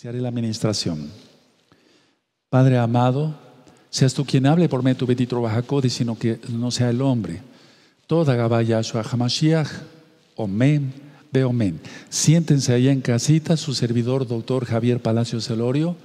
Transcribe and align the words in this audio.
Se 0.00 0.08
haré 0.08 0.18
la 0.18 0.30
administración. 0.30 1.10
Padre 2.48 2.78
amado, 2.78 3.34
seas 3.90 4.14
tú 4.14 4.24
quien 4.24 4.46
hable 4.46 4.66
por 4.66 4.82
medio 4.82 4.96
tu 4.96 5.06
bendito 5.06 5.46
sino 5.90 6.18
que 6.18 6.40
no 6.48 6.70
sea 6.70 6.88
el 6.88 7.02
hombre. 7.02 7.42
Toda 8.06 8.34
Gabaya 8.34 8.80
Yahshua 8.80 9.02
Hamashiach, 9.02 9.68
Omen, 10.36 10.94
Beomen. 11.30 11.80
Siéntense 12.08 12.72
allá 12.72 12.92
en 12.92 13.02
casita, 13.02 13.58
su 13.58 13.74
servidor, 13.74 14.26
doctor 14.26 14.64
Javier 14.64 15.02
Palacio 15.02 15.38
Celorio, 15.38 15.96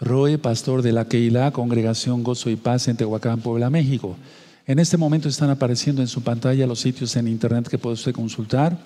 Roe, 0.00 0.36
pastor 0.36 0.82
de 0.82 0.90
la 0.90 1.06
Keilah, 1.06 1.52
Congregación 1.52 2.24
Gozo 2.24 2.50
y 2.50 2.56
Paz 2.56 2.88
en 2.88 2.96
Tehuacán, 2.96 3.42
Puebla, 3.42 3.70
México. 3.70 4.16
En 4.66 4.80
este 4.80 4.96
momento 4.96 5.28
están 5.28 5.50
apareciendo 5.50 6.02
en 6.02 6.08
su 6.08 6.22
pantalla 6.22 6.66
los 6.66 6.80
sitios 6.80 7.14
en 7.14 7.28
internet 7.28 7.68
que 7.68 7.78
puede 7.78 7.94
usted 7.94 8.12
consultar. 8.12 8.76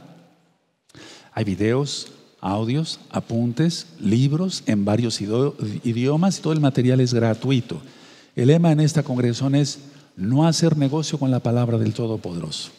Hay 1.32 1.44
videos, 1.44 2.12
audios, 2.44 3.00
apuntes, 3.10 3.86
libros 3.98 4.62
en 4.66 4.84
varios 4.84 5.20
idiomas 5.20 6.38
y 6.38 6.42
todo 6.42 6.52
el 6.52 6.60
material 6.60 7.00
es 7.00 7.14
gratuito. 7.14 7.80
El 8.36 8.48
lema 8.48 8.70
en 8.70 8.80
esta 8.80 9.02
congregación 9.02 9.54
es 9.54 9.78
no 10.14 10.46
hacer 10.46 10.76
negocio 10.76 11.18
con 11.18 11.30
la 11.30 11.40
palabra 11.40 11.78
del 11.78 11.94
Todopoderoso. 11.94 12.70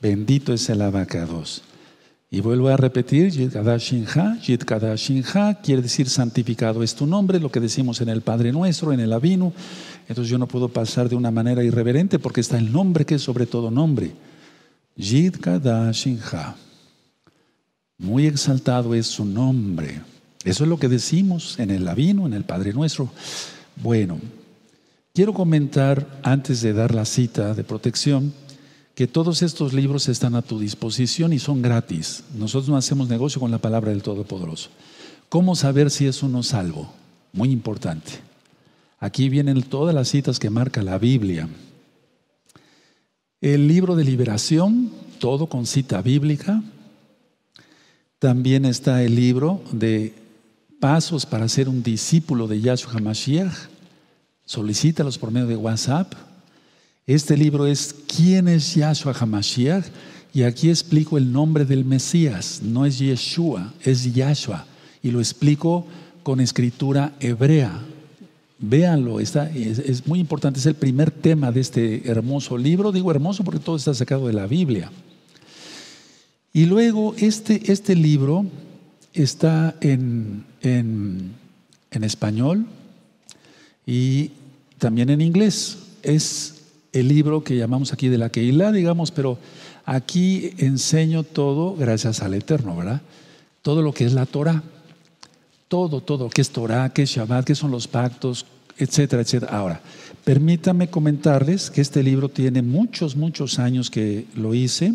Bendito 0.00 0.52
es 0.52 0.68
el 0.70 0.82
abacados. 0.82 1.62
Y 2.30 2.40
vuelvo 2.40 2.68
a 2.68 2.76
repetir, 2.76 3.30
Yid 3.30 3.52
Kadashinha 4.64 5.54
quiere 5.62 5.82
decir 5.82 6.08
santificado 6.08 6.84
es 6.84 6.94
tu 6.94 7.06
nombre, 7.06 7.40
lo 7.40 7.50
que 7.50 7.60
decimos 7.60 8.00
en 8.00 8.08
el 8.08 8.20
Padre 8.20 8.52
Nuestro, 8.52 8.92
en 8.92 9.00
el 9.00 9.12
Avino. 9.12 9.52
Entonces 10.08 10.30
yo 10.30 10.38
no 10.38 10.46
puedo 10.46 10.68
pasar 10.68 11.08
de 11.08 11.16
una 11.16 11.32
manera 11.32 11.64
irreverente 11.64 12.20
porque 12.20 12.40
está 12.40 12.56
el 12.56 12.72
nombre 12.72 13.04
que 13.04 13.16
es 13.16 13.22
sobre 13.22 13.46
todo 13.46 13.70
nombre. 13.70 14.12
Yid 14.96 15.36
Kadashinha. 15.40 16.56
Muy 17.98 18.26
exaltado 18.26 18.94
es 18.94 19.06
su 19.06 19.24
nombre. 19.24 20.00
Eso 20.44 20.64
es 20.64 20.70
lo 20.70 20.78
que 20.78 20.88
decimos 20.88 21.58
en 21.58 21.70
el 21.70 21.88
Avino, 21.88 22.26
en 22.26 22.34
el 22.34 22.44
Padre 22.44 22.72
Nuestro. 22.72 23.10
Bueno, 23.76 24.20
quiero 25.14 25.32
comentar, 25.32 26.20
antes 26.22 26.60
de 26.60 26.72
dar 26.72 26.94
la 26.94 27.04
cita 27.04 27.54
de 27.54 27.64
protección, 27.64 28.32
que 28.94 29.06
todos 29.06 29.42
estos 29.42 29.72
libros 29.72 30.08
están 30.08 30.34
a 30.34 30.42
tu 30.42 30.58
disposición 30.58 31.32
y 31.32 31.38
son 31.38 31.62
gratis. 31.62 32.24
Nosotros 32.34 32.68
no 32.68 32.76
hacemos 32.76 33.08
negocio 33.08 33.40
con 33.40 33.50
la 33.50 33.58
palabra 33.58 33.90
del 33.90 34.02
Todopoderoso. 34.02 34.70
¿Cómo 35.28 35.56
saber 35.56 35.90
si 35.90 36.06
es 36.06 36.22
uno 36.22 36.42
salvo? 36.42 36.92
Muy 37.32 37.50
importante. 37.50 38.12
Aquí 38.98 39.28
vienen 39.28 39.62
todas 39.62 39.94
las 39.94 40.08
citas 40.08 40.38
que 40.38 40.48
marca 40.48 40.82
la 40.82 40.98
Biblia. 40.98 41.48
El 43.40 43.68
libro 43.68 43.96
de 43.96 44.04
liberación, 44.04 44.90
todo 45.18 45.46
con 45.48 45.66
cita 45.66 46.00
bíblica, 46.00 46.62
también 48.18 48.64
está 48.64 49.02
el 49.02 49.14
libro 49.14 49.62
de 49.72 50.14
Pasos 50.80 51.26
para 51.26 51.48
ser 51.48 51.68
un 51.68 51.82
discípulo 51.82 52.46
de 52.46 52.60
Yahshua 52.60 52.92
HaMashiach. 52.94 53.52
Solicítalos 54.44 55.18
por 55.18 55.30
medio 55.30 55.46
de 55.46 55.56
WhatsApp. 55.56 56.12
Este 57.06 57.36
libro 57.36 57.66
es 57.66 57.94
¿Quién 58.14 58.48
es 58.48 58.74
Yahshua 58.74 59.12
HaMashiach? 59.12 59.84
Y 60.32 60.42
aquí 60.42 60.68
explico 60.68 61.18
el 61.18 61.32
nombre 61.32 61.64
del 61.64 61.84
Mesías. 61.84 62.60
No 62.62 62.84
es 62.86 62.98
Yeshua, 62.98 63.72
es 63.82 64.14
Yahshua. 64.14 64.66
Y 65.02 65.10
lo 65.10 65.20
explico 65.20 65.86
con 66.22 66.40
escritura 66.40 67.14
hebrea. 67.20 67.80
Véanlo, 68.58 69.20
está, 69.20 69.50
es, 69.50 69.78
es 69.78 70.06
muy 70.06 70.20
importante. 70.20 70.58
Es 70.58 70.66
el 70.66 70.74
primer 70.74 71.10
tema 71.10 71.52
de 71.52 71.60
este 71.60 72.10
hermoso 72.10 72.56
libro. 72.56 72.92
Digo 72.92 73.10
hermoso 73.10 73.44
porque 73.44 73.60
todo 73.60 73.76
está 73.76 73.94
sacado 73.94 74.26
de 74.26 74.32
la 74.32 74.46
Biblia. 74.46 74.90
Y 76.56 76.64
luego 76.64 77.14
este, 77.18 77.70
este 77.70 77.94
libro 77.94 78.46
está 79.12 79.74
en, 79.82 80.46
en, 80.62 81.34
español 81.90 82.64
y 83.84 84.30
también 84.78 85.10
en 85.10 85.20
inglés. 85.20 85.76
Es 86.02 86.62
el 86.94 87.08
libro 87.08 87.44
que 87.44 87.58
llamamos 87.58 87.92
aquí 87.92 88.08
de 88.08 88.16
la 88.16 88.30
Keilah, 88.30 88.72
digamos, 88.72 89.10
pero 89.10 89.36
aquí 89.84 90.52
enseño 90.56 91.24
todo 91.24 91.76
gracias 91.76 92.22
al 92.22 92.32
Eterno, 92.32 92.74
¿verdad? 92.74 93.02
Todo 93.60 93.82
lo 93.82 93.92
que 93.92 94.06
es 94.06 94.14
la 94.14 94.24
Torah. 94.24 94.62
Todo, 95.68 96.00
todo, 96.00 96.30
qué 96.30 96.40
es 96.40 96.48
Torah, 96.48 96.90
qué 96.94 97.02
es 97.02 97.10
Shabbat, 97.10 97.44
qué 97.44 97.54
son 97.54 97.70
los 97.70 97.86
pactos, 97.86 98.46
etcétera, 98.78 99.20
etcétera. 99.20 99.58
Ahora, 99.58 99.82
permítanme 100.24 100.88
comentarles 100.88 101.70
que 101.70 101.82
este 101.82 102.02
libro 102.02 102.30
tiene 102.30 102.62
muchos, 102.62 103.14
muchos 103.14 103.58
años 103.58 103.90
que 103.90 104.24
lo 104.34 104.54
hice 104.54 104.94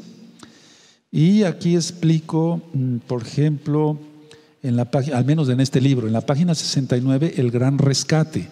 y 1.11 1.43
aquí 1.43 1.75
explico, 1.75 2.61
mm, 2.73 2.97
por 2.99 3.23
ejemplo, 3.23 3.97
en 4.63 4.75
la 4.75 4.89
al 5.13 5.25
menos 5.25 5.49
en 5.49 5.59
este 5.59 5.81
libro, 5.81 6.07
en 6.07 6.13
la 6.13 6.21
página 6.21 6.55
69, 6.55 7.33
el 7.37 7.51
gran 7.51 7.77
rescate, 7.77 8.47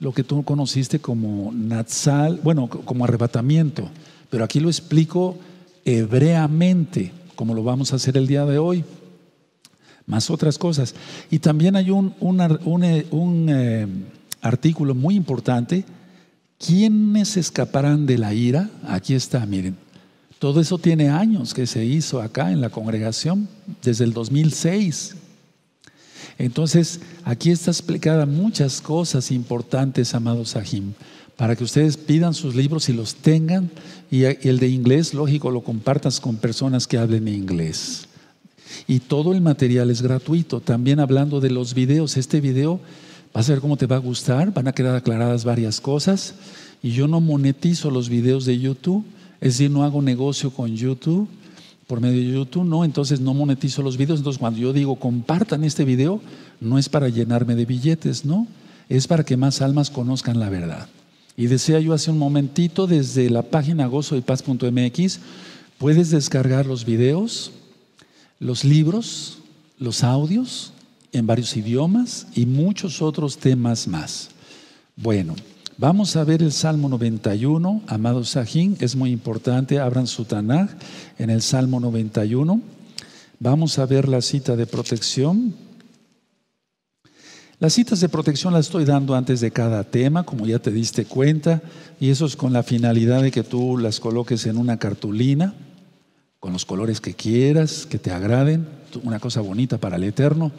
lo 0.00 0.12
que 0.12 0.24
tú 0.24 0.42
conociste 0.42 0.98
como 0.98 1.52
Natsal, 1.52 2.40
bueno, 2.42 2.68
como 2.68 3.04
arrebatamiento, 3.04 3.88
pero 4.28 4.44
aquí 4.44 4.60
lo 4.60 4.68
explico 4.68 5.36
hebreamente, 5.84 7.12
como 7.34 7.54
lo 7.54 7.62
vamos 7.62 7.92
a 7.92 7.96
hacer 7.96 8.16
el 8.16 8.26
día 8.26 8.44
de 8.44 8.58
hoy, 8.58 8.84
más 10.06 10.30
otras 10.30 10.58
cosas. 10.58 10.94
Y 11.30 11.38
también 11.38 11.76
hay 11.76 11.90
un, 11.90 12.14
eh, 12.82 13.06
eh, 13.12 13.86
artículo 14.40 14.94
muy 14.94 15.14
importante, 15.14 15.84
¿quiénes 16.58 17.36
escaparán 17.36 18.04
de 18.06 18.18
la 18.18 18.34
ira? 18.34 18.70
Aquí 18.88 19.14
está, 19.14 19.46
miren. 19.46 19.76
Todo 20.42 20.60
eso 20.60 20.76
tiene 20.76 21.08
años 21.08 21.54
que 21.54 21.68
se 21.68 21.84
hizo 21.84 22.20
acá 22.20 22.50
en 22.50 22.60
la 22.60 22.68
congregación, 22.68 23.46
desde 23.80 24.02
el 24.02 24.12
2006. 24.12 25.14
Entonces, 26.36 26.98
aquí 27.22 27.52
está 27.52 27.70
explicada 27.70 28.26
muchas 28.26 28.80
cosas 28.80 29.30
importantes, 29.30 30.16
amados 30.16 30.48
Sahim, 30.48 30.94
para 31.36 31.54
que 31.54 31.62
ustedes 31.62 31.96
pidan 31.96 32.34
sus 32.34 32.56
libros 32.56 32.88
y 32.88 32.92
los 32.92 33.14
tengan. 33.14 33.70
Y 34.10 34.24
el 34.24 34.58
de 34.58 34.66
inglés, 34.66 35.14
lógico, 35.14 35.52
lo 35.52 35.60
compartas 35.60 36.18
con 36.18 36.34
personas 36.34 36.88
que 36.88 36.98
hablen 36.98 37.28
inglés. 37.28 38.08
Y 38.88 38.98
todo 38.98 39.34
el 39.34 39.42
material 39.42 39.90
es 39.90 40.02
gratuito. 40.02 40.60
También 40.60 40.98
hablando 40.98 41.38
de 41.38 41.50
los 41.50 41.72
videos, 41.72 42.16
este 42.16 42.40
video, 42.40 42.80
vas 43.32 43.48
a 43.48 43.52
ver 43.52 43.60
cómo 43.60 43.76
te 43.76 43.86
va 43.86 43.94
a 43.94 44.00
gustar, 44.00 44.52
van 44.52 44.66
a 44.66 44.72
quedar 44.72 44.96
aclaradas 44.96 45.44
varias 45.44 45.80
cosas. 45.80 46.34
Y 46.82 46.90
yo 46.90 47.06
no 47.06 47.20
monetizo 47.20 47.92
los 47.92 48.08
videos 48.08 48.44
de 48.44 48.58
YouTube 48.58 49.04
es 49.42 49.54
decir, 49.58 49.72
no 49.72 49.82
hago 49.82 50.00
negocio 50.00 50.52
con 50.52 50.74
YouTube, 50.74 51.28
por 51.88 52.00
medio 52.00 52.20
de 52.20 52.38
YouTube, 52.38 52.64
no, 52.64 52.84
entonces 52.84 53.20
no 53.20 53.34
monetizo 53.34 53.82
los 53.82 53.96
videos. 53.96 54.20
Entonces, 54.20 54.38
cuando 54.38 54.60
yo 54.60 54.72
digo 54.72 54.94
compartan 54.94 55.64
este 55.64 55.84
video, 55.84 56.20
no 56.60 56.78
es 56.78 56.88
para 56.88 57.08
llenarme 57.08 57.56
de 57.56 57.66
billetes, 57.66 58.24
no, 58.24 58.46
es 58.88 59.08
para 59.08 59.24
que 59.24 59.36
más 59.36 59.60
almas 59.60 59.90
conozcan 59.90 60.38
la 60.38 60.48
verdad. 60.48 60.88
Y 61.36 61.48
decía 61.48 61.80
yo 61.80 61.92
hace 61.92 62.12
un 62.12 62.18
momentito, 62.18 62.86
desde 62.86 63.28
la 63.30 63.42
página 63.42 63.88
gozoypaz.mx, 63.88 65.18
puedes 65.76 66.10
descargar 66.10 66.64
los 66.64 66.84
videos, 66.84 67.50
los 68.38 68.64
libros, 68.64 69.38
los 69.76 70.04
audios 70.04 70.72
en 71.10 71.26
varios 71.26 71.56
idiomas 71.56 72.28
y 72.36 72.46
muchos 72.46 73.02
otros 73.02 73.38
temas 73.38 73.88
más. 73.88 74.30
Bueno. 74.94 75.34
Vamos 75.82 76.14
a 76.14 76.22
ver 76.22 76.44
el 76.44 76.52
Salmo 76.52 76.88
91, 76.88 77.82
amado 77.88 78.22
Sajín, 78.22 78.76
es 78.78 78.94
muy 78.94 79.10
importante, 79.10 79.80
abran 79.80 80.06
su 80.06 80.24
Tanaj 80.24 80.70
en 81.18 81.28
el 81.28 81.42
Salmo 81.42 81.80
91. 81.80 82.60
Vamos 83.40 83.80
a 83.80 83.86
ver 83.86 84.08
la 84.08 84.22
cita 84.22 84.54
de 84.54 84.64
protección. 84.64 85.56
Las 87.58 87.72
citas 87.72 87.98
de 87.98 88.08
protección 88.08 88.52
las 88.52 88.66
estoy 88.66 88.84
dando 88.84 89.16
antes 89.16 89.40
de 89.40 89.50
cada 89.50 89.82
tema, 89.82 90.22
como 90.22 90.46
ya 90.46 90.60
te 90.60 90.70
diste 90.70 91.04
cuenta, 91.04 91.60
y 91.98 92.10
eso 92.10 92.26
es 92.26 92.36
con 92.36 92.52
la 92.52 92.62
finalidad 92.62 93.20
de 93.20 93.32
que 93.32 93.42
tú 93.42 93.76
las 93.76 93.98
coloques 93.98 94.46
en 94.46 94.58
una 94.58 94.78
cartulina, 94.78 95.52
con 96.38 96.52
los 96.52 96.64
colores 96.64 97.00
que 97.00 97.14
quieras, 97.14 97.86
que 97.86 97.98
te 97.98 98.12
agraden, 98.12 98.68
una 99.02 99.18
cosa 99.18 99.40
bonita 99.40 99.78
para 99.78 99.96
el 99.96 100.04
Eterno. 100.04 100.52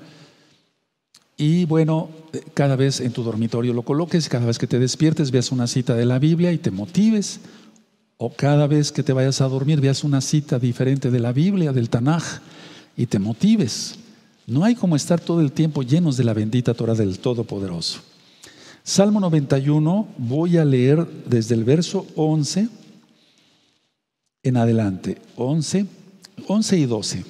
Y 1.37 1.65
bueno, 1.65 2.09
cada 2.53 2.75
vez 2.75 2.99
en 2.99 3.11
tu 3.11 3.23
dormitorio 3.23 3.73
lo 3.73 3.81
coloques, 3.81 4.29
cada 4.29 4.45
vez 4.45 4.59
que 4.59 4.67
te 4.67 4.79
despiertes 4.79 5.31
veas 5.31 5.51
una 5.51 5.67
cita 5.67 5.95
de 5.95 6.05
la 6.05 6.19
Biblia 6.19 6.51
y 6.51 6.57
te 6.57 6.71
motives. 6.71 7.39
O 8.17 8.31
cada 8.31 8.67
vez 8.67 8.91
que 8.91 9.03
te 9.03 9.13
vayas 9.13 9.41
a 9.41 9.47
dormir 9.47 9.81
veas 9.81 10.03
una 10.03 10.21
cita 10.21 10.59
diferente 10.59 11.09
de 11.11 11.19
la 11.19 11.33
Biblia, 11.33 11.73
del 11.73 11.89
Tanaj, 11.89 12.23
y 12.95 13.07
te 13.07 13.19
motives. 13.19 13.95
No 14.45 14.63
hay 14.63 14.75
como 14.75 14.95
estar 14.95 15.19
todo 15.19 15.41
el 15.41 15.51
tiempo 15.51 15.83
llenos 15.83 16.17
de 16.17 16.23
la 16.23 16.33
bendita 16.33 16.73
Torah 16.73 16.93
del 16.93 17.19
Todopoderoso. 17.19 18.01
Salmo 18.83 19.19
91, 19.19 20.07
voy 20.17 20.57
a 20.57 20.65
leer 20.65 21.07
desde 21.25 21.55
el 21.55 21.63
verso 21.63 22.05
11 22.15 22.67
en 24.43 24.57
adelante. 24.57 25.17
11, 25.37 25.85
11 26.47 26.77
y 26.77 26.85
12. 26.85 27.25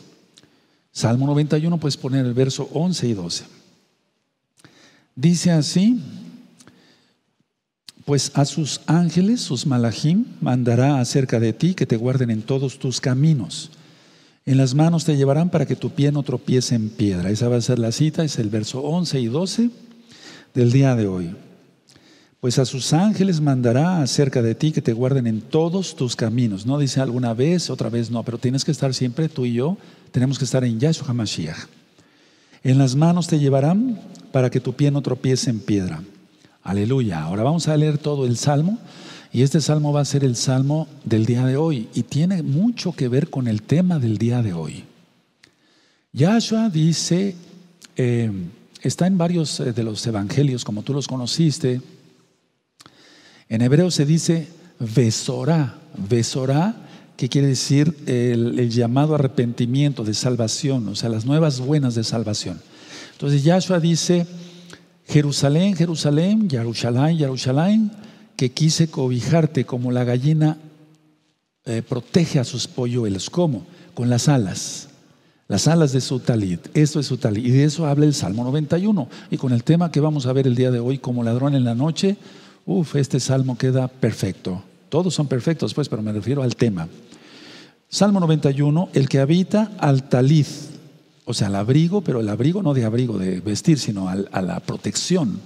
Salmo 0.92 1.28
91, 1.28 1.80
puedes 1.80 1.98
poner 1.98 2.25
el 2.25 2.33
verso 2.33 2.69
11 2.74 3.07
y 3.07 3.13
12. 3.13 3.62
Dice 5.15 5.51
así, 5.51 6.01
pues 8.06 8.31
a 8.33 8.45
sus 8.45 8.81
ángeles, 8.88 9.42
sus 9.42 9.65
malachim, 9.65 10.25
mandará 10.42 11.00
acerca 11.00 11.39
de 11.39 11.54
ti 11.54 11.74
que 11.74 11.86
te 11.86 11.98
guarden 11.98 12.31
en 12.31 12.42
todos 12.42 12.80
tus 12.80 13.00
caminos. 13.00 13.71
En 14.45 14.57
las 14.57 14.74
manos 14.74 15.06
te 15.06 15.15
llevarán 15.15 15.50
para 15.50 15.65
que 15.65 15.75
tu 15.75 15.92
pie 15.92 16.12
no 16.12 16.24
tropiece 16.24 16.75
en 16.75 16.89
piedra. 16.89 17.30
Esa 17.30 17.48
va 17.48 17.57
a 17.57 17.62
ser 17.62 17.80
la 17.80 17.92
cita, 17.92 18.24
es 18.25 18.39
el 18.39 18.50
verso 18.50 18.81
11 18.81 19.21
y 19.21 19.27
12 19.27 19.69
del 20.54 20.71
día 20.71 20.95
de 20.95 21.07
hoy. 21.07 21.36
Pues 22.42 22.59
a 22.59 22.66
sus 22.66 22.92
ángeles 22.92 23.39
mandará 23.39 24.01
acerca 24.01 24.42
de 24.42 24.54
ti 24.54 24.74
que 24.74 24.81
te 24.81 24.92
guarden 24.92 25.27
en 25.27 25.39
todos 25.39 25.95
tus 25.95 26.18
caminos. 26.18 26.66
No 26.66 26.77
dice 26.77 27.00
alguna 27.00 27.33
vez, 27.33 27.69
otra 27.69 27.89
vez 27.89 28.12
no, 28.12 28.24
pero 28.24 28.38
tienes 28.38 28.66
que 28.66 28.71
estar 28.71 28.94
siempre, 28.94 29.30
tú 29.30 29.45
y 29.45 29.54
yo, 29.54 29.77
tenemos 30.12 30.38
que 30.38 30.44
estar 30.44 30.66
en 30.66 30.77
Yahshua 30.77 31.07
HaMashiach. 31.07 31.68
En 32.66 32.77
las 32.77 32.95
manos 32.95 33.27
te 33.27 33.39
llevarán 33.39 34.01
para 34.33 34.50
que 34.50 34.59
tu 34.59 34.74
pie 34.74 34.89
no 34.89 35.03
tropiece 35.03 35.51
en 35.51 35.59
piedra. 35.59 36.01
Aleluya. 36.63 37.21
Ahora 37.21 37.44
vamos 37.44 37.68
a 37.68 37.77
leer 37.77 38.00
todo 38.00 38.25
el 38.25 38.35
salmo. 38.35 38.80
Y 39.31 39.44
este 39.44 39.62
salmo 39.62 39.94
va 39.94 40.01
a 40.01 40.06
ser 40.06 40.24
el 40.24 40.35
salmo 40.35 40.88
del 41.06 41.27
día 41.27 41.45
de 41.45 41.56
hoy 41.56 41.88
y 41.94 42.01
tiene 42.01 42.41
mucho 42.41 42.94
que 42.94 43.09
ver 43.09 43.30
con 43.30 43.47
el 43.47 43.62
tema 43.62 44.00
del 44.00 44.18
día 44.18 44.41
de 44.41 44.53
hoy. 44.53 44.85
Yahshua 46.13 46.71
dice, 46.71 47.35
eh, 47.95 48.31
está 48.81 49.06
en 49.06 49.19
varios 49.19 49.59
eh, 49.59 49.71
de 49.71 49.83
los 49.83 50.06
evangelios, 50.07 50.65
como 50.65 50.81
tú 50.81 50.94
los 50.94 51.07
conociste. 51.07 51.81
En 53.50 53.62
hebreo 53.62 53.91
se 53.91 54.07
dice 54.07 54.47
Besorá. 54.80 55.75
Besorá, 56.09 56.75
que 57.18 57.30
quiere 57.30 57.50
decir 57.50 57.95
el, 58.07 58.57
el, 58.57 58.71
llamado 58.71 59.13
arrepentimiento 59.13 60.03
de 60.03 60.15
salvación, 60.15 60.88
o 60.88 60.95
sea, 60.95 61.09
las 61.09 61.25
nuevas 61.25 61.59
buenas 61.59 61.94
de 61.94 62.03
salvación. 62.03 62.59
Entonces 63.24 63.46
Yahshua 63.46 63.80
dice, 63.80 64.28
Jerusalén, 65.08 65.78
Jerusalén, 65.78 66.50
Jerusalén, 66.50 67.18
Jerusalén, 67.18 67.92
que 68.36 68.52
quise 68.52 68.90
cobijarte 68.90 69.64
como 69.64 69.94
la 69.94 70.04
gallina 70.04 70.58
eh, 71.64 71.81
protege 71.88 72.40
a 72.40 72.44
sus 72.44 72.68
polluelos. 72.68 73.30
¿Cómo? 73.30 73.66
Con 73.94 74.10
las 74.10 74.28
alas. 74.28 74.90
Las 75.48 75.70
alas 75.70 75.94
de 75.94 76.02
su 76.02 76.20
talit. 76.20 76.68
Esto 76.74 77.00
es 77.00 77.06
su 77.06 77.16
talit. 77.16 77.46
Y 77.46 77.52
de 77.52 77.64
eso 77.64 77.86
habla 77.86 78.04
el 78.04 78.14
Salmo 78.14 78.44
91. 78.44 79.08
Y 79.31 79.38
con 79.38 79.54
el 79.54 79.64
tema 79.64 79.90
que 79.90 80.02
vamos 80.02 80.26
a 80.26 80.34
ver 80.34 80.46
el 80.46 80.56
día 80.56 80.69
de 80.69 80.81
hoy, 80.81 80.98
como 80.98 81.24
ladrón 81.24 81.56
en 81.56 81.64
la 81.64 81.76
noche, 81.76 82.18
uff, 82.66 82.98
este 82.98 83.22
salmo 83.22 83.58
queda 83.58 83.88
perfecto. 83.88 84.62
Todos 84.90 85.14
son 85.14 85.28
perfectos, 85.28 85.74
pues, 85.74 85.88
pero 85.88 86.02
me 86.02 86.12
refiero 86.12 86.44
al 86.44 86.58
tema. 86.58 86.90
Salmo 87.88 88.19
91, 88.19 88.90
el 88.92 89.08
que 89.08 89.19
habita 89.19 89.72
al 89.80 90.10
talit, 90.10 90.73
o 91.25 91.34
sea, 91.34 91.48
al 91.48 91.56
abrigo, 91.56 92.02
pero 92.02 92.20
el 92.20 92.30
abrigo 92.30 92.62
no 92.62 92.74
de 92.74 92.86
abrigo 92.86 93.18
de 93.18 93.40
vestir, 93.40 93.80
sino 93.80 94.10
a 94.10 94.42
la 94.42 94.60
protección 94.60 95.40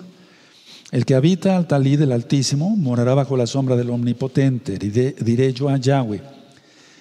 el 0.91 1.05
que 1.05 1.15
habita 1.15 1.57
al 1.57 1.67
talí 1.67 1.97
del 1.97 2.13
Altísimo 2.13 2.69
morará 2.77 3.13
bajo 3.13 3.35
la 3.35 3.45
sombra 3.45 3.75
del 3.75 3.89
Omnipotente. 3.89 4.77
Diré, 4.79 5.53
yo 5.53 5.67
a 5.67 5.77
Yahweh, 5.77 6.21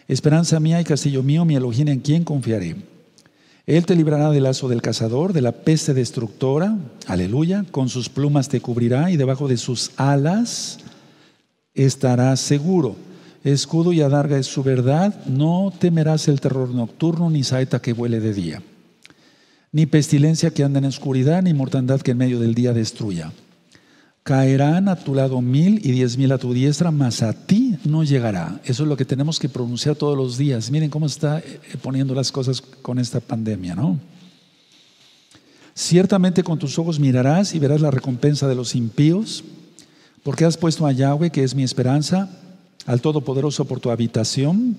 esperanza 0.08 0.58
mía 0.58 0.80
y 0.80 0.84
castillo 0.84 1.22
mío, 1.22 1.44
mi 1.44 1.54
Elohim 1.54 1.88
en 1.88 2.00
quien 2.00 2.24
confiaré. 2.24 2.76
Él 3.64 3.86
te 3.86 3.94
librará 3.94 4.30
del 4.30 4.44
lazo 4.44 4.68
del 4.68 4.82
cazador, 4.82 5.32
de 5.32 5.40
la 5.40 5.52
peste 5.52 5.94
destructora, 5.94 6.76
aleluya, 7.06 7.64
con 7.70 7.88
sus 7.88 8.08
plumas 8.08 8.48
te 8.48 8.60
cubrirá 8.60 9.10
y 9.10 9.16
debajo 9.16 9.46
de 9.46 9.56
sus 9.56 9.92
alas 9.96 10.78
estarás 11.74 12.40
seguro. 12.40 12.96
Escudo 13.46 13.92
y 13.92 14.00
adarga 14.00 14.38
es 14.38 14.46
su 14.46 14.64
verdad, 14.64 15.24
no 15.26 15.72
temerás 15.78 16.26
el 16.26 16.40
terror 16.40 16.68
nocturno 16.70 17.30
ni 17.30 17.44
saeta 17.44 17.80
que 17.80 17.92
vuele 17.92 18.18
de 18.18 18.34
día, 18.34 18.60
ni 19.70 19.86
pestilencia 19.86 20.50
que 20.50 20.64
anda 20.64 20.80
en 20.80 20.86
oscuridad, 20.86 21.44
ni 21.44 21.54
mortandad 21.54 22.00
que 22.00 22.10
en 22.10 22.18
medio 22.18 22.40
del 22.40 22.56
día 22.56 22.72
destruya. 22.72 23.30
Caerán 24.24 24.88
a 24.88 24.96
tu 24.96 25.14
lado 25.14 25.40
mil 25.42 25.78
y 25.86 25.92
diez 25.92 26.16
mil 26.18 26.32
a 26.32 26.38
tu 26.38 26.52
diestra, 26.52 26.90
mas 26.90 27.22
a 27.22 27.32
ti 27.34 27.76
no 27.84 28.02
llegará. 28.02 28.60
Eso 28.64 28.82
es 28.82 28.88
lo 28.88 28.96
que 28.96 29.04
tenemos 29.04 29.38
que 29.38 29.48
pronunciar 29.48 29.94
todos 29.94 30.16
los 30.16 30.36
días. 30.36 30.68
Miren 30.72 30.90
cómo 30.90 31.06
está 31.06 31.38
eh, 31.38 31.60
poniendo 31.80 32.16
las 32.16 32.32
cosas 32.32 32.60
con 32.60 32.98
esta 32.98 33.20
pandemia, 33.20 33.76
¿no? 33.76 34.00
Ciertamente 35.72 36.42
con 36.42 36.58
tus 36.58 36.80
ojos 36.80 36.98
mirarás 36.98 37.54
y 37.54 37.60
verás 37.60 37.80
la 37.80 37.92
recompensa 37.92 38.48
de 38.48 38.56
los 38.56 38.74
impíos, 38.74 39.44
porque 40.24 40.44
has 40.44 40.56
puesto 40.56 40.84
a 40.84 40.90
Yahweh, 40.90 41.30
que 41.30 41.44
es 41.44 41.54
mi 41.54 41.62
esperanza, 41.62 42.28
al 42.86 43.00
Todopoderoso 43.00 43.66
por 43.66 43.80
tu 43.80 43.90
habitación, 43.90 44.76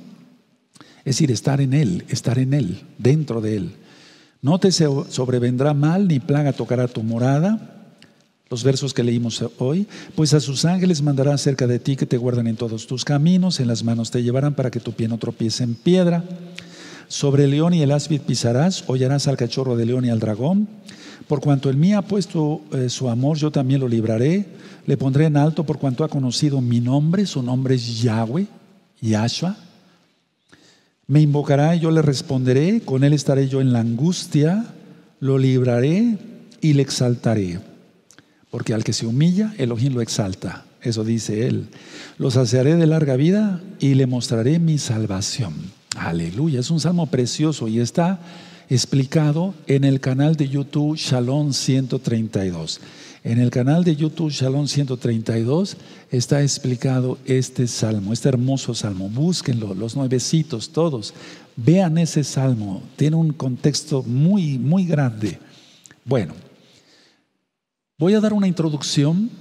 es 0.99 1.15
decir, 1.15 1.31
estar 1.31 1.61
en 1.61 1.73
Él, 1.73 2.05
estar 2.09 2.39
en 2.39 2.53
Él, 2.53 2.81
dentro 2.97 3.41
de 3.41 3.57
Él. 3.57 3.75
No 4.41 4.59
te 4.59 4.71
sobrevendrá 4.71 5.73
mal 5.73 6.07
ni 6.07 6.19
plaga 6.19 6.53
tocará 6.53 6.87
tu 6.87 7.03
morada 7.03 7.73
los 8.49 8.63
versos 8.63 8.93
que 8.93 9.03
leímos 9.03 9.43
hoy, 9.57 9.87
pues 10.15 10.33
a 10.33 10.39
sus 10.39 10.63
ángeles 10.65 11.01
mandará 11.01 11.37
cerca 11.37 11.67
de 11.67 11.79
ti 11.79 11.95
que 11.95 12.05
te 12.05 12.17
guarden 12.17 12.47
en 12.47 12.55
todos 12.55 12.87
tus 12.87 13.03
caminos, 13.03 13.59
en 13.59 13.67
las 13.67 13.83
manos 13.83 14.11
te 14.11 14.23
llevarán 14.23 14.53
para 14.53 14.71
que 14.71 14.79
tu 14.79 14.93
pie 14.93 15.07
no 15.07 15.17
tropiece 15.17 15.63
en 15.63 15.75
piedra. 15.75 16.23
Sobre 17.07 17.45
el 17.45 17.51
león 17.51 17.73
y 17.73 17.81
el 17.81 17.91
áspid 17.91 18.21
pisarás, 18.21 18.83
hollarás 18.87 19.27
al 19.27 19.37
cachorro 19.37 19.77
de 19.77 19.85
león 19.85 20.05
y 20.05 20.09
al 20.09 20.19
dragón. 20.19 20.67
Por 21.27 21.41
cuanto 21.41 21.69
el 21.69 21.77
mío 21.77 21.97
ha 21.97 22.01
puesto 22.01 22.61
eh, 22.71 22.89
su 22.89 23.09
amor, 23.09 23.37
yo 23.37 23.51
también 23.51 23.79
lo 23.79 23.87
libraré. 23.87 24.45
Le 24.85 24.97
pondré 24.97 25.25
en 25.25 25.37
alto 25.37 25.65
por 25.65 25.77
cuanto 25.77 26.03
ha 26.03 26.09
conocido 26.09 26.61
mi 26.61 26.79
nombre, 26.79 27.25
su 27.25 27.41
nombre 27.43 27.75
es 27.75 28.01
Yahweh, 28.01 28.47
Yahshua. 29.01 29.57
Me 31.07 31.21
invocará 31.21 31.75
y 31.75 31.79
yo 31.79 31.91
le 31.91 32.01
responderé, 32.01 32.81
con 32.81 33.03
él 33.03 33.13
estaré 33.13 33.47
yo 33.47 33.61
en 33.61 33.71
la 33.71 33.79
angustia, 33.79 34.65
lo 35.19 35.37
libraré 35.37 36.17
y 36.61 36.73
le 36.73 36.81
exaltaré. 36.81 37.59
Porque 38.49 38.73
al 38.73 38.83
que 38.83 38.93
se 38.93 39.05
humilla, 39.05 39.53
Elohim 39.57 39.93
lo 39.93 40.01
exalta. 40.01 40.65
Eso 40.81 41.03
dice 41.03 41.47
él. 41.47 41.67
Lo 42.17 42.31
saciaré 42.31 42.75
de 42.75 42.87
larga 42.87 43.15
vida 43.15 43.61
y 43.79 43.95
le 43.95 44.07
mostraré 44.07 44.59
mi 44.59 44.77
salvación. 44.77 45.53
Aleluya. 45.95 46.59
Es 46.59 46.69
un 46.69 46.79
salmo 46.79 47.07
precioso 47.07 47.67
y 47.67 47.79
está 47.79 48.19
explicado 48.69 49.53
en 49.67 49.83
el 49.83 49.99
canal 49.99 50.35
de 50.35 50.49
YouTube 50.49 50.97
Shalom 50.97 51.53
132. 51.53 52.81
En 53.23 53.39
el 53.39 53.49
canal 53.49 53.83
de 53.83 53.95
YouTube 53.95 54.31
Shalom 54.31 54.67
132 54.67 55.77
está 56.11 56.41
explicado 56.41 57.17
este 57.25 57.67
salmo, 57.67 58.13
este 58.13 58.29
hermoso 58.29 58.73
salmo. 58.73 59.09
Búsquenlo, 59.09 59.73
los 59.73 59.95
nuevecitos, 59.95 60.69
todos. 60.69 61.13
Vean 61.55 61.97
ese 61.97 62.23
salmo. 62.23 62.83
Tiene 62.95 63.15
un 63.15 63.33
contexto 63.33 64.03
muy, 64.03 64.57
muy 64.57 64.85
grande. 64.85 65.39
Bueno, 66.05 66.33
Voy 67.99 68.13
a 68.13 68.19
dar 68.19 68.31
una 68.33 68.47
introducción 68.47 69.31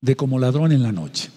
de 0.00 0.16
como 0.16 0.40
ladrón 0.40 0.72
en 0.72 0.82
la 0.82 0.90
noche. 0.90 1.30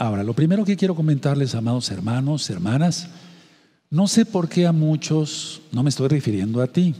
Ahora, 0.00 0.24
lo 0.24 0.32
primero 0.32 0.64
que 0.64 0.78
quiero 0.78 0.94
comentarles, 0.94 1.54
amados 1.54 1.90
hermanos, 1.90 2.48
hermanas, 2.48 3.08
no 3.90 4.08
sé 4.08 4.24
por 4.24 4.48
qué 4.48 4.66
a 4.66 4.72
muchos 4.72 5.60
no 5.72 5.82
me 5.82 5.90
estoy 5.90 6.08
refiriendo 6.08 6.62
a 6.62 6.68
ti. 6.68 6.94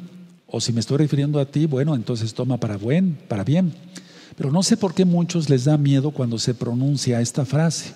O 0.46 0.60
si 0.60 0.70
me 0.74 0.80
estoy 0.80 0.98
refiriendo 0.98 1.40
a 1.40 1.46
ti, 1.46 1.64
bueno, 1.64 1.94
entonces 1.94 2.34
toma 2.34 2.58
para 2.58 2.76
buen, 2.76 3.16
para 3.26 3.42
bien. 3.42 3.72
Pero 4.36 4.52
no 4.52 4.62
sé 4.62 4.76
por 4.76 4.92
qué 4.92 5.06
muchos 5.06 5.48
les 5.48 5.64
da 5.64 5.78
miedo 5.78 6.10
cuando 6.10 6.38
se 6.38 6.52
pronuncia 6.52 7.22
esta 7.22 7.46
frase, 7.46 7.94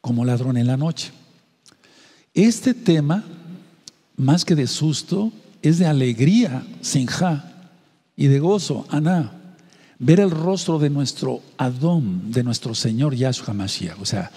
como 0.00 0.24
ladrón 0.24 0.56
en 0.56 0.68
la 0.68 0.76
noche. 0.76 1.10
Este 2.34 2.74
tema, 2.74 3.24
más 4.16 4.44
que 4.44 4.54
de 4.54 4.68
susto, 4.68 5.32
es 5.62 5.78
de 5.78 5.86
alegría, 5.86 6.64
sinja 6.80 7.72
y 8.14 8.28
de 8.28 8.38
gozo, 8.38 8.86
Ana, 8.88 9.37
ver 9.98 10.20
el 10.20 10.30
rostro 10.30 10.78
de 10.78 10.90
nuestro 10.90 11.42
Adón, 11.56 12.30
de 12.30 12.44
nuestro 12.44 12.74
Señor 12.74 13.14
Yahshua 13.14 13.54
Mashiach. 13.54 14.00
O 14.00 14.06
sea, 14.06 14.30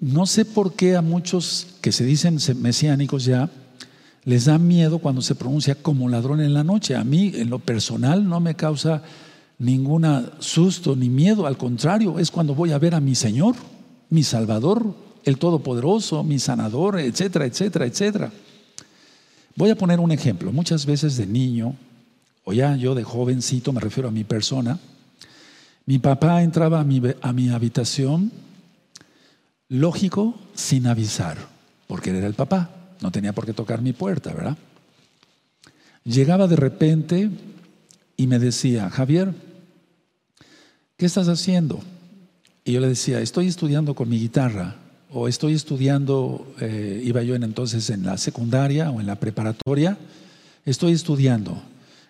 no 0.00 0.26
sé 0.26 0.44
por 0.44 0.74
qué 0.74 0.96
a 0.96 1.02
muchos 1.02 1.68
que 1.80 1.92
se 1.92 2.04
dicen 2.04 2.38
mesiánicos 2.60 3.24
ya 3.24 3.50
les 4.24 4.44
da 4.44 4.58
miedo 4.58 4.98
cuando 4.98 5.22
se 5.22 5.34
pronuncia 5.34 5.74
como 5.74 6.08
ladrón 6.08 6.40
en 6.40 6.54
la 6.54 6.64
noche. 6.64 6.94
A 6.94 7.04
mí, 7.04 7.32
en 7.34 7.50
lo 7.50 7.58
personal, 7.58 8.28
no 8.28 8.40
me 8.40 8.54
causa 8.54 9.02
ningún 9.58 10.06
susto 10.38 10.94
ni 10.94 11.08
miedo. 11.08 11.46
Al 11.46 11.56
contrario, 11.56 12.18
es 12.18 12.30
cuando 12.30 12.54
voy 12.54 12.72
a 12.72 12.78
ver 12.78 12.94
a 12.94 13.00
mi 13.00 13.14
Señor, 13.14 13.56
mi 14.10 14.22
Salvador, 14.22 14.94
el 15.24 15.38
Todopoderoso, 15.38 16.22
mi 16.22 16.38
Sanador, 16.38 17.00
etcétera, 17.00 17.46
etcétera, 17.46 17.86
etcétera. 17.86 18.32
Voy 19.56 19.70
a 19.70 19.76
poner 19.76 20.00
un 20.00 20.12
ejemplo. 20.12 20.52
Muchas 20.52 20.86
veces 20.86 21.16
de 21.16 21.26
niño 21.26 21.76
o 22.44 22.52
ya 22.52 22.76
yo 22.76 22.94
de 22.94 23.04
jovencito, 23.04 23.72
me 23.72 23.80
refiero 23.80 24.08
a 24.08 24.12
mi 24.12 24.24
persona, 24.24 24.78
mi 25.86 25.98
papá 25.98 26.42
entraba 26.42 26.80
a 26.80 26.84
mi, 27.32 27.48
habitación, 27.48 28.30
lógico, 29.68 30.38
sin 30.54 30.86
avisar, 30.86 31.38
porque 31.88 32.10
él 32.10 32.16
era 32.16 32.26
el 32.26 32.34
papá, 32.34 32.70
no 33.00 33.10
tenía 33.10 33.32
por 33.32 33.46
qué 33.46 33.52
tocar 33.52 33.82
mi 33.82 33.92
puerta, 33.92 34.32
¿verdad? 34.32 34.56
Llegaba 36.04 36.46
de 36.46 36.56
repente 36.56 37.30
y 38.16 38.26
me 38.26 38.38
decía, 38.38 38.90
Javier, 38.90 39.34
¿qué 40.96 41.06
estás 41.06 41.28
haciendo? 41.28 41.80
Y 42.64 42.72
yo 42.72 42.80
le 42.80 42.88
decía, 42.88 43.20
estoy 43.20 43.48
estudiando 43.48 43.94
con 43.94 44.08
mi 44.08 44.20
guitarra, 44.20 44.76
o 45.14 45.28
estoy 45.28 45.52
estudiando, 45.52 46.54
eh, 46.60 47.02
iba 47.04 47.22
yo 47.22 47.34
en, 47.34 47.42
entonces 47.42 47.90
en 47.90 48.04
la 48.04 48.16
secundaria 48.16 48.90
o 48.90 49.00
en 49.00 49.06
la 49.06 49.16
preparatoria, 49.16 49.98
estoy 50.64 50.92
estudiando. 50.92 51.60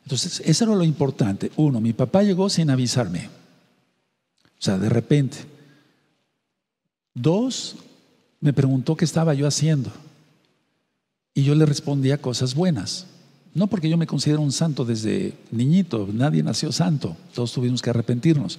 Entonces, 0.05 0.43
eso 0.45 0.65
era 0.65 0.75
lo 0.75 0.85
importante. 0.85 1.51
Uno, 1.57 1.81
mi 1.81 1.93
papá 1.93 2.23
llegó 2.23 2.49
sin 2.49 2.71
avisarme. 2.71 3.29
O 4.45 4.63
sea, 4.63 4.79
de 4.79 4.89
repente. 4.89 5.39
Dos, 7.15 7.77
me 8.41 8.53
preguntó 8.53 8.97
qué 8.97 9.05
estaba 9.05 9.35
yo 9.35 9.47
haciendo. 9.47 9.91
Y 11.35 11.45
yo 11.45 11.55
le 11.55 11.67
respondía 11.67 12.19
cosas 12.19 12.55
buenas. 12.55 13.07
No 13.55 13.67
porque 13.67 13.89
yo 13.89 13.99
me 13.99 14.07
considero 14.07 14.41
un 14.41 14.53
santo 14.53 14.85
desde 14.85 15.35
niñito, 15.51 16.09
nadie 16.11 16.43
nació 16.43 16.73
santo, 16.73 17.17
todos 17.35 17.53
tuvimos 17.53 17.83
que 17.83 17.91
arrepentirnos. 17.91 18.59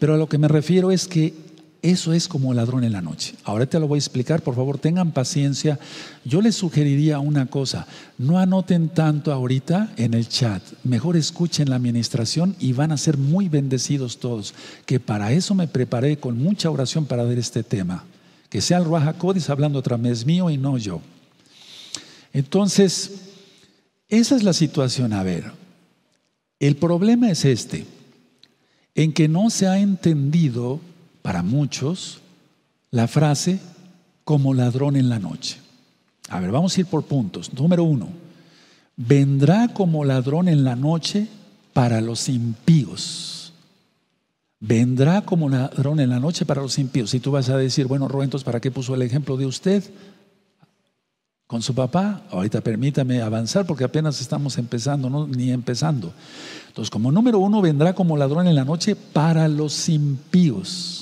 Pero 0.00 0.14
a 0.14 0.16
lo 0.16 0.28
que 0.28 0.38
me 0.38 0.48
refiero 0.48 0.90
es 0.90 1.06
que 1.06 1.51
eso 1.82 2.12
es 2.12 2.28
como 2.28 2.54
ladrón 2.54 2.84
en 2.84 2.92
la 2.92 3.02
noche. 3.02 3.34
Ahora 3.42 3.66
te 3.66 3.80
lo 3.80 3.88
voy 3.88 3.96
a 3.96 3.98
explicar, 3.98 4.40
por 4.42 4.54
favor, 4.54 4.78
tengan 4.78 5.10
paciencia. 5.10 5.80
Yo 6.24 6.40
les 6.40 6.54
sugeriría 6.54 7.18
una 7.18 7.46
cosa, 7.46 7.88
no 8.18 8.38
anoten 8.38 8.88
tanto 8.88 9.32
ahorita 9.32 9.92
en 9.96 10.14
el 10.14 10.28
chat, 10.28 10.62
mejor 10.84 11.16
escuchen 11.16 11.68
la 11.68 11.76
administración 11.76 12.54
y 12.60 12.72
van 12.72 12.92
a 12.92 12.96
ser 12.96 13.18
muy 13.18 13.48
bendecidos 13.48 14.20
todos, 14.20 14.54
que 14.86 15.00
para 15.00 15.32
eso 15.32 15.56
me 15.56 15.66
preparé 15.66 16.18
con 16.18 16.38
mucha 16.38 16.70
oración 16.70 17.04
para 17.04 17.24
ver 17.24 17.38
este 17.38 17.64
tema. 17.64 18.04
Que 18.48 18.60
sea 18.60 18.78
el 18.78 18.84
Ruaja 18.84 19.14
Codis 19.14 19.50
hablando 19.50 19.80
otra 19.80 19.96
vez 19.96 20.24
mío 20.24 20.50
y 20.50 20.58
no 20.58 20.78
yo. 20.78 21.00
Entonces, 22.32 23.10
esa 24.08 24.36
es 24.36 24.42
la 24.44 24.52
situación. 24.52 25.12
A 25.12 25.22
ver, 25.22 25.50
el 26.60 26.76
problema 26.76 27.30
es 27.30 27.44
este, 27.44 27.86
en 28.94 29.12
que 29.12 29.26
no 29.26 29.50
se 29.50 29.66
ha 29.66 29.78
entendido 29.78 30.80
para 31.22 31.42
muchos 31.42 32.20
la 32.90 33.08
frase 33.08 33.60
como 34.24 34.54
ladrón 34.54 34.96
en 34.96 35.08
la 35.08 35.18
noche. 35.18 35.58
A 36.28 36.40
ver, 36.40 36.50
vamos 36.50 36.76
a 36.76 36.80
ir 36.80 36.86
por 36.86 37.04
puntos. 37.04 37.52
Número 37.54 37.84
uno, 37.84 38.08
vendrá 38.96 39.68
como 39.68 40.04
ladrón 40.04 40.48
en 40.48 40.64
la 40.64 40.76
noche 40.76 41.28
para 41.72 42.00
los 42.00 42.28
impíos. 42.28 43.52
Vendrá 44.60 45.22
como 45.22 45.48
ladrón 45.48 46.00
en 46.00 46.10
la 46.10 46.20
noche 46.20 46.44
para 46.44 46.62
los 46.62 46.78
impíos. 46.78 47.10
Si 47.10 47.20
tú 47.20 47.32
vas 47.32 47.48
a 47.48 47.56
decir, 47.56 47.86
bueno, 47.86 48.08
Ruentos, 48.08 48.44
¿para 48.44 48.60
qué 48.60 48.70
puso 48.70 48.94
el 48.94 49.02
ejemplo 49.02 49.36
de 49.36 49.46
usted? 49.46 49.82
con 51.52 51.60
su 51.60 51.74
papá. 51.74 52.22
Ahorita 52.30 52.62
permítame 52.62 53.20
avanzar 53.20 53.66
porque 53.66 53.84
apenas 53.84 54.22
estamos 54.22 54.56
empezando, 54.56 55.10
no, 55.10 55.26
ni 55.26 55.50
empezando. 55.50 56.10
Entonces, 56.68 56.88
como 56.88 57.12
número 57.12 57.40
uno, 57.40 57.60
vendrá 57.60 57.92
como 57.92 58.16
ladrón 58.16 58.48
en 58.48 58.54
la 58.54 58.64
noche 58.64 58.96
para 58.96 59.46
los 59.48 59.90
impíos. 59.90 61.01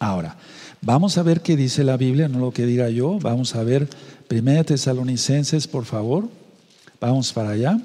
Ahora, 0.00 0.36
vamos 0.80 1.18
a 1.18 1.22
ver 1.22 1.40
qué 1.40 1.56
dice 1.56 1.84
la 1.84 1.96
Biblia, 1.96 2.28
no 2.28 2.38
lo 2.38 2.52
que 2.52 2.66
diga 2.66 2.90
yo. 2.90 3.18
Vamos 3.18 3.54
a 3.54 3.62
ver 3.62 3.88
Primera 4.28 4.64
Tesalonicenses, 4.64 5.66
por 5.66 5.84
favor. 5.84 6.28
Vamos 7.00 7.32
para 7.32 7.50
allá. 7.50 7.78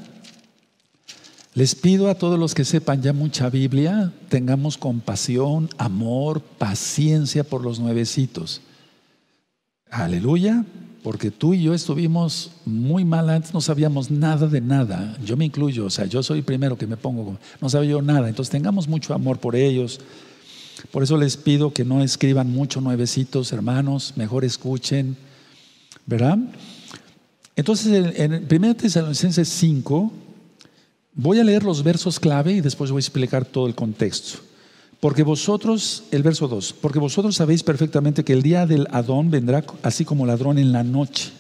Les 1.54 1.76
pido 1.76 2.10
a 2.10 2.16
todos 2.16 2.40
los 2.40 2.54
que 2.54 2.64
sepan 2.64 3.02
ya 3.02 3.12
mucha 3.12 3.50
Biblia, 3.50 4.14
tengamos 4.30 4.78
compasión, 4.78 5.70
amor, 5.78 6.42
paciencia 6.42 7.44
por 7.44 7.64
los 7.64 7.80
nuevecitos. 7.80 8.62
Aleluya 9.90 10.64
porque 11.04 11.32
tú 11.32 11.54
y 11.54 11.64
yo 11.64 11.74
estuvimos 11.74 12.52
muy 12.66 13.06
mal 13.06 13.30
antes, 13.30 13.54
no 13.54 13.62
sabíamos 13.62 14.12
nada 14.12 14.48
de 14.48 14.62
nada. 14.62 15.18
Yo 15.24 15.38
me 15.38 15.46
incluyo, 15.46 15.86
o 15.86 15.90
sea, 15.90 16.06
yo 16.06 16.22
soy 16.22 16.40
el 16.40 16.44
primero 16.44 16.78
que 16.78 16.88
me 16.88 16.98
pongo, 16.98 17.38
no 17.62 17.70
sabía 17.70 17.92
yo 17.92 18.02
nada. 18.02 18.28
Entonces 18.28 18.52
tengamos 18.52 18.88
mucho 18.88 19.14
amor 19.14 19.40
por 19.40 19.56
ellos. 19.56 20.02
Por 20.92 21.04
eso 21.04 21.18
les 21.18 21.38
pido 21.38 21.74
que 21.74 21.86
no 21.86 22.02
escriban 22.02 22.52
mucho 22.52 22.82
nuevecitos, 22.82 23.52
hermanos, 23.52 24.14
mejor 24.16 24.46
escuchen, 24.46 25.18
¿verdad? 26.06 26.38
Entonces, 27.56 28.14
en 28.16 28.48
1 28.50 28.76
Tesalonicenses 28.76 29.50
5, 29.50 30.12
voy 31.14 31.40
a 31.40 31.44
leer 31.44 31.64
los 31.64 31.84
versos 31.84 32.20
clave 32.20 32.54
y 32.54 32.62
después 32.62 32.92
voy 32.92 33.00
a 33.00 33.02
explicar 33.02 33.46
todo 33.46 33.68
el 33.68 33.76
contexto. 33.76 34.40
Porque 35.00 35.24
vosotros, 35.24 36.04
el 36.12 36.24
verso 36.24 36.48
2, 36.48 36.76
porque 36.82 37.00
vosotros 37.00 37.36
sabéis 37.36 37.64
perfectamente 37.64 38.24
que 38.24 38.34
el 38.34 38.42
día 38.42 38.66
del 38.66 38.88
Adón 38.92 39.32
vendrá 39.32 39.64
así 39.84 40.04
como 40.04 40.26
ladrón 40.26 40.58
en 40.58 40.72
la 40.72 40.84
noche. 40.84 41.32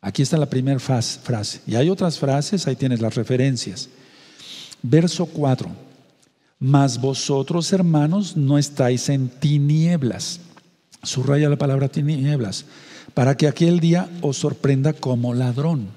Aquí 0.00 0.22
está 0.22 0.36
la 0.36 0.50
primera 0.50 0.80
frase. 0.80 1.60
Y 1.66 1.76
hay 1.76 1.88
otras 1.88 2.18
frases, 2.18 2.66
ahí 2.66 2.74
tienes 2.74 3.00
las 3.00 3.14
referencias. 3.14 3.88
Verso 4.82 5.26
4. 5.26 5.91
Mas 6.64 7.00
vosotros, 7.00 7.72
hermanos, 7.72 8.36
no 8.36 8.56
estáis 8.56 9.08
en 9.08 9.28
tinieblas. 9.28 10.38
Subraya 11.02 11.48
la 11.48 11.56
palabra 11.56 11.88
tinieblas. 11.88 12.66
Para 13.14 13.36
que 13.36 13.48
aquel 13.48 13.80
día 13.80 14.08
os 14.20 14.36
sorprenda 14.36 14.92
como 14.92 15.34
ladrón. 15.34 15.88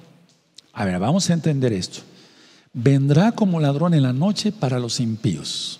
A 0.74 0.84
ver, 0.86 0.98
vamos 0.98 1.30
a 1.30 1.34
entender 1.34 1.72
esto. 1.72 2.00
Vendrá 2.74 3.34
como 3.34 3.60
ladrón 3.60 3.94
en 3.94 4.02
la 4.02 4.12
noche 4.12 4.52
para 4.52 4.80
los 4.80 5.00
impíos. 5.00 5.80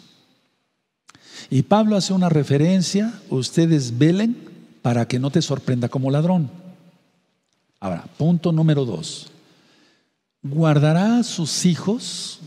Y 1.50 1.64
Pablo 1.64 1.96
hace 1.96 2.14
una 2.14 2.30
referencia, 2.30 3.12
ustedes 3.32 3.98
velen 3.98 4.38
para 4.84 5.08
que 5.08 5.18
no 5.18 5.32
te 5.32 5.42
sorprenda 5.42 5.90
como 5.90 6.12
ladrón. 6.12 6.48
Ahora, 7.80 8.06
punto 8.20 8.52
número 8.52 8.86
dos. 8.86 9.32
Guardará 10.44 11.18
a 11.18 11.24
sus 11.24 11.66
hijos, 11.66 12.40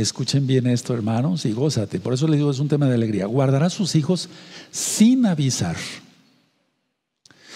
escuchen 0.00 0.46
bien 0.46 0.66
esto 0.66 0.94
hermanos 0.94 1.44
y 1.46 1.52
gózate, 1.52 2.00
por 2.00 2.14
eso 2.14 2.26
les 2.26 2.38
digo 2.38 2.50
es 2.50 2.58
un 2.58 2.68
tema 2.68 2.86
de 2.86 2.94
alegría, 2.94 3.26
guardará 3.26 3.66
a 3.66 3.70
sus 3.70 3.94
hijos 3.94 4.28
sin 4.70 5.26
avisar. 5.26 5.76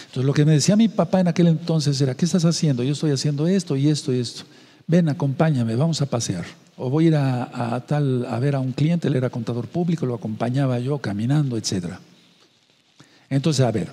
Entonces 0.07 0.25
lo 0.25 0.33
que 0.33 0.45
me 0.45 0.53
decía 0.53 0.77
mi 0.77 0.89
papá 0.89 1.21
en 1.21 1.29
aquel 1.29 1.49
entonces 1.49 2.01
era, 2.01 2.15
¿qué 2.15 2.25
estás 2.25 2.45
haciendo? 2.45 2.83
Yo 2.83 2.93
estoy 2.93 3.11
haciendo 3.11 3.47
esto 3.47 3.77
y 3.77 3.89
esto 3.89 4.13
y 4.13 4.21
esto. 4.21 4.45
Ven, 4.87 5.09
acompáñame, 5.09 5.75
vamos 5.77 6.03
a 6.03 6.07
pasear 6.07 6.45
o 6.77 6.91
voy 6.91 7.07
a 7.07 7.09
ir 7.09 7.17
a, 7.17 7.85
tal 7.87 8.27
a 8.27 8.39
ver 8.39 8.57
a 8.57 8.61
un 8.61 8.73
cliente, 8.73 9.09
él 9.09 9.17
era 9.17 9.31
contador 9.31 9.69
público, 9.69 10.07
lo 10.07 10.15
acompañaba 10.15 10.79
yo 10.79 10.99
caminando, 10.99 11.57
etc. 11.57 11.95
Entonces, 13.31 13.65
a 13.65 13.71
ver, 13.71 13.93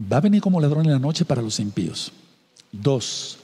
va 0.00 0.18
a 0.18 0.20
venir 0.20 0.40
como 0.40 0.60
ladrón 0.60 0.86
en 0.86 0.92
la 0.92 0.98
noche 0.98 1.24
para 1.24 1.42
los 1.42 1.60
impíos. 1.60 2.12
Dos, 2.72 3.38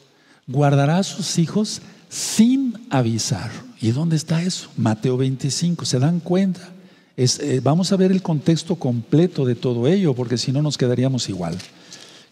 guardará 0.47 0.99
a 0.99 1.03
sus 1.03 1.39
hijos 1.39 1.83
sin 2.09 2.87
avisar. 2.91 3.51
¿Y 3.83 3.91
dónde 3.91 4.15
está 4.15 4.41
eso? 4.41 4.69
Mateo 4.77 5.17
25, 5.17 5.85
¿se 5.85 5.99
dan 5.99 6.21
cuenta? 6.21 6.71
Eh, 7.17 7.61
vamos 7.65 7.91
a 7.91 7.97
ver 7.97 8.13
el 8.13 8.23
contexto 8.23 8.77
completo 8.77 9.45
de 9.45 9.57
todo 9.57 9.89
ello, 9.89 10.15
porque 10.15 10.39
si 10.39 10.53
no 10.53 10.63
nos 10.63 10.79
quedaríamos 10.79 11.29
igual. 11.29 11.59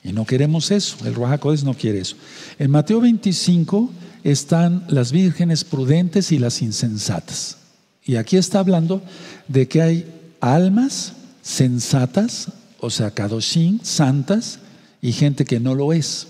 Y 0.04 0.12
no 0.12 0.24
queremos 0.24 0.70
eso, 0.70 0.96
el 1.04 1.14
Ruajacodes 1.14 1.64
no 1.64 1.74
quiere 1.74 1.98
eso. 1.98 2.14
En 2.56 2.70
Mateo 2.70 3.00
25 3.00 3.90
están 4.22 4.84
las 4.88 5.10
vírgenes 5.10 5.64
prudentes 5.64 6.30
y 6.30 6.38
las 6.38 6.62
insensatas. 6.62 7.56
Y 8.04 8.14
aquí 8.14 8.36
está 8.36 8.60
hablando 8.60 9.02
de 9.48 9.66
que 9.66 9.82
hay 9.82 10.06
almas 10.40 11.14
sensatas, 11.42 12.52
o 12.78 12.90
sea, 12.90 13.10
kadoshim, 13.10 13.80
santas, 13.82 14.60
y 15.02 15.10
gente 15.12 15.44
que 15.44 15.58
no 15.58 15.74
lo 15.74 15.92
es. 15.92 16.28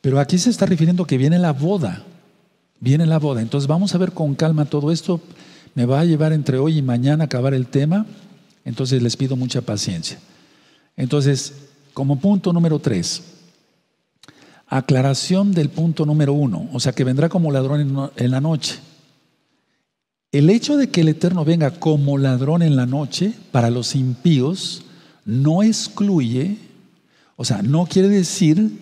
Pero 0.00 0.18
aquí 0.18 0.38
se 0.38 0.50
está 0.50 0.66
refiriendo 0.66 1.06
que 1.06 1.18
viene 1.18 1.38
la 1.38 1.52
boda, 1.52 2.04
viene 2.80 3.06
la 3.06 3.18
boda. 3.18 3.42
Entonces 3.42 3.68
vamos 3.68 3.94
a 3.94 3.98
ver 3.98 4.12
con 4.12 4.34
calma 4.34 4.64
todo 4.64 4.90
esto. 4.90 5.20
Me 5.74 5.86
va 5.86 6.00
a 6.00 6.04
llevar 6.04 6.32
entre 6.32 6.58
hoy 6.58 6.78
y 6.78 6.82
mañana 6.82 7.24
a 7.24 7.26
acabar 7.26 7.54
el 7.54 7.66
tema, 7.66 8.06
entonces 8.64 9.02
les 9.02 9.16
pido 9.16 9.36
mucha 9.36 9.60
paciencia. 9.60 10.18
Entonces, 10.96 11.52
como 11.92 12.18
punto 12.18 12.52
número 12.52 12.78
tres, 12.78 13.22
Aclaración 14.68 15.52
del 15.52 15.68
punto 15.68 16.04
número 16.04 16.32
uno, 16.32 16.68
o 16.72 16.80
sea 16.80 16.92
que 16.92 17.04
vendrá 17.04 17.28
como 17.28 17.52
ladrón 17.52 18.10
en 18.16 18.30
la 18.32 18.40
noche. 18.40 18.74
El 20.32 20.50
hecho 20.50 20.76
de 20.76 20.90
que 20.90 21.02
el 21.02 21.08
Eterno 21.08 21.44
venga 21.44 21.78
como 21.78 22.18
ladrón 22.18 22.62
en 22.62 22.74
la 22.74 22.84
noche 22.84 23.32
para 23.52 23.70
los 23.70 23.94
impíos 23.94 24.82
no 25.24 25.62
excluye, 25.62 26.58
o 27.36 27.44
sea, 27.44 27.62
no 27.62 27.86
quiere 27.86 28.08
decir 28.08 28.72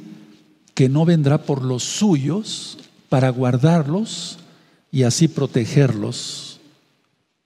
que 0.72 0.88
no 0.88 1.04
vendrá 1.04 1.42
por 1.42 1.62
los 1.62 1.82
suyos 1.82 2.78
para 3.14 3.30
guardarlos 3.30 4.38
y 4.90 5.04
así 5.04 5.28
protegerlos. 5.28 6.58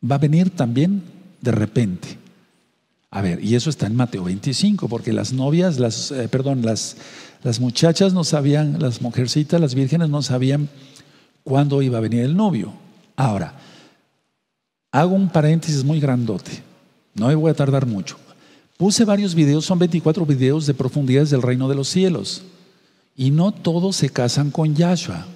Va 0.03 0.15
a 0.15 0.19
venir 0.19 0.49
también 0.49 1.03
de 1.43 1.53
repente. 1.53 2.17
A 3.11 3.21
ver, 3.21 3.45
y 3.45 3.55
eso 3.55 3.69
está 3.69 3.87
en 3.87 3.95
Mateo 3.95 4.25
25, 4.25 4.89
porque 4.89 5.13
las 5.13 5.35
novias, 5.35 5.79
las, 5.79 6.11
eh, 6.11 6.27
perdón, 6.29 6.65
las, 6.65 6.97
las 7.43 7.61
muchachas 7.61 8.15
no 8.15 8.25
sabían, 8.25 8.79
las 8.81 9.03
mujercitas, 9.03 9.61
las 9.61 9.75
vírgenes 9.75 10.09
no 10.09 10.23
sabían 10.23 10.71
cuándo 11.45 11.83
iba 11.83 11.99
a 11.99 12.01
venir 12.01 12.23
el 12.23 12.35
novio. 12.35 12.73
Ahora, 13.15 13.53
hago 14.91 15.15
un 15.15 15.29
paréntesis 15.29 15.85
muy 15.85 16.01
grandote, 16.01 16.63
no 17.15 17.29
me 17.29 17.35
voy 17.35 17.51
a 17.51 17.55
tardar 17.55 17.85
mucho. 17.85 18.17
Puse 18.79 19.05
varios 19.05 19.35
videos, 19.35 19.67
son 19.67 19.79
24 19.79 20.25
videos 20.25 20.65
de 20.65 20.73
profundidades 20.73 21.29
del 21.29 21.43
reino 21.43 21.69
de 21.69 21.75
los 21.75 21.89
cielos. 21.89 22.43
Y 23.15 23.31
no 23.31 23.53
todos 23.53 23.97
se 23.97 24.09
casan 24.09 24.51
con 24.51 24.75
Yahshua. 24.75 25.27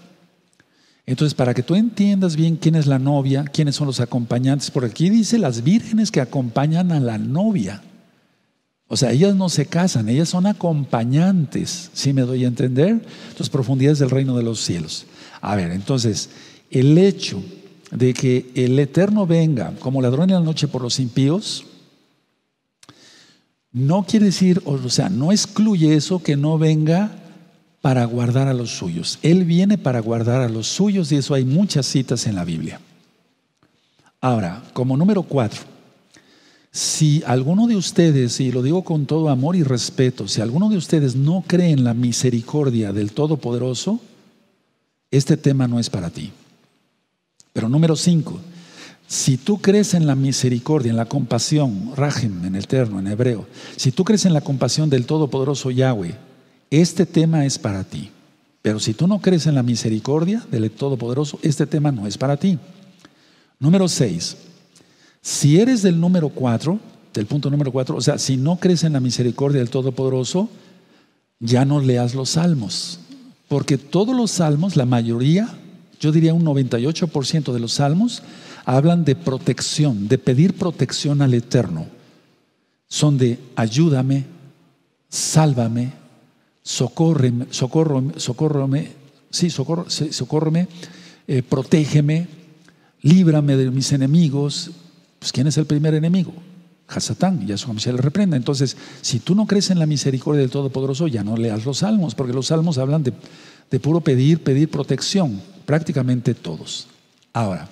Entonces, 1.04 1.34
para 1.34 1.52
que 1.52 1.62
tú 1.62 1.74
entiendas 1.74 2.36
bien 2.36 2.56
quién 2.56 2.76
es 2.76 2.86
la 2.86 2.98
novia, 2.98 3.44
quiénes 3.44 3.74
son 3.74 3.88
los 3.88 4.00
acompañantes, 4.00 4.70
por 4.70 4.84
aquí 4.84 5.10
dice 5.10 5.38
las 5.38 5.62
vírgenes 5.62 6.10
que 6.10 6.20
acompañan 6.20 6.92
a 6.92 7.00
la 7.00 7.18
novia. 7.18 7.82
O 8.86 8.96
sea, 8.96 9.10
ellas 9.10 9.34
no 9.34 9.48
se 9.48 9.66
casan, 9.66 10.08
ellas 10.08 10.28
son 10.28 10.46
acompañantes, 10.46 11.90
¿sí 11.92 12.12
me 12.12 12.22
doy 12.22 12.44
a 12.44 12.48
entender? 12.48 13.00
Entonces, 13.28 13.48
profundidades 13.48 13.98
del 13.98 14.10
reino 14.10 14.36
de 14.36 14.42
los 14.42 14.60
cielos. 14.60 15.06
A 15.40 15.56
ver, 15.56 15.72
entonces, 15.72 16.28
el 16.70 16.96
hecho 16.98 17.42
de 17.90 18.14
que 18.14 18.50
el 18.54 18.78
Eterno 18.78 19.26
venga 19.26 19.74
como 19.80 20.02
ladrón 20.02 20.30
en 20.30 20.36
la 20.36 20.42
noche 20.42 20.68
por 20.68 20.82
los 20.82 21.00
impíos, 21.00 21.64
No 23.74 24.04
quiere 24.04 24.26
decir, 24.26 24.60
o 24.66 24.90
sea, 24.90 25.08
no 25.08 25.32
excluye 25.32 25.94
eso 25.94 26.22
que 26.22 26.36
no 26.36 26.58
venga 26.58 27.21
para 27.82 28.04
guardar 28.04 28.48
a 28.48 28.54
los 28.54 28.70
suyos. 28.70 29.18
Él 29.22 29.44
viene 29.44 29.76
para 29.76 30.00
guardar 30.00 30.40
a 30.40 30.48
los 30.48 30.68
suyos 30.68 31.12
y 31.12 31.16
eso 31.16 31.34
hay 31.34 31.44
muchas 31.44 31.84
citas 31.84 32.26
en 32.26 32.36
la 32.36 32.44
Biblia. 32.44 32.80
Ahora, 34.20 34.62
como 34.72 34.96
número 34.96 35.24
cuatro, 35.24 35.60
si 36.70 37.22
alguno 37.26 37.66
de 37.66 37.76
ustedes, 37.76 38.40
y 38.40 38.52
lo 38.52 38.62
digo 38.62 38.84
con 38.84 39.04
todo 39.04 39.28
amor 39.28 39.56
y 39.56 39.64
respeto, 39.64 40.28
si 40.28 40.40
alguno 40.40 40.70
de 40.70 40.76
ustedes 40.76 41.16
no 41.16 41.44
cree 41.46 41.70
en 41.70 41.82
la 41.82 41.92
misericordia 41.92 42.92
del 42.92 43.12
Todopoderoso, 43.12 44.00
este 45.10 45.36
tema 45.36 45.66
no 45.66 45.80
es 45.80 45.90
para 45.90 46.08
ti. 46.08 46.32
Pero 47.52 47.68
número 47.68 47.96
cinco, 47.96 48.40
si 49.08 49.36
tú 49.36 49.60
crees 49.60 49.92
en 49.92 50.06
la 50.06 50.14
misericordia, 50.14 50.90
en 50.90 50.96
la 50.96 51.06
compasión, 51.06 51.92
Rajem 51.96 52.44
en 52.46 52.54
el 52.54 52.68
terno, 52.68 53.00
en 53.00 53.08
hebreo, 53.08 53.46
si 53.76 53.90
tú 53.90 54.04
crees 54.04 54.24
en 54.24 54.32
la 54.32 54.40
compasión 54.40 54.88
del 54.88 55.04
Todopoderoso 55.04 55.70
Yahweh, 55.70 56.16
este 56.72 57.04
tema 57.04 57.44
es 57.44 57.58
para 57.58 57.84
ti. 57.84 58.10
Pero 58.62 58.80
si 58.80 58.94
tú 58.94 59.06
no 59.06 59.20
crees 59.20 59.46
en 59.46 59.54
la 59.54 59.62
misericordia 59.62 60.42
del 60.50 60.70
Todopoderoso, 60.70 61.38
este 61.42 61.66
tema 61.66 61.92
no 61.92 62.06
es 62.06 62.16
para 62.16 62.38
ti. 62.38 62.58
Número 63.58 63.88
seis, 63.88 64.36
si 65.20 65.60
eres 65.60 65.82
del 65.82 66.00
número 66.00 66.30
cuatro, 66.30 66.80
del 67.12 67.26
punto 67.26 67.50
número 67.50 67.70
cuatro, 67.70 67.96
o 67.96 68.00
sea, 68.00 68.16
si 68.16 68.36
no 68.36 68.56
crees 68.56 68.84
en 68.84 68.94
la 68.94 69.00
misericordia 69.00 69.58
del 69.58 69.68
Todopoderoso, 69.68 70.48
ya 71.40 71.64
no 71.64 71.80
leas 71.80 72.14
los 72.14 72.30
salmos. 72.30 73.00
Porque 73.48 73.76
todos 73.76 74.16
los 74.16 74.30
salmos, 74.30 74.76
la 74.76 74.86
mayoría, 74.86 75.48
yo 76.00 76.10
diría 76.10 76.32
un 76.32 76.44
98% 76.44 77.52
de 77.52 77.60
los 77.60 77.74
salmos, 77.74 78.22
hablan 78.64 79.04
de 79.04 79.14
protección, 79.14 80.08
de 80.08 80.16
pedir 80.18 80.54
protección 80.54 81.20
al 81.20 81.34
Eterno. 81.34 81.86
Son 82.88 83.18
de 83.18 83.38
ayúdame, 83.56 84.24
sálvame, 85.08 86.01
socórreme, 86.62 87.46
socórreme, 87.50 88.92
sí, 89.30 89.50
socórreme, 89.50 90.68
eh, 91.26 91.42
protégeme, 91.42 92.28
líbrame 93.02 93.56
de 93.56 93.70
mis 93.70 93.92
enemigos, 93.92 94.70
pues 95.18 95.32
¿quién 95.32 95.46
es 95.46 95.56
el 95.56 95.66
primer 95.66 95.94
enemigo? 95.94 96.32
Hasatán, 96.88 97.46
ya 97.46 97.56
su 97.56 97.72
le 97.72 97.96
reprenda. 97.96 98.36
Entonces, 98.36 98.76
si 99.00 99.20
tú 99.20 99.34
no 99.34 99.46
crees 99.46 99.70
en 99.70 99.78
la 99.78 99.86
misericordia 99.86 100.42
del 100.42 100.50
Todopoderoso, 100.50 101.06
ya 101.08 101.24
no 101.24 101.36
leas 101.36 101.64
los 101.64 101.78
salmos, 101.78 102.14
porque 102.14 102.34
los 102.34 102.48
salmos 102.48 102.76
hablan 102.78 103.02
de, 103.02 103.12
de 103.70 103.80
puro 103.80 104.00
pedir, 104.00 104.42
pedir 104.42 104.68
protección, 104.68 105.40
prácticamente 105.64 106.34
todos. 106.34 106.88
Ahora, 107.32 107.68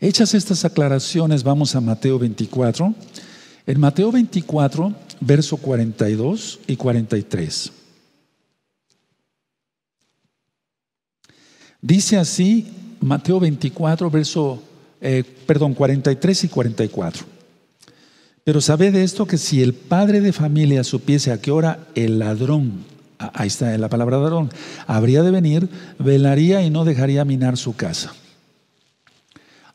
hechas 0.00 0.34
estas 0.34 0.64
aclaraciones, 0.64 1.44
vamos 1.44 1.76
a 1.76 1.80
Mateo 1.80 2.18
24. 2.18 2.94
En 3.66 3.80
Mateo 3.80 4.12
24, 4.12 4.94
verso 5.20 5.56
42 5.56 6.60
y 6.66 6.76
43. 6.76 7.72
Dice 11.80 12.16
así 12.18 12.66
Mateo 13.00 13.40
24, 13.40 14.10
verso 14.10 14.62
eh, 15.00 15.22
perdón, 15.46 15.74
43 15.74 16.44
y 16.44 16.48
44. 16.48 17.26
Pero 18.42 18.60
sabed 18.60 18.94
esto 18.94 19.26
que 19.26 19.38
si 19.38 19.62
el 19.62 19.74
padre 19.74 20.20
de 20.20 20.32
familia 20.32 20.82
supiese 20.82 21.32
a 21.32 21.40
qué 21.40 21.50
hora 21.50 21.86
el 21.94 22.18
ladrón, 22.18 22.84
ahí 23.18 23.48
está 23.48 23.76
la 23.78 23.88
palabra 23.88 24.18
ladrón, 24.18 24.50
habría 24.86 25.22
de 25.22 25.30
venir, 25.30 25.68
velaría 25.98 26.62
y 26.62 26.70
no 26.70 26.84
dejaría 26.84 27.24
minar 27.24 27.56
su 27.56 27.76
casa. 27.76 28.14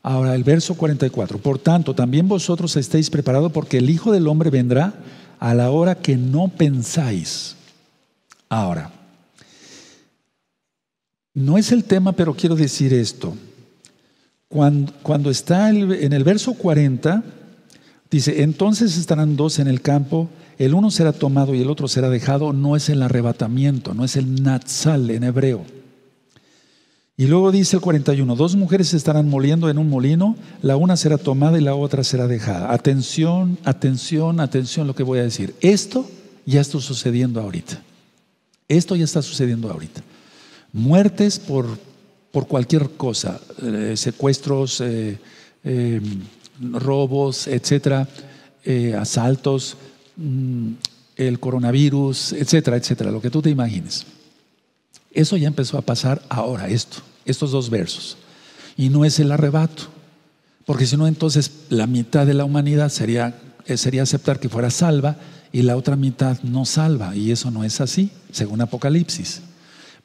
Ahora 0.02 0.34
el 0.34 0.44
verso 0.44 0.74
44. 0.74 1.38
Por 1.38 1.58
tanto, 1.58 1.94
también 1.94 2.26
vosotros 2.26 2.76
estéis 2.76 3.10
preparados 3.10 3.52
porque 3.52 3.78
el 3.78 3.90
Hijo 3.90 4.12
del 4.12 4.28
Hombre 4.28 4.50
vendrá 4.50 4.94
a 5.38 5.54
la 5.54 5.70
hora 5.70 5.96
que 5.96 6.16
no 6.16 6.48
pensáis. 6.48 7.56
Ahora, 8.48 8.90
no 11.34 11.58
es 11.58 11.70
el 11.72 11.84
tema, 11.84 12.12
pero 12.12 12.34
quiero 12.34 12.56
decir 12.56 12.92
esto. 12.92 13.34
Cuando, 14.48 15.30
está 15.30 15.70
en 15.70 16.12
el 16.12 16.24
verso 16.24 16.54
40, 16.54 17.22
dice, 18.10 18.42
entonces 18.42 18.98
estarán 18.98 19.36
dos 19.36 19.60
en 19.60 19.68
el 19.68 19.80
campo, 19.80 20.28
el 20.58 20.74
uno 20.74 20.90
será 20.90 21.12
tomado 21.12 21.54
y 21.54 21.62
el 21.62 21.70
otro 21.70 21.86
será 21.86 22.10
dejado, 22.10 22.52
no 22.52 22.74
es 22.74 22.88
el 22.88 23.02
arrebatamiento, 23.02 23.94
no 23.94 24.04
es 24.04 24.16
el 24.16 24.42
natsal 24.42 25.10
en 25.10 25.22
hebreo. 25.22 25.64
Y 27.20 27.26
luego 27.26 27.52
dice 27.52 27.76
el 27.76 27.82
41, 27.82 28.34
dos 28.34 28.56
mujeres 28.56 28.94
estarán 28.94 29.28
moliendo 29.28 29.68
en 29.68 29.76
un 29.76 29.90
molino, 29.90 30.36
la 30.62 30.76
una 30.76 30.96
será 30.96 31.18
tomada 31.18 31.58
y 31.58 31.62
la 31.62 31.74
otra 31.74 32.02
será 32.02 32.26
dejada. 32.26 32.72
Atención, 32.72 33.58
atención, 33.64 34.40
atención 34.40 34.86
lo 34.86 34.94
que 34.94 35.02
voy 35.02 35.18
a 35.18 35.24
decir. 35.24 35.54
Esto 35.60 36.08
ya 36.46 36.62
está 36.62 36.80
sucediendo 36.80 37.38
ahorita. 37.42 37.82
Esto 38.68 38.96
ya 38.96 39.04
está 39.04 39.20
sucediendo 39.20 39.70
ahorita. 39.70 40.02
Muertes 40.72 41.38
por 41.38 41.66
por 42.30 42.46
cualquier 42.46 42.90
cosa, 42.90 43.40
eh, 43.62 43.94
secuestros, 43.96 44.80
eh, 44.80 45.18
eh, 45.64 46.00
robos, 46.60 47.46
etcétera, 47.48 48.08
asaltos, 48.98 49.76
mm, 50.16 50.72
el 51.16 51.40
coronavirus, 51.40 52.34
etcétera, 52.34 52.76
etcétera, 52.76 53.10
lo 53.10 53.20
que 53.20 53.30
tú 53.30 53.42
te 53.42 53.50
imagines. 53.50 54.06
Eso 55.12 55.36
ya 55.36 55.48
empezó 55.48 55.76
a 55.76 55.82
pasar 55.82 56.22
ahora, 56.28 56.68
esto, 56.68 56.98
estos 57.30 57.52
dos 57.52 57.70
versos. 57.70 58.16
Y 58.76 58.88
no 58.88 59.04
es 59.04 59.18
el 59.20 59.32
arrebato, 59.32 59.84
porque 60.66 60.86
si 60.86 60.96
no, 60.96 61.06
entonces 61.06 61.50
la 61.68 61.86
mitad 61.86 62.26
de 62.26 62.34
la 62.34 62.44
humanidad 62.44 62.90
sería, 62.90 63.38
sería 63.76 64.02
aceptar 64.02 64.38
que 64.38 64.48
fuera 64.48 64.70
salva 64.70 65.16
y 65.52 65.62
la 65.62 65.76
otra 65.76 65.96
mitad 65.96 66.40
no 66.42 66.64
salva, 66.64 67.16
y 67.16 67.32
eso 67.32 67.50
no 67.50 67.64
es 67.64 67.80
así, 67.80 68.10
según 68.30 68.60
Apocalipsis. 68.60 69.42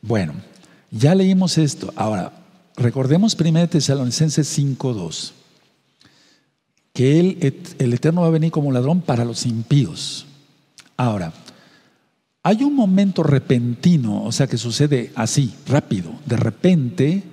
Bueno, 0.02 0.34
ya 0.90 1.14
leímos 1.14 1.58
esto. 1.58 1.94
Ahora, 1.96 2.34
recordemos 2.76 3.38
1 3.40 3.70
Tesalonicenses 3.70 4.58
5.2, 4.58 5.32
que 6.94 7.20
el 7.80 7.94
Eterno 7.94 8.22
va 8.22 8.28
a 8.28 8.32
venir 8.32 8.52
como 8.52 8.72
ladrón 8.72 9.02
para 9.02 9.24
los 9.24 9.46
impíos. 9.46 10.26
Ahora, 10.98 11.32
hay 12.48 12.62
un 12.62 12.76
momento 12.76 13.24
repentino, 13.24 14.24
o 14.24 14.32
sea, 14.32 14.46
que 14.46 14.60
sucede 14.60 15.12
así, 15.16 15.52
rápido, 15.66 16.12
de 16.28 16.38
repente, 16.38 17.24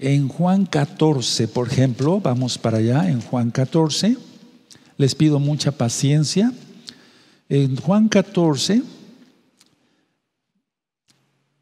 en 0.00 0.26
Juan 0.26 0.66
14, 0.66 1.46
por 1.46 1.68
ejemplo, 1.68 2.18
vamos 2.18 2.58
para 2.58 2.78
allá, 2.78 3.08
en 3.08 3.20
Juan 3.20 3.52
14, 3.52 4.16
les 4.96 5.14
pido 5.14 5.38
mucha 5.38 5.70
paciencia. 5.70 6.52
En 7.48 7.76
Juan 7.76 8.08
14, 8.08 8.82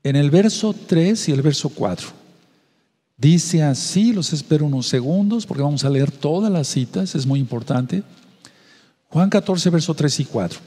en 0.02 0.16
el 0.16 0.30
verso 0.30 0.72
3 0.72 1.28
y 1.28 1.32
el 1.32 1.42
verso 1.42 1.68
4. 1.68 2.08
Dice 3.18 3.62
así, 3.62 4.14
los 4.14 4.32
espero 4.32 4.64
unos 4.64 4.86
segundos 4.86 5.44
porque 5.44 5.62
vamos 5.62 5.84
a 5.84 5.90
leer 5.90 6.10
todas 6.10 6.50
las 6.50 6.66
citas, 6.66 7.14
es 7.14 7.26
muy 7.26 7.40
importante. 7.40 8.02
Juan 9.08 9.28
14, 9.28 9.68
verso 9.68 9.92
3 9.92 10.20
y 10.20 10.24
4. 10.24 10.60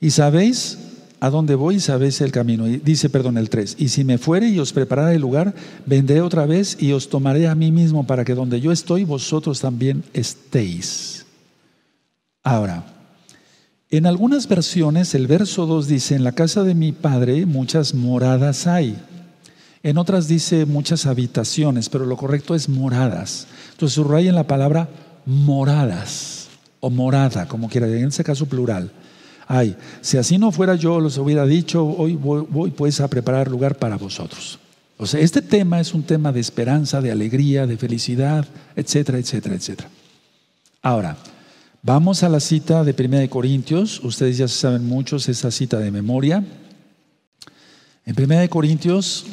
Y 0.00 0.10
sabéis 0.12 0.78
a 1.22 1.30
dónde 1.30 1.54
voy 1.54 1.78
sabéis 1.78 2.20
el 2.20 2.32
camino. 2.32 2.66
Y 2.66 2.78
dice, 2.78 3.08
perdón, 3.08 3.38
el 3.38 3.48
3. 3.48 3.76
Y 3.78 3.90
si 3.90 4.02
me 4.02 4.18
fuere 4.18 4.48
y 4.48 4.58
os 4.58 4.72
preparara 4.72 5.14
el 5.14 5.20
lugar, 5.20 5.54
vendré 5.86 6.20
otra 6.20 6.46
vez 6.46 6.76
y 6.82 6.90
os 6.90 7.08
tomaré 7.08 7.46
a 7.46 7.54
mí 7.54 7.70
mismo 7.70 8.04
para 8.04 8.24
que 8.24 8.34
donde 8.34 8.60
yo 8.60 8.72
estoy, 8.72 9.04
vosotros 9.04 9.60
también 9.60 10.02
estéis. 10.14 11.24
Ahora, 12.42 12.84
en 13.88 14.06
algunas 14.06 14.48
versiones 14.48 15.14
el 15.14 15.28
verso 15.28 15.64
2 15.64 15.86
dice, 15.86 16.16
en 16.16 16.24
la 16.24 16.32
casa 16.32 16.64
de 16.64 16.74
mi 16.74 16.90
padre 16.90 17.46
muchas 17.46 17.94
moradas 17.94 18.66
hay. 18.66 18.98
En 19.84 19.98
otras 19.98 20.26
dice 20.26 20.66
muchas 20.66 21.06
habitaciones, 21.06 21.88
pero 21.88 22.04
lo 22.04 22.16
correcto 22.16 22.56
es 22.56 22.68
moradas. 22.68 23.46
Entonces 23.70 23.94
subrayen 23.94 24.34
la 24.34 24.48
palabra 24.48 24.88
moradas 25.24 26.48
o 26.80 26.90
morada, 26.90 27.46
como 27.46 27.68
quiera, 27.68 27.86
en 27.86 28.08
ese 28.08 28.24
caso 28.24 28.46
plural. 28.46 28.90
Hay. 29.52 29.76
Si 30.00 30.16
así 30.16 30.38
no 30.38 30.50
fuera 30.50 30.76
yo, 30.76 30.98
los 30.98 31.18
hubiera 31.18 31.44
dicho, 31.44 31.84
hoy 31.84 32.16
voy, 32.16 32.70
pues 32.70 33.00
a 33.00 33.08
preparar 33.08 33.50
lugar 33.50 33.78
para 33.78 33.98
vosotros. 33.98 34.58
O 34.96 35.06
sea, 35.06 35.20
este 35.20 35.42
tema 35.42 35.78
es 35.78 35.92
un 35.92 36.04
tema 36.04 36.32
de 36.32 36.40
esperanza, 36.40 37.02
de 37.02 37.12
alegría, 37.12 37.66
de 37.66 37.76
felicidad, 37.76 38.46
etcétera, 38.76 39.18
etcétera, 39.18 39.54
etcétera. 39.54 39.90
Ahora, 40.80 41.16
Vamos 41.84 42.22
a 42.22 42.28
la 42.28 42.38
cita 42.38 42.84
de 42.84 42.94
1 42.96 43.28
Corintios. 43.28 43.98
Ustedes 44.04 44.38
ya 44.38 44.46
saben 44.46 44.86
muchos 44.86 45.28
esa 45.28 45.50
cita 45.50 45.80
de 45.80 45.90
memoria. 45.90 46.44
En 48.06 48.14
1 48.16 48.48
Corintios, 48.48 49.24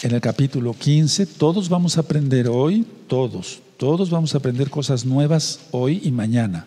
en 0.00 0.14
el 0.14 0.20
capítulo 0.22 0.72
15, 0.72 1.26
todos 1.26 1.68
vamos 1.68 1.98
a 1.98 2.00
aprender 2.00 2.48
hoy, 2.48 2.86
todos, 3.06 3.60
todos 3.76 4.08
vamos 4.08 4.34
a 4.34 4.38
aprender 4.38 4.70
cosas 4.70 5.04
nuevas 5.04 5.60
hoy 5.72 6.00
y 6.02 6.10
mañana. 6.10 6.64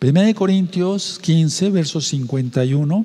1 0.00 0.34
Corintios 0.34 1.18
15, 1.20 1.70
verso 1.70 2.00
51. 2.00 3.04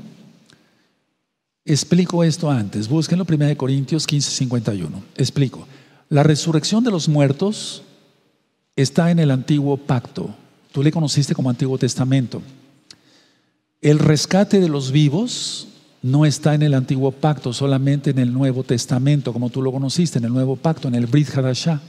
Explico 1.65 2.23
esto 2.23 2.50
antes. 2.50 2.88
Búsquenlo, 2.88 3.26
1 3.28 3.58
Corintios 3.58 4.08
15, 4.08 4.32
51. 4.32 5.04
Explico. 5.15 5.67
La 6.10 6.23
resurrección 6.23 6.84
de 6.84 6.91
los 6.91 7.10
muertos 7.10 7.84
está 8.76 9.12
en 9.12 9.19
el 9.19 9.32
antiguo 9.32 9.78
pacto 9.78 10.34
Tú 10.78 10.84
le 10.84 10.91
conociste 10.91 11.34
como 11.34 11.50
Antiguo 11.50 11.80
Testamento. 11.80 12.39
el 13.82 13.97
rescate 13.97 14.60
de 14.60 14.69
los 14.69 14.91
vivos 14.91 15.67
no 16.04 16.23
está 16.23 16.54
en 16.54 16.62
el 16.62 16.76
antiguo 16.76 17.12
pacto, 17.12 17.52
solamente 17.52 18.12
en 18.12 18.19
el 18.19 18.32
Nuevo 18.32 18.63
Testamento, 18.63 19.34
como 19.34 19.50
tú 19.50 19.63
lo 19.63 19.71
conociste, 19.71 20.19
en 20.19 20.26
el 20.26 20.34
Nuevo 20.34 20.56
Pacto, 20.56 20.88
en 20.88 20.93
el 20.93 21.08
Brit 21.08 21.36
Hadashah. 21.36 21.82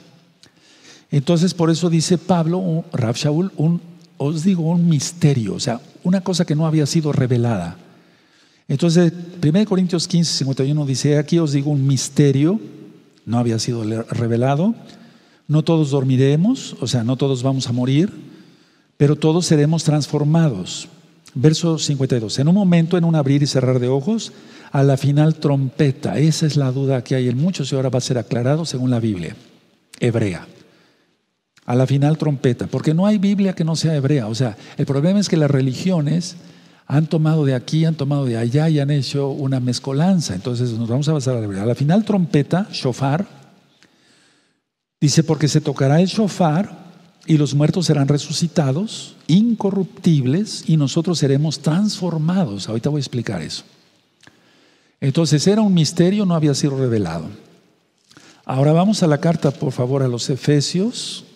Entonces, 1.10 1.52
por 1.52 1.68
eso 1.68 1.90
dice 1.90 2.16
Pablo, 2.16 2.84
Rab 2.94 3.14
Shaul, 3.14 3.52
un, 3.58 3.82
os 4.18 4.44
digo, 4.44 4.62
un 4.64 4.88
misterio, 4.88 5.54
o 5.54 5.60
sea, 5.60 5.80
una 6.04 6.20
cosa 6.20 6.44
que 6.44 6.54
no 6.54 6.66
había 6.66 6.86
sido 6.86 7.12
revelada. 7.12 7.76
Entonces, 8.68 9.12
1 9.42 9.64
Corintios 9.64 10.06
15, 10.06 10.38
51 10.38 10.86
dice, 10.86 11.16
aquí 11.16 11.38
os 11.38 11.52
digo 11.52 11.70
un 11.70 11.86
misterio, 11.86 12.60
no 13.24 13.38
había 13.38 13.58
sido 13.58 13.82
revelado, 14.10 14.74
no 15.46 15.62
todos 15.62 15.90
dormiremos, 15.90 16.76
o 16.80 16.86
sea, 16.86 17.04
no 17.04 17.16
todos 17.16 17.42
vamos 17.42 17.68
a 17.68 17.72
morir, 17.72 18.12
pero 18.96 19.16
todos 19.16 19.46
seremos 19.46 19.84
transformados. 19.84 20.88
Verso 21.34 21.78
52, 21.78 22.38
en 22.38 22.48
un 22.48 22.54
momento, 22.54 22.98
en 22.98 23.04
un 23.04 23.14
abrir 23.14 23.42
y 23.42 23.46
cerrar 23.46 23.78
de 23.78 23.88
ojos, 23.88 24.32
a 24.72 24.82
la 24.82 24.96
final 24.96 25.36
trompeta, 25.36 26.18
esa 26.18 26.46
es 26.46 26.56
la 26.56 26.72
duda 26.72 27.02
que 27.04 27.14
hay 27.14 27.28
en 27.28 27.38
muchos 27.38 27.72
y 27.72 27.76
ahora 27.76 27.88
va 27.88 27.98
a 27.98 28.02
ser 28.02 28.18
aclarado 28.18 28.66
según 28.66 28.90
la 28.90 29.00
Biblia 29.00 29.34
hebrea 30.00 30.46
a 31.68 31.74
la 31.74 31.86
final 31.86 32.16
trompeta, 32.16 32.66
porque 32.66 32.94
no 32.94 33.04
hay 33.04 33.18
Biblia 33.18 33.52
que 33.52 33.62
no 33.62 33.76
sea 33.76 33.94
hebrea. 33.94 34.26
O 34.26 34.34
sea, 34.34 34.56
el 34.78 34.86
problema 34.86 35.20
es 35.20 35.28
que 35.28 35.36
las 35.36 35.50
religiones 35.50 36.36
han 36.86 37.08
tomado 37.08 37.44
de 37.44 37.54
aquí, 37.54 37.84
han 37.84 37.94
tomado 37.94 38.24
de 38.24 38.38
allá 38.38 38.70
y 38.70 38.80
han 38.80 38.90
hecho 38.90 39.28
una 39.28 39.60
mezcolanza. 39.60 40.34
Entonces 40.34 40.72
nos 40.72 40.88
vamos 40.88 41.10
a 41.10 41.12
basar 41.12 41.36
a 41.36 41.40
la 41.40 41.44
hebrea. 41.44 41.64
A 41.64 41.66
la 41.66 41.74
final 41.74 42.06
trompeta, 42.06 42.68
shofar, 42.72 43.26
dice, 44.98 45.22
porque 45.22 45.46
se 45.46 45.60
tocará 45.60 46.00
el 46.00 46.06
shofar 46.06 46.86
y 47.26 47.36
los 47.36 47.54
muertos 47.54 47.84
serán 47.84 48.08
resucitados, 48.08 49.16
incorruptibles, 49.26 50.64
y 50.70 50.78
nosotros 50.78 51.18
seremos 51.18 51.60
transformados. 51.60 52.70
Ahorita 52.70 52.88
voy 52.88 53.00
a 53.00 53.04
explicar 53.04 53.42
eso. 53.42 53.64
Entonces 55.02 55.46
era 55.46 55.60
un 55.60 55.74
misterio, 55.74 56.24
no 56.24 56.34
había 56.34 56.54
sido 56.54 56.78
revelado. 56.78 57.26
Ahora 58.46 58.72
vamos 58.72 59.02
a 59.02 59.06
la 59.06 59.18
carta, 59.18 59.50
por 59.50 59.72
favor, 59.72 60.02
a 60.02 60.08
los 60.08 60.30
Efesios. 60.30 61.26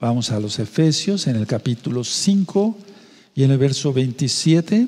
Vamos 0.00 0.30
a 0.30 0.38
los 0.38 0.60
Efesios 0.60 1.26
en 1.26 1.34
el 1.34 1.44
capítulo 1.48 2.04
5 2.04 2.78
y 3.34 3.42
en 3.42 3.50
el 3.50 3.58
verso 3.58 3.92
27. 3.92 4.86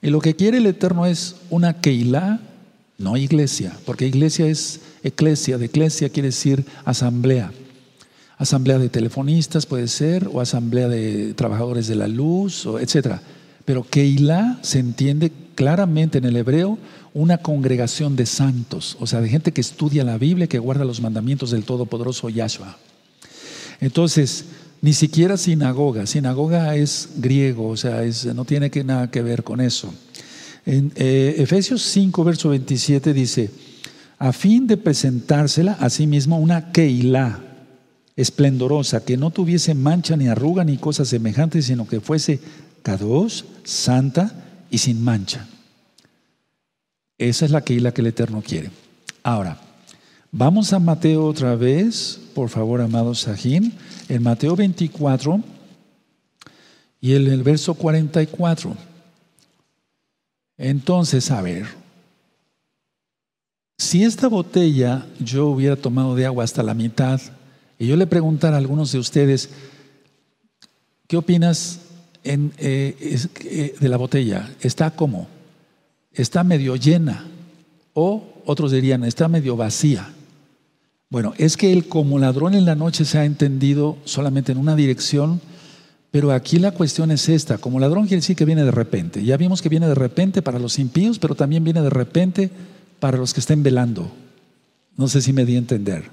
Y 0.00 0.06
lo 0.08 0.18
que 0.18 0.34
quiere 0.34 0.56
el 0.56 0.66
Eterno 0.66 1.04
es 1.04 1.36
una 1.50 1.78
Keilah, 1.78 2.40
no 2.96 3.18
iglesia, 3.18 3.76
porque 3.84 4.06
iglesia 4.06 4.46
es 4.46 4.80
eclesia, 5.02 5.58
de 5.58 5.66
eclesia 5.66 6.08
quiere 6.08 6.28
decir 6.28 6.64
asamblea. 6.86 7.52
Asamblea 8.38 8.78
de 8.78 8.88
telefonistas 8.88 9.66
puede 9.66 9.88
ser, 9.88 10.26
o 10.32 10.40
asamblea 10.40 10.88
de 10.88 11.34
trabajadores 11.34 11.86
de 11.86 11.96
la 11.96 12.08
luz, 12.08 12.66
etc. 12.80 13.16
Pero 13.66 13.84
Keilah 13.84 14.58
se 14.62 14.78
entiende 14.78 15.32
claramente 15.54 16.16
en 16.16 16.24
el 16.24 16.36
hebreo 16.38 16.78
una 17.12 17.36
congregación 17.36 18.16
de 18.16 18.24
santos, 18.24 18.96
o 19.00 19.06
sea, 19.06 19.20
de 19.20 19.28
gente 19.28 19.52
que 19.52 19.60
estudia 19.60 20.02
la 20.02 20.16
Biblia, 20.16 20.46
que 20.46 20.58
guarda 20.58 20.86
los 20.86 21.02
mandamientos 21.02 21.50
del 21.50 21.64
Todopoderoso 21.64 22.30
Yahshua. 22.30 22.78
Entonces, 23.82 24.44
ni 24.80 24.92
siquiera 24.92 25.36
sinagoga. 25.36 26.06
Sinagoga 26.06 26.76
es 26.76 27.08
griego, 27.16 27.68
o 27.68 27.76
sea, 27.76 28.02
no 28.32 28.44
tiene 28.44 28.70
nada 28.84 29.10
que 29.10 29.22
ver 29.22 29.42
con 29.42 29.60
eso. 29.60 29.92
En 30.64 30.92
eh, 30.94 31.34
Efesios 31.38 31.82
5, 31.82 32.22
verso 32.22 32.50
27 32.50 33.12
dice, 33.12 33.50
a 34.20 34.32
fin 34.32 34.68
de 34.68 34.76
presentársela 34.76 35.72
a 35.72 35.90
sí 35.90 36.06
mismo 36.06 36.38
una 36.38 36.70
Keilah 36.70 37.40
esplendorosa, 38.14 39.04
que 39.04 39.16
no 39.16 39.30
tuviese 39.30 39.74
mancha 39.74 40.16
ni 40.16 40.28
arruga 40.28 40.62
ni 40.62 40.78
cosas 40.78 41.08
semejantes, 41.08 41.66
sino 41.66 41.88
que 41.88 42.00
fuese 42.00 42.38
kadosh, 42.84 43.42
santa 43.64 44.32
y 44.70 44.78
sin 44.78 45.02
mancha. 45.02 45.48
Esa 47.18 47.46
es 47.46 47.50
la 47.50 47.62
Keilah 47.62 47.92
que 47.92 48.02
el 48.02 48.06
Eterno 48.06 48.42
quiere. 48.46 48.70
Ahora, 49.24 49.60
vamos 50.32 50.72
a 50.72 50.78
Mateo 50.78 51.26
otra 51.26 51.54
vez, 51.54 52.18
por 52.34 52.48
favor, 52.48 52.80
amado 52.80 53.14
Sajín, 53.14 53.74
en 54.08 54.22
Mateo 54.22 54.56
24 54.56 55.40
y 57.00 57.14
en 57.14 57.26
el 57.28 57.42
verso 57.42 57.74
44. 57.74 58.74
Entonces, 60.56 61.30
a 61.30 61.42
ver, 61.42 61.66
si 63.78 64.04
esta 64.04 64.28
botella 64.28 65.06
yo 65.20 65.48
hubiera 65.48 65.76
tomado 65.76 66.14
de 66.14 66.24
agua 66.24 66.44
hasta 66.44 66.62
la 66.62 66.74
mitad 66.74 67.20
y 67.78 67.86
yo 67.86 67.96
le 67.96 68.06
preguntara 68.06 68.56
a 68.56 68.58
algunos 68.58 68.92
de 68.92 68.98
ustedes, 68.98 69.50
¿qué 71.08 71.16
opinas 71.16 71.80
en, 72.24 72.52
eh, 72.58 72.96
eh, 73.40 73.74
de 73.78 73.88
la 73.88 73.96
botella? 73.96 74.54
¿Está 74.60 74.92
como? 74.92 75.28
¿Está 76.12 76.42
medio 76.44 76.76
llena? 76.76 77.26
O 77.92 78.24
otros 78.46 78.72
dirían, 78.72 79.04
está 79.04 79.28
medio 79.28 79.56
vacía. 79.56 80.08
Bueno, 81.12 81.34
es 81.36 81.58
que 81.58 81.74
el 81.74 81.88
como 81.88 82.18
ladrón 82.18 82.54
en 82.54 82.64
la 82.64 82.74
noche 82.74 83.04
se 83.04 83.18
ha 83.18 83.26
entendido 83.26 83.98
solamente 84.06 84.50
en 84.50 84.56
una 84.56 84.74
dirección, 84.74 85.42
pero 86.10 86.32
aquí 86.32 86.58
la 86.58 86.70
cuestión 86.70 87.10
es 87.10 87.28
esta. 87.28 87.58
Como 87.58 87.78
ladrón 87.78 88.04
quiere 88.04 88.22
decir 88.22 88.34
que 88.34 88.46
viene 88.46 88.64
de 88.64 88.70
repente. 88.70 89.22
Ya 89.22 89.36
vimos 89.36 89.60
que 89.60 89.68
viene 89.68 89.86
de 89.86 89.94
repente 89.94 90.40
para 90.40 90.58
los 90.58 90.78
impíos, 90.78 91.18
pero 91.18 91.34
también 91.34 91.64
viene 91.64 91.82
de 91.82 91.90
repente 91.90 92.50
para 92.98 93.18
los 93.18 93.34
que 93.34 93.40
estén 93.40 93.62
velando. 93.62 94.10
No 94.96 95.06
sé 95.06 95.20
si 95.20 95.34
me 95.34 95.44
di 95.44 95.56
a 95.56 95.58
entender. 95.58 96.04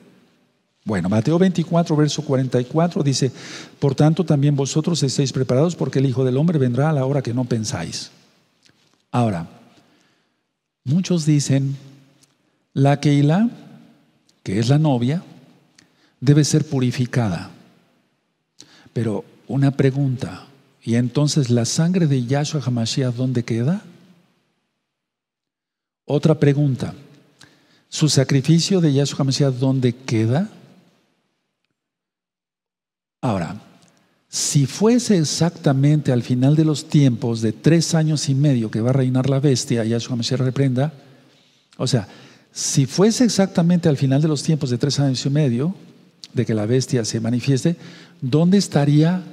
Bueno, 0.83 1.07
Mateo 1.07 1.39
24, 1.39 1.95
verso 1.95 2.21
44 2.21 3.01
dice, 3.01 3.31
por 3.79 3.95
tanto 3.95 4.25
también 4.25 4.57
vosotros 4.57 5.01
estéis 5.01 5.31
preparados 5.31 5.77
porque 5.77 5.99
el 5.99 6.07
Hijo 6.07 6.25
del 6.25 6.35
Hombre 6.35 6.59
vendrá 6.59 6.89
a 6.89 6.93
la 6.93 7.05
hora 7.05 7.21
que 7.21 7.33
no 7.33 7.45
pensáis. 7.45 8.11
Ahora, 9.13 9.47
muchos 10.83 11.25
dicen, 11.25 11.77
la 12.73 12.99
Keilah 12.99 13.49
que 14.43 14.59
es 14.59 14.69
la 14.69 14.79
novia, 14.79 15.23
debe 16.19 16.43
ser 16.43 16.65
purificada. 16.65 17.51
Pero 18.93 19.23
una 19.47 19.71
pregunta, 19.71 20.47
¿y 20.83 20.95
entonces 20.95 21.49
la 21.49 21.65
sangre 21.65 22.07
de 22.07 22.25
Yahshua 22.25 22.61
HaMashiach 22.65 23.15
dónde 23.15 23.43
queda? 23.43 23.83
Otra 26.05 26.39
pregunta, 26.39 26.95
¿su 27.87 28.09
sacrificio 28.09 28.81
de 28.81 28.93
Yahshua 28.93 29.19
HaMashiach 29.19 29.53
dónde 29.53 29.93
queda? 29.93 30.49
Ahora, 33.21 33.61
si 34.27 34.65
fuese 34.65 35.17
exactamente 35.17 36.11
al 36.11 36.23
final 36.23 36.55
de 36.55 36.65
los 36.65 36.87
tiempos 36.87 37.41
de 37.41 37.51
tres 37.51 37.95
años 37.95 38.29
y 38.29 38.35
medio 38.35 38.71
que 38.71 38.81
va 38.81 38.91
a 38.91 38.93
reinar 38.93 39.29
la 39.29 39.39
bestia, 39.39 39.83
Yahshua 39.83 40.13
HaMashiach 40.13 40.39
reprenda, 40.39 40.93
o 41.77 41.87
sea, 41.87 42.07
si 42.51 42.85
fuese 42.85 43.25
exactamente 43.25 43.89
al 43.89 43.97
final 43.97 44.21
de 44.21 44.27
los 44.27 44.43
tiempos 44.43 44.69
de 44.69 44.77
tres 44.77 44.99
años 44.99 45.25
y 45.25 45.29
medio, 45.29 45.75
de 46.33 46.45
que 46.45 46.53
la 46.53 46.65
bestia 46.65 47.05
se 47.05 47.19
manifieste, 47.19 47.75
¿dónde 48.21 48.57
estaría 48.57 49.23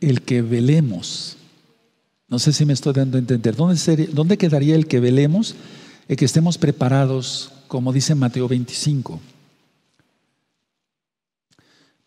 el 0.00 0.22
que 0.22 0.42
velemos? 0.42 1.36
No 2.28 2.38
sé 2.38 2.52
si 2.52 2.64
me 2.64 2.72
estoy 2.72 2.92
dando 2.92 3.16
a 3.16 3.20
entender. 3.20 3.54
¿Dónde, 3.56 4.08
¿Dónde 4.12 4.38
quedaría 4.38 4.74
el 4.74 4.86
que 4.86 5.00
velemos? 5.00 5.54
El 6.08 6.16
que 6.16 6.24
estemos 6.24 6.58
preparados, 6.58 7.52
como 7.68 7.92
dice 7.92 8.14
Mateo 8.14 8.48
25. 8.48 9.20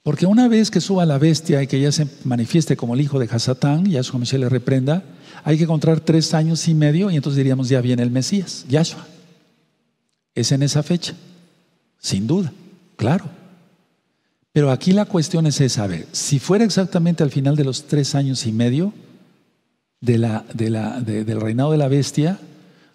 Porque 0.03 0.25
una 0.25 0.47
vez 0.47 0.71
que 0.71 0.79
suba 0.79 1.05
la 1.05 1.17
bestia 1.17 1.61
y 1.61 1.67
que 1.67 1.81
ya 1.81 1.91
se 1.91 2.07
manifieste 2.23 2.77
como 2.77 2.93
el 2.93 3.01
hijo 3.01 3.19
de 3.19 3.27
Hasatán, 3.29 3.85
Yahshua 3.85 4.19
Mesías 4.19 4.39
le 4.39 4.47
reprenda, 4.47 5.03
hay 5.43 5.57
que 5.57 5.65
encontrar 5.65 5.99
tres 5.99 6.33
años 6.33 6.65
y 6.67 6.73
medio 6.73 7.11
y 7.11 7.17
entonces 7.17 7.37
diríamos 7.37 7.67
ya 7.67 7.81
viene 7.81 8.03
el 8.03 8.11
Mesías, 8.11 8.65
Yahshua 8.69 9.05
es 10.37 10.51
en 10.51 10.61
esa 10.61 10.83
fecha, 10.83 11.15
sin 11.97 12.27
duda, 12.27 12.53
claro. 12.95 13.25
Pero 14.53 14.71
aquí 14.71 14.91
la 14.91 15.05
cuestión 15.05 15.47
es 15.47 15.59
esa, 15.61 15.83
a 15.83 15.87
ver, 15.87 16.07
si 16.11 16.37
fuera 16.37 16.63
exactamente 16.63 17.23
al 17.23 17.31
final 17.31 17.55
de 17.55 17.63
los 17.63 17.87
tres 17.87 18.13
años 18.13 18.45
y 18.45 18.51
medio 18.51 18.93
del 19.99 21.41
reinado 21.41 21.71
de 21.71 21.77
la 21.77 21.87
bestia, 21.87 22.39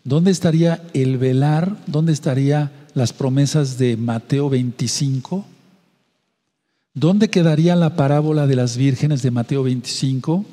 ¿dónde 0.04 0.30
estaría 0.30 0.84
el 0.94 1.18
velar? 1.18 1.76
¿Dónde 1.88 2.12
estarían 2.12 2.70
las 2.94 3.12
promesas 3.12 3.76
de 3.76 3.96
Mateo 3.96 4.48
25? 4.48 5.44
¿Dónde 6.94 7.28
quedaría 7.28 7.74
la 7.74 7.96
parábola 7.96 8.46
de 8.46 8.54
las 8.54 8.76
vírgenes 8.76 9.22
de 9.22 9.32
Mateo 9.32 9.64
25? 9.64 10.44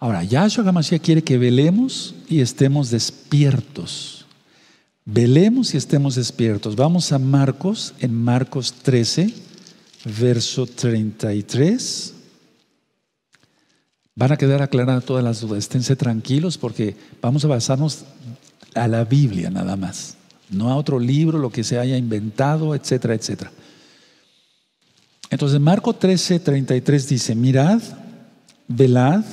Ahora, 0.00 0.24
Yahshua 0.24 0.68
Hamashiach 0.68 1.02
quiere 1.02 1.22
que 1.22 1.38
velemos 1.38 2.14
y 2.28 2.40
estemos 2.40 2.90
despiertos. 2.90 4.15
Velemos 5.08 5.72
y 5.72 5.76
estemos 5.76 6.16
despiertos. 6.16 6.74
Vamos 6.74 7.12
a 7.12 7.20
Marcos, 7.20 7.94
en 8.00 8.12
Marcos 8.12 8.72
13, 8.82 9.32
verso 10.18 10.66
33. 10.66 12.12
Van 14.16 14.32
a 14.32 14.36
quedar 14.36 14.62
aclaradas 14.62 15.04
todas 15.04 15.22
las 15.22 15.40
dudas. 15.40 15.58
Esténse 15.58 15.94
tranquilos 15.94 16.58
porque 16.58 16.96
vamos 17.22 17.44
a 17.44 17.48
basarnos 17.48 18.04
a 18.74 18.88
la 18.88 19.04
Biblia 19.04 19.48
nada 19.48 19.76
más, 19.76 20.16
no 20.50 20.72
a 20.72 20.76
otro 20.76 20.98
libro, 20.98 21.38
lo 21.38 21.50
que 21.50 21.62
se 21.62 21.78
haya 21.78 21.96
inventado, 21.96 22.74
etcétera, 22.74 23.14
etcétera. 23.14 23.52
Entonces, 25.30 25.60
Marcos 25.60 26.00
13, 26.00 26.40
33 26.40 27.08
dice: 27.08 27.36
Mirad, 27.36 27.80
velad 28.66 29.24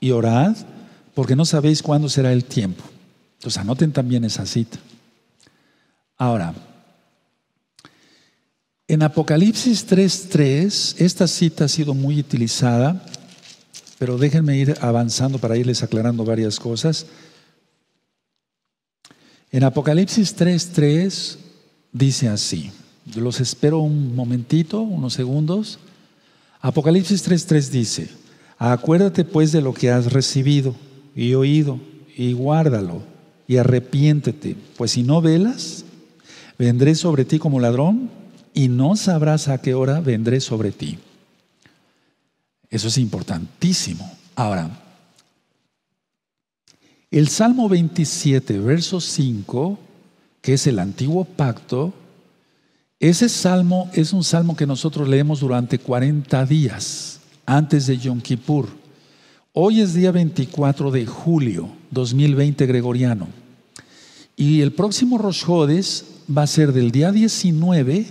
y 0.00 0.10
orad 0.10 0.56
porque 1.14 1.36
no 1.36 1.44
sabéis 1.44 1.80
cuándo 1.80 2.08
será 2.08 2.32
el 2.32 2.44
tiempo. 2.44 2.82
Entonces 3.34 3.60
anoten 3.60 3.92
también 3.92 4.24
esa 4.24 4.44
cita. 4.46 4.80
Ahora, 6.18 6.54
en 8.88 9.02
Apocalipsis 9.02 9.86
3.3, 9.88 10.94
esta 10.98 11.26
cita 11.26 11.64
ha 11.64 11.68
sido 11.68 11.92
muy 11.92 12.20
utilizada, 12.20 13.04
pero 13.98 14.16
déjenme 14.16 14.56
ir 14.56 14.76
avanzando 14.80 15.38
para 15.38 15.56
irles 15.56 15.82
aclarando 15.82 16.24
varias 16.24 16.60
cosas. 16.60 17.06
En 19.50 19.64
Apocalipsis 19.64 20.36
3.3 20.36 21.36
dice 21.92 22.28
así, 22.28 22.70
los 23.14 23.40
espero 23.40 23.80
un 23.80 24.14
momentito, 24.14 24.80
unos 24.80 25.14
segundos. 25.14 25.78
Apocalipsis 26.60 27.28
3.3 27.28 27.70
dice, 27.70 28.08
acuérdate 28.56 29.24
pues 29.24 29.50
de 29.50 29.62
lo 29.62 29.74
que 29.74 29.90
has 29.90 30.12
recibido 30.12 30.76
y 31.14 31.34
oído 31.34 31.80
y 32.16 32.34
guárdalo 32.34 33.02
y 33.48 33.56
arrepiéntete, 33.56 34.56
pues 34.76 34.92
si 34.92 35.02
no 35.02 35.20
velas, 35.20 35.85
vendré 36.58 36.94
sobre 36.94 37.24
ti 37.24 37.38
como 37.38 37.60
ladrón 37.60 38.10
y 38.54 38.68
no 38.68 38.96
sabrás 38.96 39.48
a 39.48 39.58
qué 39.58 39.74
hora 39.74 40.00
vendré 40.00 40.40
sobre 40.40 40.72
ti. 40.72 40.98
Eso 42.70 42.88
es 42.88 42.98
importantísimo. 42.98 44.10
Ahora, 44.34 44.70
el 47.10 47.28
Salmo 47.28 47.68
27, 47.68 48.58
verso 48.58 49.00
5, 49.00 49.78
que 50.40 50.54
es 50.54 50.66
el 50.66 50.78
antiguo 50.78 51.24
pacto, 51.24 51.94
ese 52.98 53.28
salmo 53.28 53.90
es 53.92 54.12
un 54.12 54.24
salmo 54.24 54.56
que 54.56 54.66
nosotros 54.66 55.06
leemos 55.06 55.40
durante 55.40 55.78
40 55.78 56.46
días 56.46 57.20
antes 57.44 57.86
de 57.86 57.98
Yom 57.98 58.20
Kippur. 58.20 58.68
Hoy 59.52 59.80
es 59.80 59.94
día 59.94 60.10
24 60.12 60.90
de 60.90 61.06
julio 61.06 61.68
2020 61.90 62.66
gregoriano. 62.66 63.28
Y 64.34 64.62
el 64.62 64.72
próximo 64.72 65.18
Rosh 65.18 65.44
Hodes 65.46 66.15
va 66.34 66.42
a 66.42 66.46
ser 66.46 66.72
del 66.72 66.90
día 66.90 67.12
19 67.12 68.06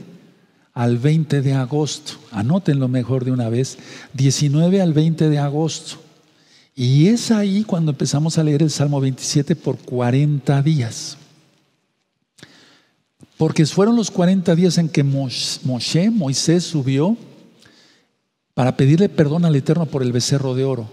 al 0.73 0.97
20 0.97 1.41
de 1.41 1.54
agosto. 1.54 2.13
Anótenlo 2.32 2.88
mejor 2.88 3.25
de 3.25 3.32
una 3.32 3.49
vez. 3.49 3.78
19 4.13 4.82
al 4.82 4.93
20 4.93 5.30
de 5.30 5.39
agosto. 5.39 5.97
Y 6.75 7.08
es 7.08 7.32
ahí 7.32 7.63
cuando 7.63 7.91
empezamos 7.91 8.38
a 8.38 8.43
leer 8.43 8.62
el 8.62 8.69
Salmo 8.69 8.99
27 8.99 9.56
por 9.56 9.78
40 9.78 10.62
días. 10.62 11.17
Porque 13.38 13.65
fueron 13.65 13.95
los 13.95 14.12
40 14.12 14.56
días 14.56 14.78
en 14.78 14.89
que 14.89 15.04
Moshe, 15.04 16.10
Moisés, 16.10 16.63
subió 16.63 17.17
para 18.54 18.78
pedirle 18.78 19.10
perdón 19.10 19.45
al 19.45 19.56
Eterno 19.56 19.86
por 19.86 20.04
el 20.04 20.12
becerro 20.12 20.56
de 20.56 20.65
oro. 20.65 20.89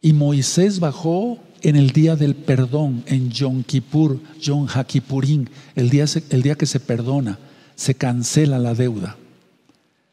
Y 0.00 0.12
Moisés 0.12 0.80
bajó 0.80 1.38
en 1.62 1.76
el 1.76 1.90
día 1.90 2.16
del 2.16 2.34
perdón, 2.34 3.02
en 3.06 3.30
Yom 3.30 3.62
Kippur, 3.62 4.18
Yom 4.40 4.66
HaKippurim, 4.68 5.46
el 5.74 5.90
día, 5.90 6.04
el 6.30 6.42
día 6.42 6.54
que 6.54 6.66
se 6.66 6.80
perdona, 6.80 7.38
se 7.74 7.94
cancela 7.94 8.58
la 8.58 8.74
deuda. 8.74 9.16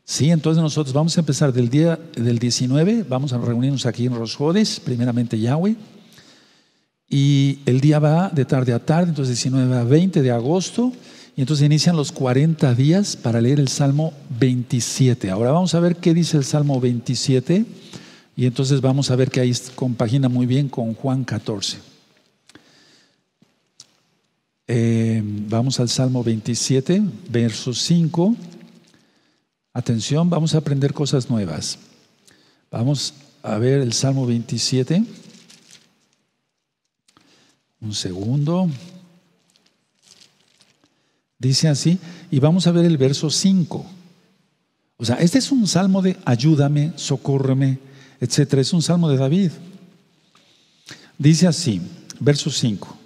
Sí, 0.04 0.30
entonces 0.30 0.62
nosotros 0.62 0.94
vamos 0.94 1.18
a 1.18 1.22
empezar 1.22 1.52
del 1.52 1.70
día 1.70 2.00
del 2.16 2.38
19, 2.38 3.06
vamos 3.10 3.34
a 3.34 3.40
reunirnos 3.40 3.86
aquí 3.86 4.06
en 4.06 4.16
Rosjodes, 4.16 4.80
primeramente 4.80 5.40
Yahweh, 5.40 5.76
y 7.10 7.60
el 7.66 7.82
día 7.82 8.00
va 8.00 8.30
de 8.30 8.46
tarde 8.46 8.74
a 8.74 8.86
tarde, 8.86 9.10
entonces 9.10 9.36
19 9.36 9.76
a 9.76 9.84
20 9.84 10.22
de 10.22 10.32
agosto, 10.32 10.94
y 11.36 11.42
entonces 11.42 11.66
inician 11.66 11.98
los 11.98 12.12
40 12.12 12.74
días 12.76 13.16
para 13.16 13.42
leer 13.42 13.60
el 13.60 13.68
Salmo 13.68 14.14
27. 14.40 15.32
Ahora 15.32 15.52
vamos 15.52 15.76
a 15.76 15.80
ver 15.80 15.98
qué 15.98 16.14
dice 16.14 16.38
el 16.38 16.46
Salmo 16.46 16.80
27 16.80 17.66
y 18.36 18.46
entonces 18.46 18.82
vamos 18.82 19.12
a 19.12 19.16
ver 19.16 19.32
que 19.32 19.40
ahí 19.40 19.54
compagina 19.76 20.28
muy 20.30 20.46
bien 20.46 20.68
con 20.68 20.94
Juan 20.94 21.24
14. 21.24 21.78
Eh, 24.68 25.22
vamos 25.24 25.80
al 25.80 25.90
Salmo 25.90 26.24
27, 26.24 27.02
verso 27.30 27.74
5. 27.74 28.36
Atención, 29.74 30.30
vamos 30.30 30.56
a 30.56 30.58
aprender 30.58 30.94
cosas 30.94 31.30
nuevas. 31.30 31.78
Vamos 32.72 33.14
a 33.44 33.58
ver 33.58 33.82
el 33.82 33.94
Salmo 33.94 34.26
27. 34.26 35.04
Un 37.82 37.94
segundo. 37.94 38.70
Dice 41.38 41.68
así, 41.68 42.00
y 42.32 42.40
vamos 42.40 42.66
a 42.68 42.72
ver 42.72 42.86
el 42.86 42.98
verso 42.98 43.30
5. 43.30 43.86
O 44.98 45.06
sea, 45.06 45.18
este 45.18 45.38
es 45.38 45.52
un 45.52 45.68
salmo 45.68 46.02
de 46.02 46.18
ayúdame, 46.26 46.94
socórreme, 46.96 47.80
etcétera. 48.20 48.62
Es 48.62 48.74
un 48.74 48.82
salmo 48.82 49.10
de 49.10 49.18
David. 49.18 49.52
Dice 51.18 51.48
así, 51.48 51.82
verso 52.20 52.50
5. 52.50 52.98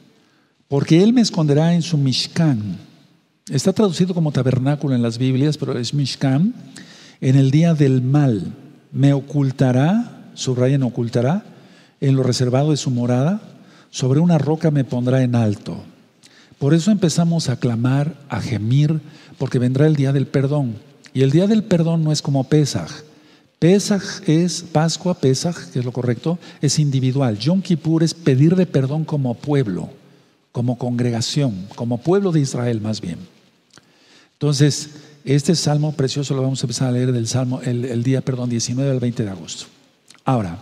Porque 0.68 1.02
él 1.04 1.14
me 1.14 1.22
esconderá 1.22 1.74
en 1.74 1.82
su 1.82 1.98
Mishkan. 1.98 2.78
Está 3.50 3.74
traducido 3.74 4.14
como 4.14 4.32
tabernáculo 4.32 4.96
en 4.96 5.02
las 5.02 5.18
Biblias, 5.18 5.58
pero 5.58 5.78
es 5.78 5.94
Mishkan. 5.94 6.54
En 7.22 7.36
el 7.36 7.52
día 7.52 7.74
del 7.74 8.02
mal 8.02 8.54
me 8.92 9.14
ocultará, 9.14 10.32
subrayen 10.34 10.84
ocultará, 10.84 11.44
en 12.02 12.16
lo 12.16 12.24
reservado 12.24 12.72
de 12.72 12.78
su 12.78 12.92
morada, 12.92 13.42
sobre 13.90 14.20
una 14.20 14.38
roca 14.38 14.72
me 14.72 14.84
pondrá 14.84 15.24
en 15.24 15.36
alto. 15.36 15.84
Por 16.60 16.74
eso 16.74 16.92
empezamos 16.92 17.50
a 17.50 17.58
clamar, 17.58 18.16
a 18.30 18.42
gemir, 18.42 19.02
porque 19.38 19.60
vendrá 19.60 19.88
el 19.88 19.96
día 19.96 20.12
del 20.14 20.28
perdón. 20.28 20.76
Y 21.14 21.22
el 21.22 21.32
día 21.32 21.48
del 21.48 21.64
perdón 21.64 22.04
no 22.04 22.12
es 22.12 22.22
como 22.22 22.44
Pesaj. 22.44 22.90
Pesaj 23.60 24.22
es 24.26 24.64
Pascua, 24.64 25.14
Pesaj, 25.16 25.72
que 25.72 25.80
es 25.80 25.86
lo 25.86 25.92
correcto, 25.92 26.40
es 26.62 26.80
individual. 26.80 27.38
Yom 27.38 27.62
Kippur 27.62 28.04
es 28.04 28.14
pedirle 28.14 28.66
perdón 28.66 29.04
como 29.04 29.34
pueblo, 29.34 29.90
como 30.54 30.78
congregación, 30.78 31.68
como 31.76 31.98
pueblo 31.98 32.32
de 32.32 32.40
Israel 32.40 32.80
más 32.80 33.02
bien. 33.02 33.20
Entonces, 34.34 34.92
este 35.26 35.56
salmo 35.56 35.92
precioso 35.92 36.34
lo 36.34 36.42
vamos 36.42 36.64
a 36.64 36.66
empezar 36.66 36.88
a 36.88 36.92
leer 36.94 37.12
del 37.12 37.28
salmo 37.28 37.62
el, 37.62 38.02
día, 38.02 38.22
perdón, 38.22 38.50
19 38.50 38.90
al 38.90 39.02
20 39.02 39.24
de 39.26 39.30
agosto. 39.30 39.66
Ahora, 40.24 40.58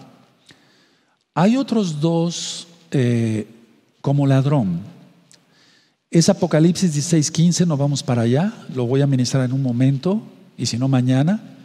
hay 1.36 1.56
otros 1.56 2.02
dos 2.02 2.68
eh, 2.90 3.48
como 4.02 4.26
ladrón. 4.26 4.80
Es 6.10 6.30
Apocalipsis 6.30 6.94
16, 6.94 7.30
15, 7.30 7.66
nos 7.68 7.78
vamos 7.78 8.02
para 8.02 8.24
allá, 8.24 8.54
lo 8.74 8.88
voy 8.88 9.02
a 9.02 9.08
ministrar 9.08 9.46
en 9.46 9.54
un 9.54 9.62
momento, 9.62 10.24
y 10.58 10.66
si 10.66 10.80
no 10.80 10.88
mañana. 10.88 11.57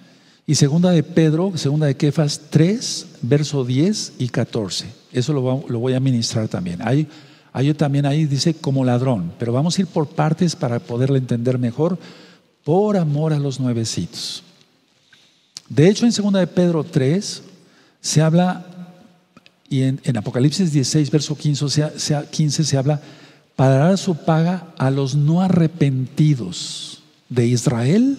Y 0.47 0.57
segunda 0.57 0.91
de 0.91 1.03
Pedro, 1.03 1.53
segunda 1.57 1.87
de 1.87 1.97
Kefas 1.97 2.41
3, 2.51 3.07
verso 3.23 3.65
10 3.65 4.15
y 4.19 4.29
14. 4.29 4.87
Eso 5.13 5.33
lo, 5.33 5.41
voy 5.41 5.95
a 5.95 6.01
ministrar 6.01 6.49
también. 6.49 6.81
Hay, 6.83 7.07
también 7.75 8.07
ahí 8.07 8.27
dice 8.27 8.55
como 8.55 8.85
ladrón, 8.85 9.33
pero 9.39 9.53
vamos 9.53 9.79
a 9.79 9.83
ir 9.83 9.87
por 9.87 10.09
partes 10.09 10.57
para 10.57 10.81
poderle 10.81 11.19
entender 11.19 11.59
mejor, 11.59 11.99
por 12.65 12.97
amor 12.97 13.33
a 13.33 13.39
los 13.39 13.61
nuevecitos. 13.61 14.43
De 15.69 15.89
hecho, 15.89 16.07
en 16.07 16.13
segunda 16.13 16.41
de 16.41 16.47
Pedro 16.49 16.83
3 16.83 17.43
se 18.01 18.21
habla, 18.21 18.67
y 19.69 19.83
en, 19.83 20.17
Apocalipsis 20.17 20.73
16, 20.73 21.11
verso 21.11 21.37
15, 21.37 22.27
15 22.31 22.65
se 22.65 22.77
habla 22.77 23.01
para 23.55 23.77
dar 23.77 23.99
su 23.99 24.17
paga 24.17 24.75
a 24.77 24.91
los 24.91 25.15
no 25.15 25.41
arrepentidos 25.41 27.03
de 27.29 27.47
Israel 27.47 28.19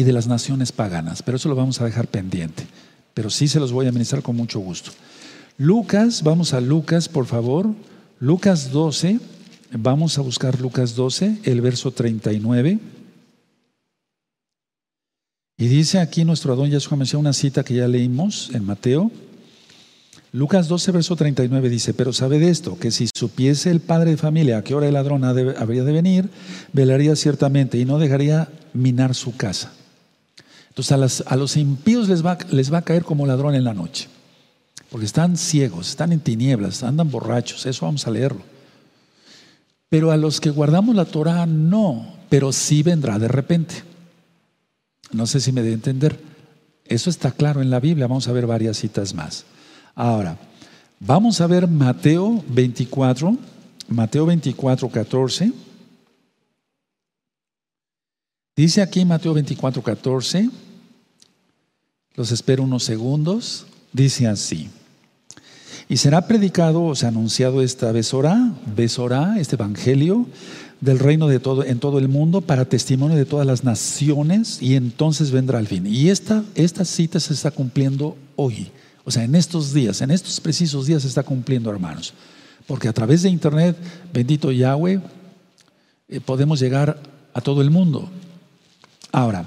y 0.00 0.02
de 0.02 0.14
las 0.14 0.26
naciones 0.26 0.72
paganas. 0.72 1.22
Pero 1.22 1.36
eso 1.36 1.50
lo 1.50 1.54
vamos 1.54 1.78
a 1.80 1.84
dejar 1.84 2.06
pendiente. 2.08 2.66
Pero 3.12 3.28
sí 3.28 3.48
se 3.48 3.60
los 3.60 3.70
voy 3.70 3.86
a 3.86 3.92
ministrar 3.92 4.22
con 4.22 4.34
mucho 4.34 4.58
gusto. 4.58 4.92
Lucas, 5.58 6.22
vamos 6.22 6.54
a 6.54 6.60
Lucas, 6.62 7.06
por 7.06 7.26
favor. 7.26 7.68
Lucas 8.18 8.72
12, 8.72 9.20
vamos 9.72 10.16
a 10.16 10.22
buscar 10.22 10.58
Lucas 10.58 10.94
12, 10.94 11.40
el 11.44 11.60
verso 11.60 11.90
39. 11.90 12.78
Y 15.58 15.68
dice 15.68 15.98
aquí 15.98 16.24
nuestro 16.24 16.54
Adón 16.54 16.70
Yahshua 16.70 16.96
menciona 16.96 17.20
una 17.20 17.32
cita 17.34 17.62
que 17.62 17.74
ya 17.74 17.86
leímos 17.86 18.50
en 18.54 18.64
Mateo. 18.64 19.10
Lucas 20.32 20.66
12, 20.68 20.92
verso 20.92 21.14
39 21.14 21.68
dice, 21.68 21.92
pero 21.92 22.14
sabe 22.14 22.38
de 22.38 22.48
esto, 22.48 22.78
que 22.78 22.90
si 22.90 23.10
supiese 23.14 23.70
el 23.70 23.80
padre 23.80 24.12
de 24.12 24.16
familia 24.16 24.58
a 24.58 24.64
qué 24.64 24.74
hora 24.74 24.86
el 24.86 24.94
ladrón 24.94 25.24
habría 25.24 25.84
de 25.84 25.92
venir, 25.92 26.30
velaría 26.72 27.14
ciertamente 27.16 27.76
y 27.76 27.84
no 27.84 27.98
dejaría 27.98 28.48
minar 28.72 29.14
su 29.14 29.36
casa. 29.36 29.74
Entonces 30.70 31.22
a, 31.26 31.36
los 31.36 31.56
impíos 31.56 32.08
les 32.08 32.24
va, 32.24 32.38
les 32.50 32.72
va 32.72 32.78
a 32.78 32.82
caer 32.82 33.04
como 33.04 33.26
ladrón 33.26 33.54
en 33.54 33.64
la 33.64 33.74
noche, 33.74 34.08
porque 34.90 35.06
están 35.06 35.36
ciegos, 35.36 35.90
están 35.90 36.12
en 36.12 36.20
tinieblas, 36.20 36.82
andan 36.82 37.10
borrachos, 37.10 37.66
eso 37.66 37.86
vamos 37.86 38.06
a 38.06 38.10
leerlo. 38.10 38.42
Pero 39.88 40.12
a 40.12 40.16
los 40.16 40.40
que 40.40 40.50
guardamos 40.50 40.94
la 40.94 41.04
Torah 41.04 41.46
no, 41.46 42.14
pero 42.28 42.52
sí 42.52 42.82
vendrá 42.84 43.18
de 43.18 43.28
repente. 43.28 43.82
No 45.12 45.26
sé 45.26 45.40
si 45.40 45.50
me 45.50 45.62
debe 45.62 45.74
entender. 45.74 46.20
Eso 46.84 47.10
está 47.10 47.32
claro 47.32 47.60
en 47.60 47.70
la 47.70 47.80
Biblia, 47.80 48.06
vamos 48.06 48.28
a 48.28 48.32
ver 48.32 48.46
varias 48.46 48.78
citas 48.78 49.12
más. 49.12 49.44
Ahora, 49.96 50.38
vamos 51.00 51.40
a 51.40 51.48
ver 51.48 51.66
Mateo 51.66 52.42
24, 52.48 53.36
Mateo 53.88 54.26
24, 54.26 54.88
14. 54.88 55.52
Dice 58.56 58.82
aquí 58.82 59.04
Mateo 59.04 59.32
24, 59.34 59.82
14, 59.82 60.50
los 62.14 62.32
espero 62.32 62.62
unos 62.64 62.84
segundos, 62.84 63.66
dice 63.92 64.26
así. 64.26 64.68
Y 65.88 65.96
será 65.96 66.26
predicado, 66.26 66.84
o 66.84 66.94
sea, 66.94 67.08
anunciado 67.08 67.62
esta 67.62 67.90
Besorá, 67.90 68.52
Besorá, 68.76 69.40
este 69.40 69.56
evangelio 69.56 70.26
del 70.80 70.98
reino 70.98 71.28
de 71.28 71.40
todo, 71.40 71.64
en 71.64 71.78
todo 71.78 71.98
el 71.98 72.08
mundo 72.08 72.40
para 72.40 72.64
testimonio 72.64 73.16
de 73.16 73.24
todas 73.24 73.46
las 73.46 73.64
naciones 73.64 74.62
y 74.62 74.76
entonces 74.76 75.30
vendrá 75.30 75.58
el 75.58 75.66
fin. 75.66 75.86
Y 75.86 76.10
esta, 76.10 76.44
esta 76.54 76.84
cita 76.84 77.20
se 77.20 77.34
está 77.34 77.50
cumpliendo 77.50 78.16
hoy, 78.36 78.70
o 79.04 79.10
sea, 79.10 79.24
en 79.24 79.34
estos 79.34 79.72
días, 79.72 80.00
en 80.00 80.10
estos 80.10 80.40
precisos 80.40 80.86
días 80.86 81.02
se 81.02 81.08
está 81.08 81.22
cumpliendo, 81.22 81.70
hermanos. 81.70 82.14
Porque 82.66 82.88
a 82.88 82.92
través 82.92 83.22
de 83.22 83.30
Internet, 83.30 83.76
bendito 84.12 84.52
Yahweh, 84.52 85.00
eh, 86.08 86.20
podemos 86.20 86.60
llegar 86.60 87.00
a 87.34 87.40
todo 87.40 87.62
el 87.62 87.70
mundo. 87.70 88.08
Ahora, 89.12 89.44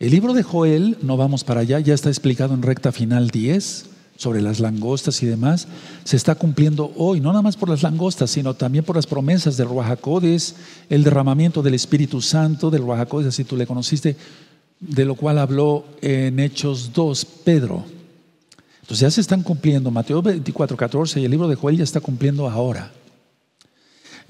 el 0.00 0.10
libro 0.10 0.32
de 0.32 0.42
Joel, 0.42 0.96
no 1.02 1.16
vamos 1.16 1.44
para 1.44 1.60
allá, 1.60 1.78
ya 1.80 1.94
está 1.94 2.08
explicado 2.08 2.54
en 2.54 2.62
recta 2.62 2.92
final 2.92 3.30
10 3.30 3.86
sobre 4.16 4.42
las 4.42 4.58
langostas 4.58 5.22
y 5.22 5.26
demás, 5.26 5.68
se 6.02 6.16
está 6.16 6.34
cumpliendo 6.34 6.92
hoy, 6.96 7.20
no 7.20 7.28
nada 7.28 7.42
más 7.42 7.56
por 7.56 7.68
las 7.68 7.84
langostas, 7.84 8.30
sino 8.30 8.54
también 8.54 8.84
por 8.84 8.96
las 8.96 9.06
promesas 9.06 9.56
del 9.56 9.68
Ruajacodes, 9.68 10.56
el 10.90 11.04
derramamiento 11.04 11.62
del 11.62 11.74
Espíritu 11.74 12.20
Santo, 12.20 12.70
del 12.70 12.82
Ruajacodes, 12.82 13.28
así 13.28 13.44
tú 13.44 13.56
le 13.56 13.68
conociste, 13.68 14.16
de 14.80 15.04
lo 15.04 15.14
cual 15.14 15.38
habló 15.38 15.84
en 16.00 16.40
Hechos 16.40 16.92
2 16.92 17.24
Pedro. 17.44 17.84
Entonces 18.80 19.00
ya 19.00 19.10
se 19.10 19.20
están 19.20 19.42
cumpliendo, 19.42 19.92
Mateo 19.92 20.20
24, 20.20 20.76
14 20.76 21.20
y 21.20 21.24
el 21.24 21.30
libro 21.30 21.46
de 21.46 21.54
Joel 21.54 21.76
ya 21.76 21.84
está 21.84 22.00
cumpliendo 22.00 22.48
ahora. 22.48 22.90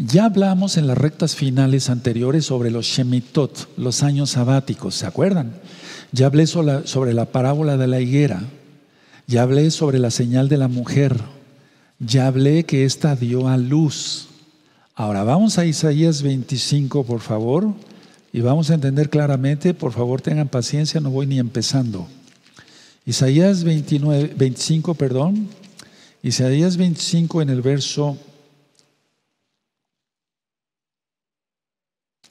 Ya 0.00 0.26
hablamos 0.26 0.76
en 0.76 0.86
las 0.86 0.96
rectas 0.96 1.34
finales 1.34 1.90
anteriores 1.90 2.46
sobre 2.46 2.70
los 2.70 2.86
Shemitot, 2.86 3.68
los 3.76 4.04
años 4.04 4.30
sabáticos, 4.30 4.94
¿se 4.94 5.06
acuerdan? 5.06 5.54
Ya 6.12 6.26
hablé 6.26 6.46
sobre 6.46 7.14
la 7.14 7.24
parábola 7.24 7.76
de 7.76 7.88
la 7.88 7.98
higuera, 7.98 8.44
ya 9.26 9.42
hablé 9.42 9.72
sobre 9.72 9.98
la 9.98 10.12
señal 10.12 10.48
de 10.48 10.56
la 10.56 10.68
mujer, 10.68 11.20
ya 11.98 12.28
hablé 12.28 12.64
que 12.64 12.84
ésta 12.84 13.16
dio 13.16 13.48
a 13.48 13.56
luz. 13.56 14.28
Ahora 14.94 15.24
vamos 15.24 15.58
a 15.58 15.66
Isaías 15.66 16.22
25, 16.22 17.02
por 17.04 17.18
favor, 17.18 17.74
y 18.32 18.40
vamos 18.40 18.70
a 18.70 18.74
entender 18.74 19.10
claramente, 19.10 19.74
por 19.74 19.90
favor 19.90 20.20
tengan 20.20 20.46
paciencia, 20.46 21.00
no 21.00 21.10
voy 21.10 21.26
ni 21.26 21.40
empezando. 21.40 22.06
Isaías 23.04 23.64
29, 23.64 24.34
25, 24.36 24.94
perdón, 24.94 25.48
Isaías 26.22 26.76
25 26.76 27.42
en 27.42 27.50
el 27.50 27.62
verso 27.62 28.16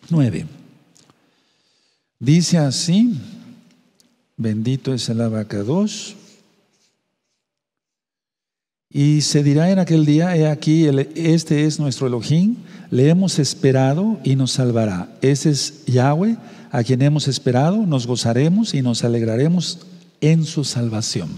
9. 0.10 0.46
Dice 2.20 2.58
así, 2.58 3.20
bendito 4.36 4.94
es 4.94 5.08
el 5.10 5.22
abacados. 5.22 6.16
Y 8.90 9.22
se 9.22 9.44
dirá 9.44 9.70
en 9.70 9.80
aquel 9.80 10.06
día, 10.06 10.36
he 10.36 10.48
aquí, 10.48 10.88
este 11.16 11.66
es 11.66 11.80
nuestro 11.80 12.08
Elohim, 12.08 12.56
le 12.90 13.10
hemos 13.10 13.38
esperado 13.38 14.20
y 14.24 14.36
nos 14.36 14.52
salvará. 14.52 15.10
Ese 15.22 15.50
es 15.50 15.86
Yahweh, 15.86 16.38
a 16.72 16.84
quien 16.84 17.02
hemos 17.02 17.28
esperado, 17.28 17.86
nos 17.86 18.08
gozaremos 18.08 18.74
y 18.74 18.82
nos 18.82 19.04
alegraremos 19.04 19.80
en 20.22 20.46
su 20.46 20.64
salvación. 20.64 21.30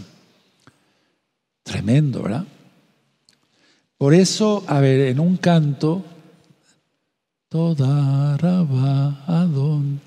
Tremendo, 1.63 2.23
¿verdad? 2.23 2.45
Por 3.97 4.13
eso, 4.13 4.63
a 4.67 4.79
ver, 4.79 5.07
en 5.07 5.19
un 5.19 5.35
canto 5.35 6.05
Toda 7.49 8.35
Adón. 9.25 9.99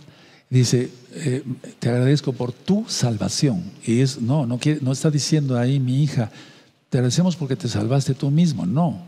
Dice, 0.49 0.93
eh, 1.13 1.43
te 1.81 1.89
agradezco 1.89 2.33
por 2.33 2.53
tu 2.53 2.85
salvación. 2.87 3.65
Y 3.85 4.01
es, 4.01 4.21
no, 4.21 4.47
no, 4.47 4.59
quiere, 4.59 4.79
no 4.81 4.93
está 4.93 5.11
diciendo 5.11 5.59
ahí 5.59 5.81
mi 5.81 6.05
hija, 6.05 6.31
te 6.89 6.99
agradecemos 6.99 7.35
porque 7.35 7.57
te 7.57 7.69
salvaste 7.69 8.15
tú 8.15 8.31
mismo. 8.31 8.65
No, 8.65 9.03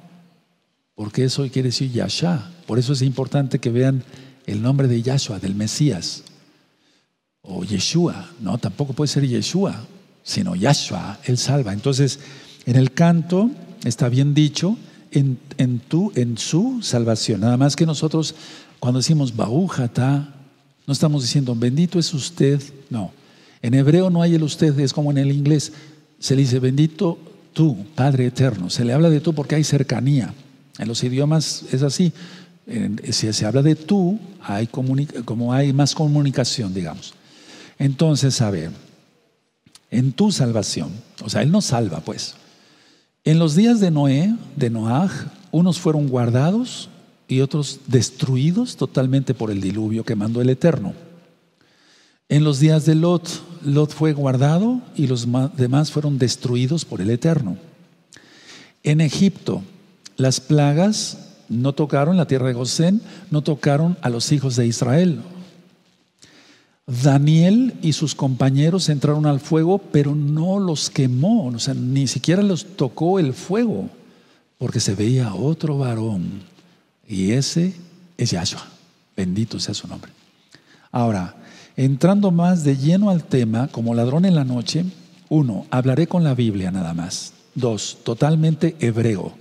porque 0.96 1.22
eso 1.22 1.48
quiere 1.48 1.68
decir 1.68 1.92
Yahshua. 1.92 2.50
Por 2.66 2.80
eso 2.80 2.92
es 2.92 3.02
importante 3.02 3.60
que 3.60 3.70
vean 3.70 4.02
el 4.46 4.60
nombre 4.60 4.88
de 4.88 5.00
Yahshua, 5.00 5.38
del 5.38 5.54
Mesías. 5.54 6.24
O 7.40 7.62
Yeshua. 7.62 8.30
No, 8.40 8.58
tampoco 8.58 8.94
puede 8.94 9.08
ser 9.08 9.28
Yeshua, 9.28 9.84
sino 10.24 10.56
Yahshua, 10.56 11.20
Él 11.24 11.38
salva. 11.38 11.72
Entonces, 11.72 12.18
en 12.66 12.74
el 12.74 12.92
canto 12.92 13.50
está 13.84 14.08
bien 14.08 14.34
dicho 14.34 14.76
en, 15.14 15.78
tu, 15.80 16.12
en 16.14 16.36
su 16.38 16.80
salvación. 16.82 17.40
Nada 17.40 17.56
más 17.56 17.76
que 17.76 17.86
nosotros, 17.86 18.34
cuando 18.80 18.98
decimos 18.98 19.34
Baujata, 19.34 20.34
no 20.86 20.92
estamos 20.92 21.22
diciendo 21.22 21.54
bendito 21.54 21.98
es 21.98 22.12
usted, 22.12 22.60
no. 22.90 23.12
En 23.62 23.74
hebreo 23.74 24.10
no 24.10 24.20
hay 24.20 24.34
el 24.34 24.42
usted, 24.42 24.78
es 24.78 24.92
como 24.92 25.10
en 25.10 25.18
el 25.18 25.32
inglés. 25.32 25.72
Se 26.18 26.34
le 26.34 26.42
dice 26.42 26.58
bendito 26.58 27.18
tú, 27.52 27.76
Padre 27.94 28.26
eterno. 28.26 28.68
Se 28.68 28.84
le 28.84 28.92
habla 28.92 29.08
de 29.08 29.20
tú 29.20 29.34
porque 29.34 29.54
hay 29.54 29.64
cercanía. 29.64 30.34
En 30.78 30.88
los 30.88 31.02
idiomas 31.02 31.64
es 31.72 31.82
así. 31.82 32.12
Si 33.10 33.32
se 33.32 33.46
habla 33.46 33.62
de 33.62 33.74
tú, 33.74 34.18
hay 34.42 34.66
como 34.66 35.52
hay 35.52 35.72
más 35.72 35.94
comunicación, 35.94 36.74
digamos. 36.74 37.14
Entonces, 37.78 38.40
a 38.40 38.50
ver, 38.50 38.70
en 39.90 40.12
tu 40.12 40.32
salvación, 40.32 40.90
o 41.22 41.30
sea, 41.30 41.42
Él 41.42 41.50
nos 41.50 41.66
salva, 41.66 42.00
pues. 42.00 42.34
En 43.26 43.38
los 43.38 43.54
días 43.54 43.80
de 43.80 43.90
Noé, 43.90 44.34
de 44.54 44.68
Noaj, 44.68 45.10
unos 45.50 45.80
fueron 45.80 46.08
guardados 46.08 46.90
y 47.26 47.40
otros 47.40 47.80
destruidos 47.86 48.76
totalmente 48.76 49.32
por 49.32 49.50
el 49.50 49.62
diluvio 49.62 50.04
que 50.04 50.14
mandó 50.14 50.42
el 50.42 50.50
Eterno. 50.50 50.92
En 52.28 52.44
los 52.44 52.60
días 52.60 52.84
de 52.84 52.94
Lot, 52.94 53.26
Lot 53.64 53.92
fue 53.92 54.12
guardado 54.12 54.82
y 54.94 55.06
los 55.06 55.26
demás 55.56 55.90
fueron 55.90 56.18
destruidos 56.18 56.84
por 56.84 57.00
el 57.00 57.08
Eterno. 57.08 57.56
En 58.82 59.00
Egipto, 59.00 59.62
las 60.18 60.40
plagas 60.40 61.18
no 61.48 61.72
tocaron 61.72 62.18
la 62.18 62.26
tierra 62.26 62.48
de 62.48 62.54
Gosén, 62.54 63.00
no 63.30 63.42
tocaron 63.42 63.96
a 64.02 64.10
los 64.10 64.32
hijos 64.32 64.56
de 64.56 64.66
Israel. 64.66 65.22
Daniel 66.86 67.74
y 67.82 67.94
sus 67.94 68.14
compañeros 68.14 68.88
entraron 68.88 69.26
al 69.26 69.40
fuego, 69.40 69.78
pero 69.78 70.14
no 70.14 70.58
los 70.58 70.90
quemó, 70.90 71.46
o 71.46 71.58
sea, 71.58 71.74
ni 71.74 72.06
siquiera 72.06 72.42
los 72.42 72.76
tocó 72.76 73.18
el 73.18 73.32
fuego, 73.32 73.88
porque 74.58 74.80
se 74.80 74.94
veía 74.94 75.34
otro 75.34 75.78
varón, 75.78 76.42
y 77.08 77.32
ese 77.32 77.74
es 78.18 78.30
Yahshua. 78.30 78.66
Bendito 79.16 79.58
sea 79.60 79.74
su 79.74 79.86
nombre. 79.86 80.12
Ahora, 80.90 81.36
entrando 81.76 82.30
más 82.30 82.64
de 82.64 82.76
lleno 82.76 83.10
al 83.10 83.24
tema, 83.24 83.68
como 83.68 83.94
ladrón 83.94 84.24
en 84.24 84.34
la 84.34 84.44
noche, 84.44 84.84
uno, 85.28 85.66
hablaré 85.70 86.06
con 86.06 86.22
la 86.24 86.34
Biblia 86.34 86.70
nada 86.70 86.94
más. 86.94 87.32
Dos, 87.54 87.98
totalmente 88.04 88.76
hebreo. 88.80 89.32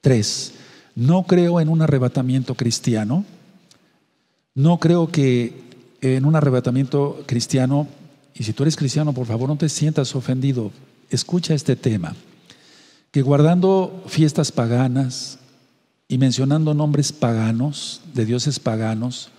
Tres, 0.00 0.54
no 0.94 1.24
creo 1.24 1.60
en 1.60 1.68
un 1.68 1.82
arrebatamiento 1.82 2.54
cristiano. 2.54 3.24
No 4.54 4.78
creo 4.78 5.10
que 5.10 5.64
en 6.04 6.26
un 6.26 6.36
arrebatamiento 6.36 7.22
cristiano, 7.26 7.88
y 8.34 8.44
si 8.44 8.52
tú 8.52 8.62
eres 8.64 8.76
cristiano, 8.76 9.14
por 9.14 9.26
favor 9.26 9.48
no 9.48 9.56
te 9.56 9.70
sientas 9.70 10.14
ofendido, 10.14 10.70
escucha 11.08 11.54
este 11.54 11.76
tema, 11.76 12.14
que 13.10 13.22
guardando 13.22 14.04
fiestas 14.06 14.52
paganas 14.52 15.38
y 16.06 16.18
mencionando 16.18 16.74
nombres 16.74 17.12
paganos, 17.12 18.02
de 18.12 18.26
dioses 18.26 18.60
paganos, 18.60 19.30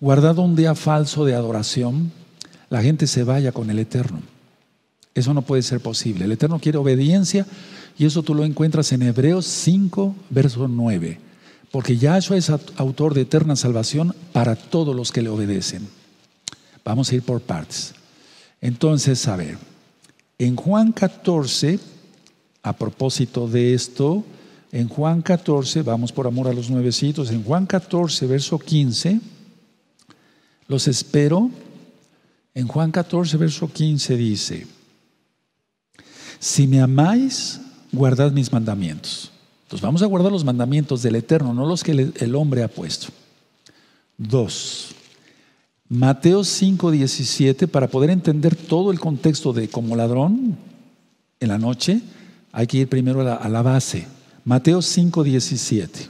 guardado 0.00 0.42
un 0.42 0.56
día 0.56 0.74
falso 0.74 1.26
de 1.26 1.34
adoración, 1.34 2.10
la 2.70 2.82
gente 2.82 3.06
se 3.06 3.22
vaya 3.22 3.52
con 3.52 3.68
el 3.68 3.78
Eterno. 3.78 4.22
Eso 5.14 5.34
no 5.34 5.42
puede 5.42 5.62
ser 5.62 5.80
posible. 5.80 6.24
El 6.24 6.32
Eterno 6.32 6.58
quiere 6.58 6.78
obediencia 6.78 7.46
y 7.98 8.06
eso 8.06 8.22
tú 8.22 8.34
lo 8.34 8.44
encuentras 8.44 8.90
en 8.92 9.02
Hebreos 9.02 9.44
5, 9.46 10.16
verso 10.30 10.66
9. 10.68 11.20
Porque 11.70 11.98
Yahshua 11.98 12.36
es 12.36 12.50
autor 12.50 13.14
de 13.14 13.22
eterna 13.22 13.56
salvación 13.56 14.14
para 14.32 14.56
todos 14.56 14.94
los 14.94 15.12
que 15.12 15.22
le 15.22 15.28
obedecen. 15.28 15.86
Vamos 16.84 17.10
a 17.10 17.14
ir 17.14 17.22
por 17.22 17.40
partes. 17.40 17.94
Entonces, 18.60 19.26
a 19.26 19.36
ver, 19.36 19.58
en 20.38 20.56
Juan 20.56 20.92
14, 20.92 21.78
a 22.62 22.72
propósito 22.74 23.48
de 23.48 23.74
esto, 23.74 24.24
en 24.72 24.88
Juan 24.88 25.22
14, 25.22 25.82
vamos 25.82 26.12
por 26.12 26.26
amor 26.26 26.48
a 26.48 26.52
los 26.52 26.68
nuevecitos, 26.68 27.30
en 27.30 27.44
Juan 27.44 27.66
14, 27.66 28.26
verso 28.26 28.58
15, 28.58 29.20
los 30.68 30.88
espero. 30.88 31.50
En 32.54 32.68
Juan 32.68 32.92
14, 32.92 33.36
verso 33.36 33.72
15 33.72 34.16
dice, 34.16 34.66
si 36.38 36.66
me 36.66 36.80
amáis, 36.80 37.60
guardad 37.90 38.30
mis 38.30 38.52
mandamientos. 38.52 39.32
Entonces 39.64 39.82
vamos 39.82 40.02
a 40.02 40.06
guardar 40.06 40.30
los 40.30 40.44
mandamientos 40.44 41.02
del 41.02 41.16
Eterno, 41.16 41.52
no 41.52 41.66
los 41.66 41.82
que 41.82 42.12
el 42.14 42.34
hombre 42.34 42.62
ha 42.62 42.68
puesto. 42.68 43.08
Dos, 44.16 44.94
Mateo 45.94 46.42
5:17, 46.42 47.68
para 47.68 47.86
poder 47.86 48.10
entender 48.10 48.56
todo 48.56 48.90
el 48.90 48.98
contexto 48.98 49.52
de 49.52 49.68
como 49.68 49.94
ladrón 49.94 50.56
en 51.38 51.48
la 51.48 51.56
noche, 51.56 52.00
hay 52.50 52.66
que 52.66 52.78
ir 52.78 52.88
primero 52.88 53.20
a 53.20 53.48
la, 53.48 53.62
base. 53.62 54.08
Mateo 54.44 54.80
5:17. 54.80 56.08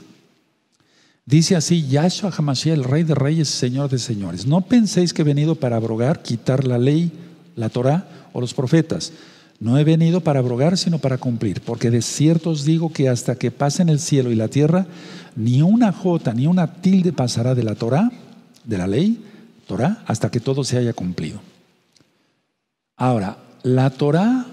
Dice 1.23 1.55
así, 1.55 1.87
Yahshua 1.87 2.33
Hamashiach, 2.35 2.75
el 2.75 2.83
Rey 2.83 3.03
de 3.03 3.13
Reyes, 3.13 3.47
Señor 3.47 3.91
de 3.91 3.99
Señores. 3.99 4.47
No 4.47 4.61
penséis 4.61 5.13
que 5.13 5.21
he 5.21 5.25
venido 5.25 5.53
para 5.53 5.75
abrogar, 5.75 6.23
quitar 6.23 6.65
la 6.65 6.79
ley, 6.79 7.11
la 7.55 7.69
Torah 7.69 8.07
o 8.33 8.41
los 8.41 8.55
profetas. 8.55 9.13
No 9.59 9.77
he 9.77 9.83
venido 9.83 10.21
para 10.21 10.39
abrogar, 10.39 10.79
sino 10.79 10.97
para 10.97 11.19
cumplir, 11.19 11.61
porque 11.61 11.91
de 11.91 12.01
cierto 12.01 12.49
os 12.49 12.65
digo 12.65 12.91
que 12.91 13.07
hasta 13.07 13.35
que 13.35 13.51
pasen 13.51 13.89
el 13.89 13.99
cielo 13.99 14.31
y 14.31 14.35
la 14.35 14.47
tierra, 14.47 14.87
ni 15.35 15.61
una 15.61 15.91
jota 15.91 16.33
ni 16.33 16.47
una 16.47 16.73
tilde 16.81 17.13
pasará 17.13 17.53
de 17.53 17.63
la 17.63 17.75
Torah, 17.75 18.11
de 18.63 18.77
la 18.79 18.87
ley, 18.87 19.21
Torah, 19.65 20.03
hasta 20.05 20.29
que 20.29 20.39
todo 20.39 20.63
se 20.63 20.77
haya 20.77 20.93
cumplido. 20.93 21.39
Ahora, 22.97 23.37
la 23.63 23.89
Torah, 23.89 24.45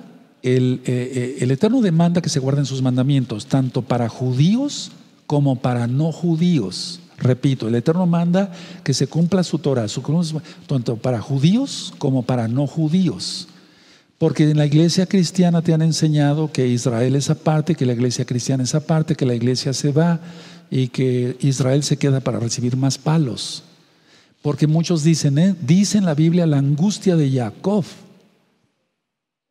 el, 0.42 0.80
eh, 0.84 1.12
eh, 1.14 1.36
el 1.40 1.50
Eterno 1.50 1.80
demanda 1.80 2.22
que 2.22 2.28
se 2.28 2.40
guarden 2.40 2.66
sus 2.66 2.82
mandamientos, 2.82 3.46
tanto 3.46 3.82
para 3.82 4.08
judíos 4.08 4.90
como 5.26 5.56
para 5.56 5.86
no 5.86 6.12
judíos. 6.12 7.00
Repito, 7.18 7.68
el 7.68 7.74
Eterno 7.76 8.06
manda 8.06 8.50
que 8.82 8.94
se 8.94 9.06
cumpla 9.06 9.44
su 9.44 9.58
Torah, 9.58 9.86
su, 9.86 10.02
tanto 10.66 10.96
para 10.96 11.20
judíos 11.20 11.94
como 11.98 12.24
para 12.24 12.48
no 12.48 12.66
judíos. 12.66 13.46
Porque 14.18 14.50
en 14.50 14.56
la 14.56 14.66
iglesia 14.66 15.06
cristiana 15.06 15.62
te 15.62 15.72
han 15.72 15.82
enseñado 15.82 16.50
que 16.52 16.66
Israel 16.66 17.14
es 17.14 17.30
aparte, 17.30 17.74
que 17.74 17.86
la 17.86 17.92
iglesia 17.92 18.24
cristiana 18.24 18.64
es 18.64 18.74
aparte, 18.74 19.14
que 19.14 19.26
la 19.26 19.34
iglesia 19.34 19.72
se 19.72 19.92
va 19.92 20.20
y 20.70 20.88
que 20.88 21.36
Israel 21.40 21.82
se 21.82 21.96
queda 21.96 22.20
para 22.20 22.40
recibir 22.40 22.76
más 22.76 22.98
palos. 22.98 23.62
Porque 24.42 24.66
muchos 24.66 25.04
dicen, 25.04 25.38
¿eh? 25.38 25.54
dicen 25.60 26.04
la 26.04 26.14
Biblia 26.14 26.46
la 26.46 26.58
angustia 26.58 27.14
de 27.14 27.30
Jacob. 27.30 27.84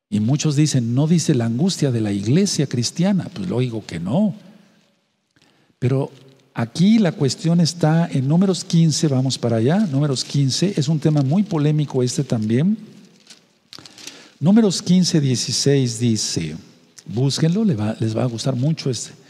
Y 0.10 0.20
muchos 0.20 0.58
dicen, 0.58 0.94
no 0.94 1.08
dice 1.08 1.34
la 1.34 1.46
angustia 1.46 1.92
de 1.92 2.02
la 2.02 2.12
iglesia 2.12 2.68
cristiana. 2.68 3.30
Pues 3.34 3.50
lo 3.50 3.60
digo 3.60 3.86
que 3.86 4.02
no. 4.02 4.36
Pero 5.80 6.12
aquí 6.54 7.00
la 7.00 7.14
cuestión 7.14 7.62
está 7.62 8.10
en 8.12 8.28
números 8.28 8.66
15, 8.66 9.08
vamos 9.08 9.38
para 9.38 9.58
allá. 9.58 9.80
Números 9.80 10.26
15, 10.26 10.74
es 10.76 10.90
un 10.90 11.00
tema 11.00 11.22
muy 11.22 11.44
polémico 11.44 12.04
este 12.04 12.26
también. 12.26 12.78
Números 14.42 14.82
15, 14.82 15.22
16 15.22 16.00
dice, 16.00 16.56
búsquenlo, 17.06 17.66
va, 17.78 17.96
les 18.00 18.18
va 18.18 18.24
a 18.24 18.26
gustar 18.26 18.56
mucho 18.56 18.90
este 18.90 19.21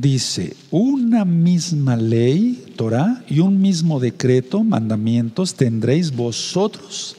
dice, 0.00 0.56
una 0.70 1.24
misma 1.24 1.96
ley, 1.96 2.72
Torah, 2.76 3.24
y 3.28 3.40
un 3.40 3.60
mismo 3.60 4.00
decreto, 4.00 4.64
mandamientos, 4.64 5.54
tendréis 5.54 6.14
vosotros 6.14 7.16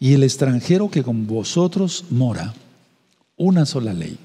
y 0.00 0.14
el 0.14 0.22
extranjero 0.22 0.90
que 0.90 1.02
con 1.02 1.26
vosotros 1.26 2.04
mora. 2.10 2.54
Una 3.36 3.66
sola 3.66 3.92
ley. 3.92 4.18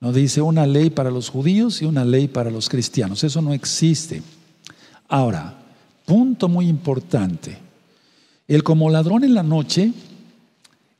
No 0.00 0.12
dice 0.12 0.40
una 0.40 0.66
ley 0.66 0.90
para 0.90 1.10
los 1.10 1.28
judíos 1.28 1.82
y 1.82 1.84
una 1.84 2.04
ley 2.04 2.28
para 2.28 2.50
los 2.50 2.68
cristianos. 2.68 3.24
Eso 3.24 3.42
no 3.42 3.52
existe. 3.52 4.22
Ahora, 5.08 5.58
punto 6.06 6.48
muy 6.48 6.68
importante. 6.68 7.58
El 8.46 8.62
como 8.62 8.90
ladrón 8.90 9.24
en 9.24 9.34
la 9.34 9.42
noche 9.42 9.92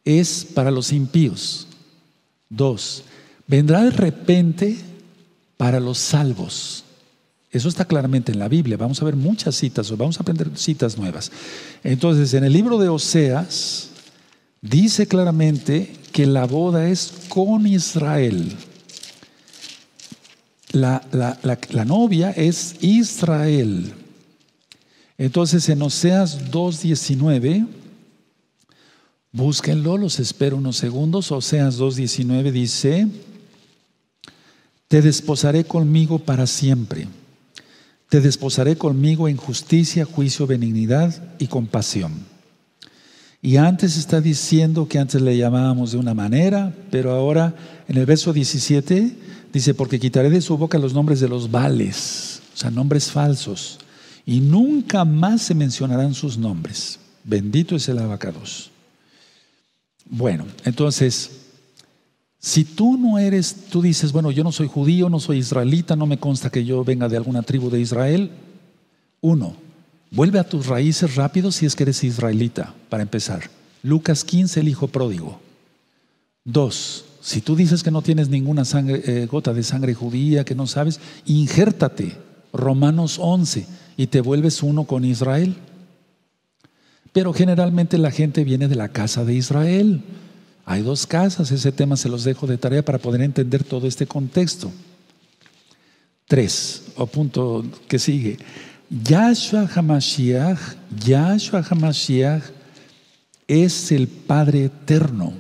es 0.05 0.47
para 0.55 0.71
los 0.71 0.93
impíos. 0.93 1.67
Dos, 2.49 3.05
vendrá 3.47 3.85
de 3.85 3.91
repente 3.91 4.77
para 5.59 5.81
los 5.81 5.99
salvos. 5.99 6.85
Eso 7.51 7.69
está 7.69 7.85
claramente 7.85 8.33
en 8.33 8.39
la 8.39 8.49
Biblia. 8.49 8.79
Vamos 8.79 9.03
a 9.03 9.05
ver 9.05 9.17
muchas 9.17 9.57
citas, 9.57 9.95
vamos 9.97 10.19
a 10.19 10.23
aprender 10.23 10.51
citas 10.55 10.97
nuevas. 10.97 11.31
Entonces, 11.85 12.33
en 12.33 12.45
el 12.45 12.53
libro 12.53 12.79
de 12.79 12.89
Oseas, 12.89 13.91
dice 14.63 15.07
claramente 15.07 15.93
que 16.13 16.27
la 16.27 16.47
boda 16.47 16.89
es 16.89 17.13
con 17.29 17.67
Israel. 17.67 18.57
La, 20.73 21.03
la 21.13 21.85
novia 21.85 22.31
es 22.31 22.77
Israel. 22.81 23.95
Entonces, 25.17 25.69
en 25.71 25.83
Oseas 25.83 26.51
2.19, 26.53 27.67
búsquenlo, 29.33 29.97
los 29.97 30.21
espero 30.21 30.59
unos 30.59 30.77
segundos. 30.77 31.33
Oseas 31.33 31.81
2.19 31.81 32.53
dice, 32.53 33.09
te 34.89 35.03
desposaré 35.03 35.65
conmigo 35.65 36.19
para 36.19 36.47
siempre. 36.47 37.07
Te 38.09 38.23
desposaré 38.23 38.77
conmigo 38.77 39.29
en 39.29 39.37
justicia, 39.37 40.07
juicio, 40.07 40.47
benignidad 40.47 41.35
y 41.39 41.47
compasión. 41.47 42.13
Y 43.43 43.57
antes 43.57 43.97
está 43.97 44.21
diciendo 44.21 44.89
que 44.89 44.99
antes 44.99 45.21
le 45.21 45.37
llamábamos 45.37 45.93
de 45.93 45.99
una 45.99 46.15
manera, 46.15 46.75
pero 46.91 47.13
ahora 47.13 47.55
en 47.87 47.99
el 47.99 48.07
verso 48.07 48.33
17 48.33 49.15
dice, 49.53 49.75
porque 49.75 50.01
quitaré 50.01 50.31
de 50.31 50.41
su 50.41 50.57
boca 50.57 50.79
los 50.79 50.95
nombres 50.95 51.21
de 51.21 51.29
los 51.29 51.51
vales, 51.51 52.41
o 52.55 52.57
sea, 52.57 52.71
nombres 52.71 53.11
falsos, 53.11 53.79
y 54.27 54.41
nunca 54.41 55.05
más 55.05 55.43
se 55.43 55.55
mencionarán 55.55 56.15
sus 56.15 56.37
nombres. 56.37 56.99
Bendito 57.23 57.77
es 57.77 57.89
el 57.89 57.99
abacados. 57.99 58.71
Bueno, 60.07 60.47
entonces, 60.65 61.31
si 62.39 62.65
tú 62.65 62.97
no 62.97 63.19
eres, 63.19 63.67
tú 63.71 63.83
dices, 63.83 64.13
bueno, 64.13 64.31
yo 64.31 64.45
no 64.45 64.53
soy 64.53 64.69
judío, 64.69 65.09
no 65.09 65.21
soy 65.21 65.39
israelita, 65.39 65.97
no 65.97 66.07
me 66.07 66.19
consta 66.19 66.51
que 66.51 66.65
yo 66.65 66.85
venga 66.85 67.09
de 67.09 67.17
alguna 67.17 67.43
tribu 67.43 67.71
de 67.71 67.81
Israel. 67.81 68.31
Uno, 69.21 69.57
vuelve 70.11 70.39
a 70.39 70.49
tus 70.49 70.67
raíces 70.67 71.17
rápido 71.17 71.51
si 71.51 71.67
es 71.67 71.75
que 71.75 71.83
eres 71.83 72.05
israelita, 72.05 72.75
para 72.89 73.03
empezar. 73.03 73.51
Lucas 73.83 74.25
15, 74.25 74.61
el 74.61 74.69
hijo 74.69 74.89
pródigo. 74.89 75.41
Dos, 76.45 77.05
si 77.21 77.41
tú 77.41 77.57
dices 77.57 77.83
que 77.83 77.91
no 77.91 78.03
tienes 78.03 78.29
ninguna 78.29 78.65
sangre, 78.65 79.03
eh, 79.05 79.27
gota 79.27 79.53
de 79.53 79.63
sangre 79.63 79.95
judía, 79.95 80.45
que 80.45 80.55
no 80.55 80.67
sabes, 80.67 81.01
injértate. 81.27 82.17
Romanos 82.53 83.19
11 83.21 83.67
y 83.99 84.07
te 84.07 84.21
vuelves 84.21 84.63
uno 84.63 84.85
con 84.85 85.05
Israel. 85.05 85.57
Pero 87.13 87.35
generalmente 87.35 87.99
la 87.99 88.13
gente 88.13 88.45
viene 88.45 88.69
de 88.69 88.77
la 88.77 88.89
casa 88.89 89.25
de 89.25 89.35
Israel. 89.35 90.03
Hay 90.71 90.83
dos 90.83 91.07
casas, 91.07 91.51
ese 91.51 91.73
tema 91.73 91.97
se 91.97 92.11
los 92.11 92.25
dejo 92.25 92.47
de 92.47 92.59
tarea 92.59 92.85
para 92.85 92.99
poder 92.99 93.23
entender 93.23 93.65
todo 93.65 93.87
este 93.87 94.07
contexto. 94.07 94.71
Tres, 96.27 96.83
o 96.97 97.07
punto 97.07 97.65
que 97.89 97.99
sigue. 97.99 98.37
Yahshua 98.91 99.67
HaMashiach, 99.75 100.59
Yahshua 101.07 101.65
HaMashiach 101.67 102.43
es 103.47 103.93
el 103.93 104.09
Padre 104.09 104.67
eterno. 104.67 105.33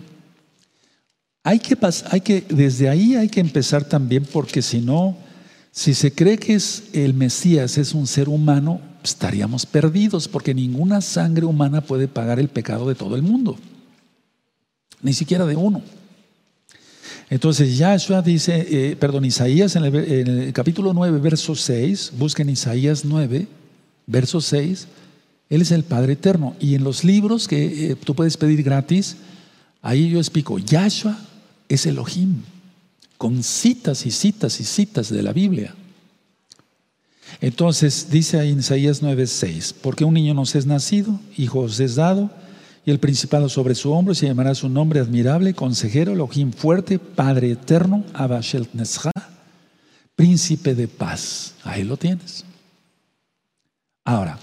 Hay 1.45 1.59
que, 1.59 1.77
hay 2.11 2.21
que, 2.23 2.47
desde 2.49 2.89
ahí 2.89 3.15
hay 3.15 3.29
que 3.29 3.41
empezar 3.41 3.85
también 3.85 4.25
porque 4.33 4.63
si 4.63 4.81
no, 4.81 5.15
si 5.71 5.93
se 5.93 6.11
cree 6.11 6.39
que 6.39 6.55
es 6.55 6.85
el 6.95 7.13
Mesías 7.13 7.77
es 7.77 7.93
un 7.93 8.07
ser 8.07 8.31
humano, 8.31 8.81
estaríamos 9.05 9.67
perdidos 9.67 10.27
porque 10.27 10.55
ninguna 10.55 11.03
sangre 11.03 11.45
humana 11.45 11.83
puede 11.83 12.09
pagar 12.09 12.41
el 12.41 12.49
pecado 12.49 12.89
de 12.89 12.95
todo 12.95 13.15
el 13.15 13.21
mundo 13.21 13.59
ni 15.03 15.13
siquiera 15.13 15.47
de 15.47 15.57
uno. 15.57 15.83
Entonces 17.31 17.77
Yahshua 17.77 18.23
dice, 18.23 18.67
eh, 18.71 18.97
perdón, 18.97 19.25
Isaías 19.25 19.77
en 19.77 19.85
el, 19.85 20.53
capítulo 20.53 20.95
9, 20.95 21.19
verso 21.19 21.55
6, 21.55 22.13
busquen 22.17 22.49
Isaías 22.49 23.05
9, 23.05 23.47
verso 24.07 24.41
6, 24.41 24.89
Él 25.51 25.61
es 25.61 25.71
el 25.71 25.85
Padre 25.85 26.15
Eterno. 26.15 26.57
Y 26.59 26.75
en 26.75 26.85
los 26.85 27.05
libros 27.05 27.47
que 27.47 27.91
eh, 27.91 27.97
tú 27.97 28.15
puedes 28.15 28.37
pedir 28.39 28.63
gratis, 28.63 29.17
ahí 29.83 30.09
yo 30.09 30.19
explico, 30.19 30.59
Yahshua 30.59 31.19
es 31.69 31.85
Elohim, 31.85 32.43
con 33.19 33.43
citas 33.43 34.07
y 34.07 34.11
citas 34.11 34.59
y 34.61 34.65
citas 34.65 35.11
de 35.11 35.23
la 35.23 35.35
Biblia. 35.35 35.75
Entonces 37.43 38.09
dice 38.11 38.39
ahí 38.39 38.53
en 38.53 38.61
Isaías 38.61 39.03
9, 39.03 39.27
6, 39.27 39.75
porque 39.83 40.05
un 40.05 40.15
niño 40.15 40.33
nos 40.33 40.55
es 40.55 40.65
nacido, 40.65 41.21
hijo 41.37 41.67
es 41.67 41.95
dado, 41.95 42.31
y 42.89 42.91
el 42.91 43.01
principado 43.01 43.51
sobre 43.51 43.75
su 43.75 43.93
hombro 43.93 44.15
se 44.15 44.27
llamará 44.27 44.55
su 44.55 44.67
nombre 44.71 45.01
admirable, 45.01 45.53
consejero, 45.53 46.13
Elohim 46.13 46.53
fuerte, 46.53 46.99
Padre 46.99 47.51
eterno, 47.51 48.03
Nesha, 48.73 49.11
príncipe 50.17 50.75
de 50.75 50.89
paz. 50.89 51.53
Ahí 51.65 51.85
lo 51.85 51.99
tienes. 51.99 52.47
Ahora, 54.07 54.39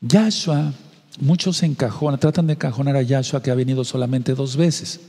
Yahshua, 0.00 0.72
muchos 1.18 1.64
encajonan, 1.64 2.20
tratan 2.20 2.46
de 2.46 2.52
encajonar 2.52 2.94
a 2.94 3.02
Yahshua 3.02 3.42
que 3.42 3.50
ha 3.50 3.56
venido 3.56 3.82
solamente 3.82 4.36
dos 4.36 4.54
veces. 4.56 5.00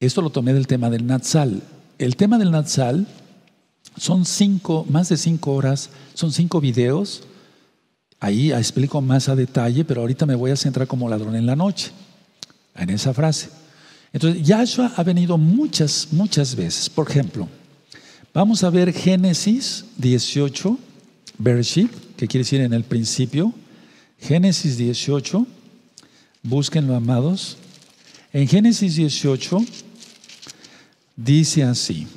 Esto 0.00 0.22
lo 0.22 0.30
tomé 0.30 0.52
del 0.54 0.66
tema 0.66 0.90
del 0.90 1.06
Natsal. 1.06 1.62
El 1.98 2.16
tema 2.16 2.38
del 2.38 2.50
Natsal 2.50 3.06
son 3.96 4.24
cinco, 4.24 4.84
más 4.90 5.08
de 5.08 5.16
cinco 5.16 5.54
horas, 5.54 5.90
son 6.14 6.32
cinco 6.32 6.60
videos 6.60 7.22
Ahí 8.20 8.50
explico 8.52 9.00
más 9.00 9.28
a 9.28 9.36
detalle, 9.36 9.84
pero 9.84 10.00
ahorita 10.00 10.26
me 10.26 10.34
voy 10.34 10.50
a 10.50 10.56
centrar 10.56 10.88
como 10.88 11.08
ladrón 11.08 11.36
en 11.36 11.46
la 11.46 11.54
noche, 11.54 11.92
en 12.74 12.90
esa 12.90 13.14
frase. 13.14 13.48
Entonces, 14.12 14.42
Yahshua 14.42 14.92
ha 14.96 15.02
venido 15.04 15.38
muchas, 15.38 16.08
muchas 16.10 16.56
veces. 16.56 16.90
Por 16.90 17.08
ejemplo, 17.08 17.48
vamos 18.34 18.64
a 18.64 18.70
ver 18.70 18.92
Génesis 18.92 19.84
18, 19.98 20.76
Bereshit, 21.38 21.90
que 22.16 22.26
quiere 22.26 22.42
decir 22.42 22.60
en 22.60 22.72
el 22.72 22.82
principio. 22.82 23.52
Génesis 24.18 24.76
18, 24.76 25.46
búsquenlo, 26.42 26.96
amados. 26.96 27.56
En 28.32 28.48
Génesis 28.48 28.96
18 28.96 29.64
dice 31.14 31.62
así: 31.62 32.08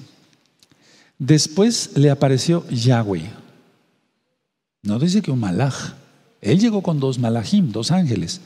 Después 1.19 1.91
le 1.95 2.09
apareció 2.09 2.67
Yahweh 2.69 3.40
no 4.83 4.99
dice 4.99 5.21
que 5.21 5.31
un 5.31 5.39
malaj. 5.39 5.93
Él 6.41 6.59
llegó 6.59 6.81
con 6.81 6.99
dos 6.99 7.19
malajim, 7.19 7.71
dos 7.71 7.91
ángeles. 7.91 8.41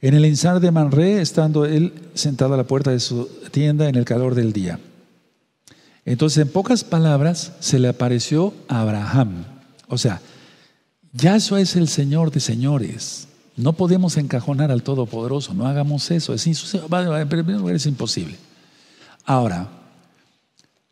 en 0.00 0.14
el 0.14 0.24
ensar 0.26 0.60
de 0.60 0.70
Manré, 0.70 1.20
estando 1.22 1.64
él 1.64 1.92
sentado 2.14 2.54
a 2.54 2.56
la 2.58 2.64
puerta 2.64 2.90
de 2.90 3.00
su 3.00 3.26
tienda 3.50 3.88
en 3.88 3.94
el 3.94 4.04
calor 4.04 4.34
del 4.34 4.52
día. 4.52 4.78
Entonces, 6.04 6.42
en 6.42 6.48
pocas 6.48 6.84
palabras, 6.84 7.52
se 7.60 7.78
le 7.78 7.88
apareció 7.88 8.52
a 8.68 8.82
Abraham. 8.82 9.46
O 9.88 9.96
sea, 9.96 10.20
Yahshua 11.14 11.60
es 11.60 11.74
el 11.76 11.88
Señor 11.88 12.30
de 12.30 12.40
señores. 12.40 13.28
No 13.56 13.72
podemos 13.72 14.16
encajonar 14.16 14.70
al 14.70 14.82
Todopoderoso, 14.82 15.54
no 15.54 15.66
hagamos 15.66 16.10
eso, 16.10 16.34
es, 16.34 16.46
es 16.46 17.86
imposible. 17.86 18.36
Ahora, 19.24 19.68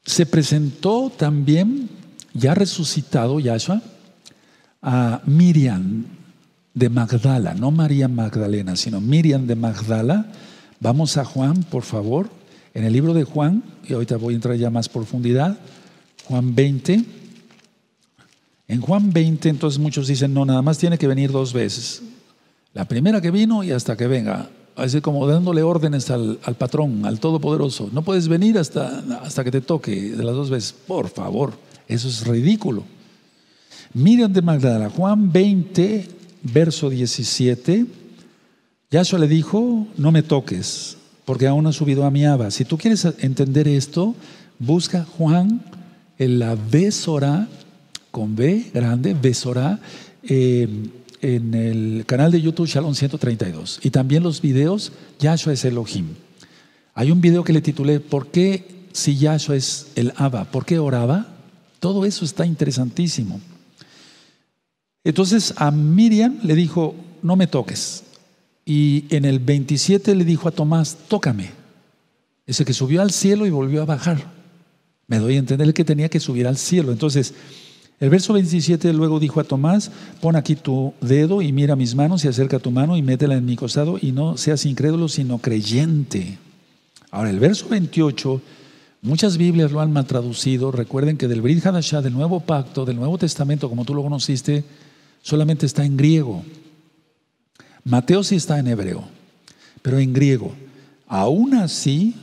se 0.07 0.24
presentó 0.26 1.12
también, 1.14 1.91
ya 2.33 2.55
resucitado 2.55 3.41
Yahshua, 3.41 3.83
a 4.83 5.22
Miriam 5.26 6.05
de 6.74 6.89
Magdala, 6.89 7.55
no 7.55 7.70
María 7.70 8.09
Magdalena, 8.09 8.76
sino 8.76 9.01
Miriam 9.01 9.47
de 9.47 9.55
Magdala. 9.55 10.26
Vamos 10.80 11.16
a 11.16 11.24
Juan, 11.24 11.62
por 11.62 11.85
favor, 11.85 12.28
en 12.74 12.85
el 12.85 12.93
libro 12.93 13.14
de 13.14 13.24
Juan, 13.24 13.62
y 13.89 13.93
ahorita 13.93 14.16
voy 14.16 14.35
a 14.35 14.37
entrar 14.37 14.57
ya 14.57 14.70
más 14.70 14.89
profundidad, 14.89 15.57
Juan 16.24 16.55
20. 16.55 17.05
En 18.68 18.80
Juan 18.80 19.12
20, 19.12 19.49
entonces 19.49 19.78
muchos 19.78 20.09
dicen, 20.09 20.35
no, 20.35 20.45
nada 20.45 20.62
más 20.62 20.78
tiene 20.78 20.99
que 20.99 21.07
venir 21.07 21.30
dos 21.30 21.53
veces. 21.53 22.03
La 22.74 22.87
primera 22.87 23.20
que 23.20 23.30
vino 23.30 23.62
y 23.62 23.70
hasta 23.70 23.97
que 23.97 24.07
venga. 24.07 24.49
Así 24.74 25.03
como 25.03 25.26
dándole 25.26 25.62
órdenes 25.62 26.11
al, 26.11 26.39
patrón, 26.59 27.05
al 27.05 27.20
Todopoderoso. 27.20 27.91
No 27.93 28.03
puedes 28.03 28.28
venir 28.28 28.57
hasta, 28.57 29.05
hasta 29.22 29.45
que 29.45 29.51
te 29.51 29.61
toque 29.61 30.12
de 30.12 30.24
las 30.24 30.35
dos 30.35 30.49
veces. 30.49 30.72
Por 30.72 31.11
favor, 31.11 31.53
eso 31.87 32.09
es 32.09 32.26
ridículo. 32.26 32.83
Miriam 33.95 34.32
de 34.32 34.40
Magdala, 34.40 34.88
Juan 34.88 35.30
20, 35.30 36.09
verso 36.43 36.88
17. 36.88 37.86
Yahshua 38.90 39.18
le 39.18 39.28
dijo, 39.28 39.86
no 39.99 40.12
me 40.12 40.22
toques, 40.22 40.97
porque 41.24 41.47
aún 41.47 41.66
he 41.66 41.72
subido 41.72 42.05
a 42.05 42.11
mi 42.11 42.24
aba. 42.24 42.51
Si 42.51 42.64
tú 42.64 42.78
quieres 42.78 43.07
entender 43.18 43.68
esto, 43.68 44.14
busca 44.59 45.05
Juan 45.05 45.62
en 46.18 46.38
la 46.38 46.55
Besora, 46.55 47.49
con 48.11 48.34
B 48.34 48.70
grande, 48.72 49.14
Besora, 49.14 49.80
eh, 50.22 50.68
en 51.20 51.55
el 51.55 52.05
canal 52.07 52.32
de 52.32 52.40
YouTube 52.40 52.66
Shalom 52.66 52.95
132 52.95 53.80
y 53.82 53.90
también 53.90 54.22
los 54.22 54.40
videos 54.40 54.93
Yahshua 55.20 55.53
es 55.53 55.64
Elohim. 55.64 56.09
Hay 56.95 57.11
un 57.11 57.20
video 57.20 57.45
que 57.45 57.53
le 57.53 57.61
titulé 57.61 58.01
¿Por 58.01 58.26
qué 58.28 58.86
si 58.93 59.16
Yahshua 59.16 59.57
es 59.57 59.88
el 59.95 60.12
Abba? 60.16 60.45
¿Por 60.45 60.64
qué 60.64 60.78
oraba? 60.78 61.28
Todo 61.78 62.05
eso 62.05 62.24
está 62.24 62.45
interesantísimo. 62.45 63.40
Entonces 65.05 65.55
a 65.57 65.70
Miriam 65.70 66.38
le 66.42 66.55
dijo, 66.55 66.94
no 67.22 67.36
me 67.36 67.46
toques. 67.46 68.05
Y 68.64 69.05
en 69.11 69.24
el 69.24 69.38
27 69.40 70.14
le 70.14 70.24
dijo 70.24 70.48
a 70.48 70.53
Tomás, 70.53 70.96
tócame. 71.09 71.50
Ese 72.46 72.64
que 72.64 72.72
subió 72.72 73.03
al 73.03 73.11
cielo 73.11 73.46
y 73.46 73.50
volvió 73.50 73.82
a 73.82 73.86
bajar. 73.86 74.24
Me 75.07 75.18
doy 75.18 75.36
a 75.36 75.38
entender 75.38 75.74
que 75.74 75.84
tenía 75.84 76.09
que 76.09 76.20
subir 76.20 76.46
al 76.46 76.57
cielo. 76.57 76.92
Entonces, 76.92 77.34
el 77.98 78.11
verso 78.11 78.32
27 78.32 78.92
luego 78.92 79.20
dijo 79.20 79.40
a 79.40 79.44
Tomás, 79.44 79.90
pon 80.20 80.36
aquí 80.36 80.57
tu 80.57 80.94
dedo 81.00 81.42
y 81.42 81.53
mira 81.53 81.76
mis 81.76 81.94
manos 81.94 82.24
y 82.24 82.28
acerca 82.28 82.59
tu 82.59 82.70
mano 82.70 82.96
y 82.96 83.03
métela 83.03 83.36
en 83.36 83.44
mi 83.44 83.57
costado 83.57 83.98
y 84.00 84.12
no 84.12 84.36
seas 84.36 84.66
incrédulo 84.66 85.09
sino 85.09 85.38
creyente. 85.38 86.38
Ahora 87.11 87.30
el 87.30 87.38
verso 87.38 87.68
28, 87.68 88.40
muchas 89.03 89.36
Biblias 89.36 89.70
lo 89.70 89.80
han 89.80 89.92
mal 89.92 90.07
traducido. 90.07 90.72
Recuerden 90.72 91.16
que 91.16 91.28
del 91.28 91.42
Brit 91.42 91.64
Hadashah, 91.64 92.00
del 92.00 92.12
Nuevo 92.12 92.40
Pacto, 92.40 92.84
del 92.84 92.96
Nuevo 92.96 93.18
Testamento, 93.18 93.68
como 93.68 93.84
tú 93.84 93.94
lo 93.94 94.03
conociste, 94.03 94.64
solamente 95.23 95.64
está 95.64 95.85
en 95.85 95.97
griego. 95.97 96.45
Mateo 97.85 98.23
sí 98.23 98.37
está 98.37 98.59
en 98.59 98.68
hebreo, 98.68 99.05
pero 99.81 99.99
en 99.99 100.12
griego. 100.12 100.53
Aún 101.09 101.55
así, 101.55 102.14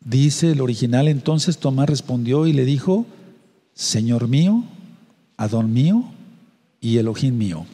dice 0.00 0.52
el 0.52 0.60
original, 0.60 1.08
entonces 1.08 1.58
Tomás 1.58 1.88
respondió 1.88 2.46
y 2.46 2.52
le 2.52 2.64
dijo, 2.64 3.06
Señor 3.74 4.28
mío 4.28 4.64
Adón 5.36 5.72
mío 5.72 6.04
y 6.80 6.98
Elohim 6.98 7.36
mío. 7.36 7.66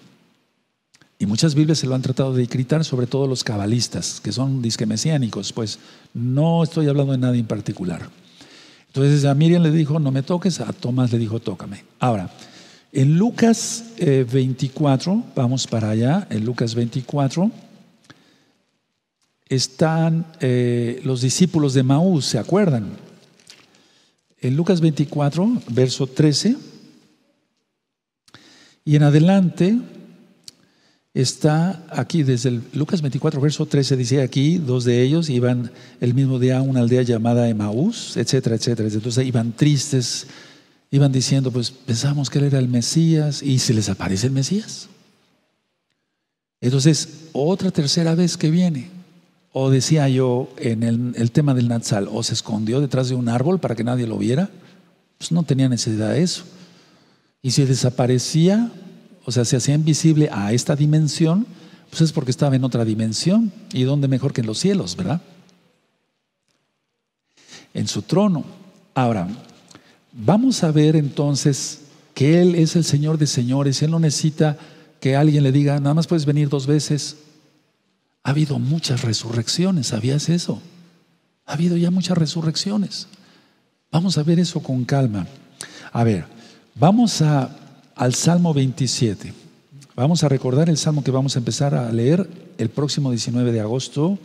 Y 1.19 1.27
muchas 1.27 1.55
Biblias 1.55 1.79
se 1.79 1.87
lo 1.87 1.95
han 1.95 2.03
tratado 2.03 2.35
de 2.35 2.47
gritar, 2.47 2.85
sobre 2.85 3.07
todo 3.07 3.29
los 3.29 3.45
cabalistas, 3.45 4.21
que 4.21 4.33
son 4.33 4.61
disque 4.61 4.87
mesiánicos, 4.87 5.53
pues 5.53 5.79
no 6.15 6.65
estoy 6.65 6.89
hablando 6.89 7.13
de 7.13 7.19
nada 7.19 7.37
en 7.37 7.47
particular. 7.47 8.11
Entonces 8.89 9.25
a 9.25 9.35
Miriam 9.35 9.63
le 9.63 9.71
dijo, 9.71 10.01
no 10.01 10.11
me 10.11 10.23
toques, 10.23 10.61
a 10.61 10.73
Tomás 10.73 11.13
le 11.13 11.19
dijo, 11.19 11.39
tócame. 11.39 11.85
Ahora, 12.01 12.31
en 12.93 13.17
Lucas 13.17 13.85
24, 13.99 15.13
eh, 15.13 15.33
vamos 15.35 15.67
para 15.67 15.91
allá, 15.91 16.27
en 16.31 16.45
Lucas 16.45 16.75
24, 16.75 17.51
están 19.49 20.27
eh, 20.41 21.01
los 21.05 21.23
discípulos 21.23 21.73
de 21.73 21.83
Maús, 21.83 22.27
¿se 22.27 22.39
acuerdan? 22.39 22.91
En 24.41 24.57
Lucas 24.57 24.81
24, 24.81 25.63
verso 25.69 26.07
13. 26.07 26.57
Y 28.85 28.97
en 28.97 29.03
adelante 29.05 29.79
está 31.15 31.85
aquí, 31.91 32.23
desde 32.23 32.51
el 32.51 32.63
Lucas 32.75 33.01
24, 33.01 33.41
verso 33.41 33.67
13, 33.67 33.97
dice 33.97 34.23
aquí, 34.23 34.59
dos 34.59 34.85
de 34.85 35.03
ellos 35.03 35.31
iban 35.31 35.71
el 36.01 36.13
mismo 36.15 36.39
día 36.39 36.59
a 36.59 36.63
una 36.63 36.81
aldea 36.81 37.03
llamada 37.03 37.49
Emaús, 37.49 38.17
etcétera, 38.17 38.57
etcétera. 38.57 38.89
Entonces 38.89 39.27
iban 39.27 39.53
tristes, 39.53 40.27
iban 40.93 41.11
diciendo, 41.11 41.51
pues 41.51 41.71
pensamos 41.71 42.29
que 42.29 42.39
él 42.39 42.45
era 42.45 42.59
el 42.59 42.69
Mesías 42.69 43.43
y 43.43 43.59
se 43.59 43.73
les 43.73 43.89
aparece 43.89 44.27
el 44.27 44.33
Mesías. 44.33 44.89
Entonces, 46.61 47.29
otra 47.33 47.71
tercera 47.71 48.15
vez 48.15 48.37
que 48.37 48.51
viene, 48.51 48.91
o 49.53 49.71
decía 49.71 50.09
yo 50.11 50.51
en 50.59 50.83
el, 50.83 51.31
tema 51.33 51.55
del 51.55 51.69
Natsal, 51.69 52.09
o 52.13 52.23
se 52.23 52.35
escondió 52.35 52.81
detrás 52.81 53.09
de 53.09 53.15
un 53.15 53.31
árbol 53.31 53.59
para 53.59 53.75
que 53.75 53.83
nadie 53.83 54.07
lo 54.07 54.19
viera, 54.19 54.51
pues 55.17 55.33
no 55.33 55.43
tenía 55.45 55.69
necesidad 55.69 56.11
de 56.11 56.23
eso. 56.23 56.45
Y 57.41 57.53
si 57.53 57.65
desaparecía, 57.65 58.71
o 59.25 59.33
sea, 59.33 59.47
se 59.47 59.57
hacía 59.57 59.75
invisible 59.75 60.29
a 60.31 60.53
esta 60.53 60.77
dimensión, 60.77 61.47
pues 61.89 62.03
es 62.03 62.13
porque 62.13 62.31
estaba 62.31 62.55
en 62.55 62.65
otra 62.65 62.85
dimensión. 62.85 63.51
¿Y 63.73 63.85
dónde 63.85 64.09
mejor 64.09 64.35
que 64.35 64.43
en 64.43 64.47
los 64.47 64.59
cielos, 64.59 64.95
verdad? 64.95 65.23
En 67.73 67.89
su 67.89 68.03
trono. 68.03 68.45
Ahora, 68.95 69.27
vamos 70.13 70.63
a 70.65 70.71
ver 70.71 70.97
entonces 70.97 71.81
que 72.15 72.41
Él 72.43 72.55
es 72.55 72.77
el 72.77 72.85
Señor 72.85 73.19
de 73.19 73.27
señores. 73.27 73.83
Él 73.83 73.91
no 73.91 73.99
necesita 73.99 74.59
que 75.01 75.17
alguien 75.17 75.43
le 75.43 75.53
diga, 75.53 75.81
nada 75.81 75.95
más 75.95 76.07
puedes 76.07 76.27
venir 76.27 76.49
dos 76.49 76.67
veces. 76.67 77.17
Ha 78.23 78.31
habido 78.31 78.59
muchas 78.59 79.03
resurrecciones, 79.03 79.89
¿sabías 79.89 80.29
eso? 80.29 80.61
Ha 81.47 81.55
habido 81.55 81.77
ya 81.77 81.91
muchas 81.91 82.17
resurrecciones. 82.17 83.09
Vamos 83.91 84.17
a 84.17 84.23
ver 84.23 84.39
eso 84.39 84.63
con 84.63 84.85
calma. 84.85 85.27
A 85.93 86.05
ver, 86.05 86.25
Vamos 86.75 87.21
a, 87.21 87.55
al 87.95 88.15
Salmo 88.15 88.55
27. 88.55 89.35
Vamos 89.95 90.25
a 90.25 90.29
recordar 90.29 90.71
el 90.71 90.79
Salmo 90.79 91.05
que 91.05 91.11
vamos 91.11 91.37
a 91.37 91.39
empezar 91.39 91.75
a 91.75 91.93
leer 91.93 92.29
el 92.57 92.71
próximo 92.71 93.11
19 93.11 93.53
de 93.53 93.61
agosto. 93.61 94.19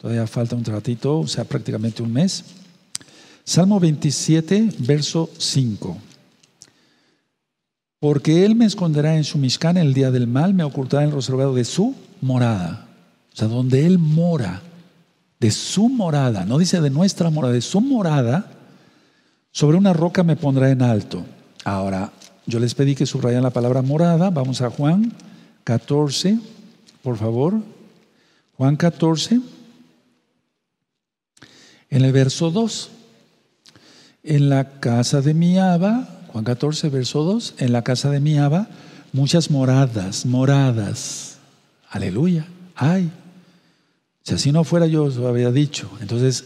Todavía 0.00 0.26
falta 0.28 0.54
un 0.54 0.64
ratito, 0.64 1.18
o 1.18 1.26
sea, 1.26 1.44
prácticamente 1.44 2.02
un 2.02 2.12
mes. 2.12 2.44
Salmo 3.44 3.80
27, 3.80 4.70
verso 4.78 5.28
5. 5.36 5.96
Porque 7.98 8.44
Él 8.44 8.54
me 8.54 8.66
esconderá 8.66 9.16
en 9.16 9.24
su 9.24 9.38
Mishkan 9.38 9.76
el 9.76 9.94
día 9.94 10.10
del 10.10 10.26
mal, 10.26 10.54
me 10.54 10.64
ocultará 10.64 11.02
en 11.02 11.10
el 11.10 11.16
reservado 11.16 11.54
de 11.54 11.64
su 11.64 11.94
morada. 12.20 12.88
O 13.32 13.36
sea, 13.36 13.48
donde 13.48 13.84
Él 13.86 13.98
mora, 13.98 14.62
de 15.40 15.50
su 15.50 15.88
morada, 15.88 16.44
no 16.44 16.58
dice 16.58 16.80
de 16.80 16.90
nuestra 16.90 17.30
morada, 17.30 17.54
de 17.54 17.62
su 17.62 17.80
morada, 17.80 18.50
sobre 19.50 19.76
una 19.76 19.92
roca 19.92 20.22
me 20.22 20.36
pondrá 20.36 20.70
en 20.70 20.82
alto. 20.82 21.24
Ahora, 21.64 22.12
yo 22.46 22.60
les 22.60 22.74
pedí 22.74 22.94
que 22.94 23.06
subrayan 23.06 23.42
la 23.42 23.50
palabra 23.50 23.82
morada. 23.82 24.30
Vamos 24.30 24.62
a 24.62 24.70
Juan 24.70 25.12
14, 25.64 26.38
por 27.02 27.16
favor. 27.16 27.54
Juan 28.56 28.76
14, 28.76 29.40
en 31.90 32.04
el 32.04 32.12
verso 32.12 32.50
2. 32.50 32.90
En 34.22 34.48
la 34.48 34.78
casa 34.80 35.20
de 35.20 35.34
mi 35.34 35.58
Abba, 35.58 36.08
Juan 36.32 36.44
14, 36.44 36.88
verso 36.88 37.24
2, 37.24 37.54
en 37.58 37.72
la 37.72 37.82
casa 37.82 38.10
de 38.10 38.20
mi 38.20 38.38
Abba, 38.38 38.68
muchas 39.12 39.50
moradas, 39.50 40.24
moradas. 40.24 41.38
Aleluya. 41.90 42.46
Ay. 42.74 43.10
Si 44.22 44.34
así 44.34 44.52
no 44.52 44.64
fuera 44.64 44.86
yo, 44.86 45.08
lo 45.08 45.28
había 45.28 45.50
dicho. 45.50 45.90
Entonces, 46.00 46.44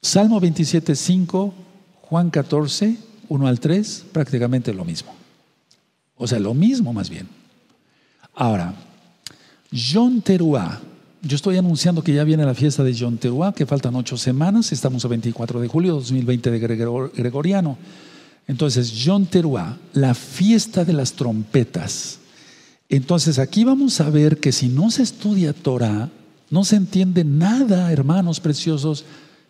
Salmo 0.00 0.40
27, 0.40 0.94
5, 0.94 1.54
Juan 2.02 2.30
14, 2.30 2.96
1 3.28 3.46
al 3.46 3.60
3, 3.60 4.04
prácticamente 4.12 4.72
lo 4.72 4.84
mismo. 4.84 5.14
O 6.16 6.26
sea, 6.26 6.38
lo 6.38 6.54
mismo 6.54 6.92
más 6.92 7.10
bien. 7.10 7.28
Ahora, 8.34 8.74
John 9.72 10.22
Teruá. 10.22 10.80
Yo 11.24 11.36
estoy 11.36 11.56
anunciando 11.56 12.02
que 12.02 12.12
ya 12.12 12.24
viene 12.24 12.44
la 12.44 12.52
fiesta 12.54 12.82
de 12.82 12.96
John 12.98 13.16
Teruá, 13.16 13.54
que 13.54 13.64
faltan 13.64 13.94
ocho 13.94 14.16
semanas, 14.16 14.72
estamos 14.72 15.04
a 15.04 15.08
24 15.08 15.60
de 15.60 15.68
julio 15.68 15.92
de 15.92 15.98
2020 16.00 16.50
de 16.50 16.58
Gregoriano. 17.14 17.78
Entonces, 18.48 18.92
John 19.04 19.26
Teruá, 19.26 19.78
la 19.92 20.14
fiesta 20.14 20.84
de 20.84 20.92
las 20.92 21.12
trompetas. 21.12 22.18
Entonces 22.88 23.38
aquí 23.38 23.62
vamos 23.62 24.00
a 24.00 24.10
ver 24.10 24.38
que 24.38 24.50
si 24.50 24.68
no 24.68 24.90
se 24.90 25.04
estudia 25.04 25.52
Torah, 25.52 26.10
no 26.50 26.64
se 26.64 26.74
entiende 26.74 27.22
nada, 27.22 27.92
hermanos 27.92 28.40
preciosos, 28.40 29.04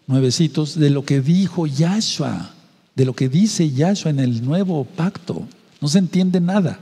nuevecitos, 0.06 0.78
de 0.78 0.90
lo 0.90 1.06
que 1.06 1.22
dijo 1.22 1.66
Yahshua, 1.66 2.50
de 2.94 3.06
lo 3.06 3.14
que 3.14 3.30
dice 3.30 3.70
Yahshua 3.70 4.10
en 4.10 4.20
el 4.20 4.44
nuevo 4.44 4.84
pacto. 4.84 5.48
No 5.80 5.88
se 5.88 5.98
entiende 5.98 6.38
nada. 6.38 6.78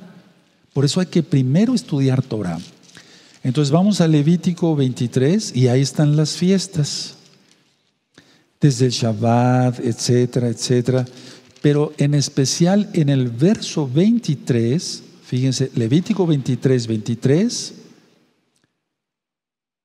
Por 0.72 0.84
eso 0.84 0.98
hay 0.98 1.06
que 1.06 1.22
primero 1.22 1.74
estudiar 1.74 2.22
Torah. 2.22 2.58
Entonces 3.42 3.72
vamos 3.72 4.00
a 4.00 4.08
Levítico 4.08 4.76
23 4.76 5.56
y 5.56 5.68
ahí 5.68 5.80
están 5.80 6.16
las 6.16 6.36
fiestas, 6.36 7.16
desde 8.60 8.86
el 8.86 8.92
Shabbat, 8.92 9.80
etcétera, 9.80 10.48
etcétera. 10.48 11.06
Pero 11.62 11.92
en 11.96 12.14
especial 12.14 12.90
en 12.92 13.08
el 13.08 13.28
verso 13.28 13.88
23, 13.88 15.02
fíjense, 15.24 15.70
Levítico 15.74 16.26
23, 16.26 16.86
23. 16.86 17.74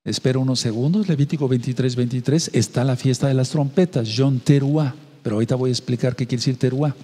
Espero 0.04 0.42
unos 0.42 0.60
segundos, 0.60 1.08
Levítico 1.08 1.48
23, 1.48 1.96
23, 1.96 2.52
está 2.54 2.84
la 2.84 2.96
fiesta 2.96 3.28
de 3.28 3.34
las 3.34 3.50
trompetas, 3.50 4.10
John 4.16 4.40
Teruá, 4.40 4.94
pero 5.24 5.38
ahorita 5.38 5.56
voy 5.56 5.70
a 5.70 5.74
explicar 5.74 6.16
qué 6.16 6.28
quiere 6.28 6.42
decir 6.42 6.58
Teruá. 6.58 6.96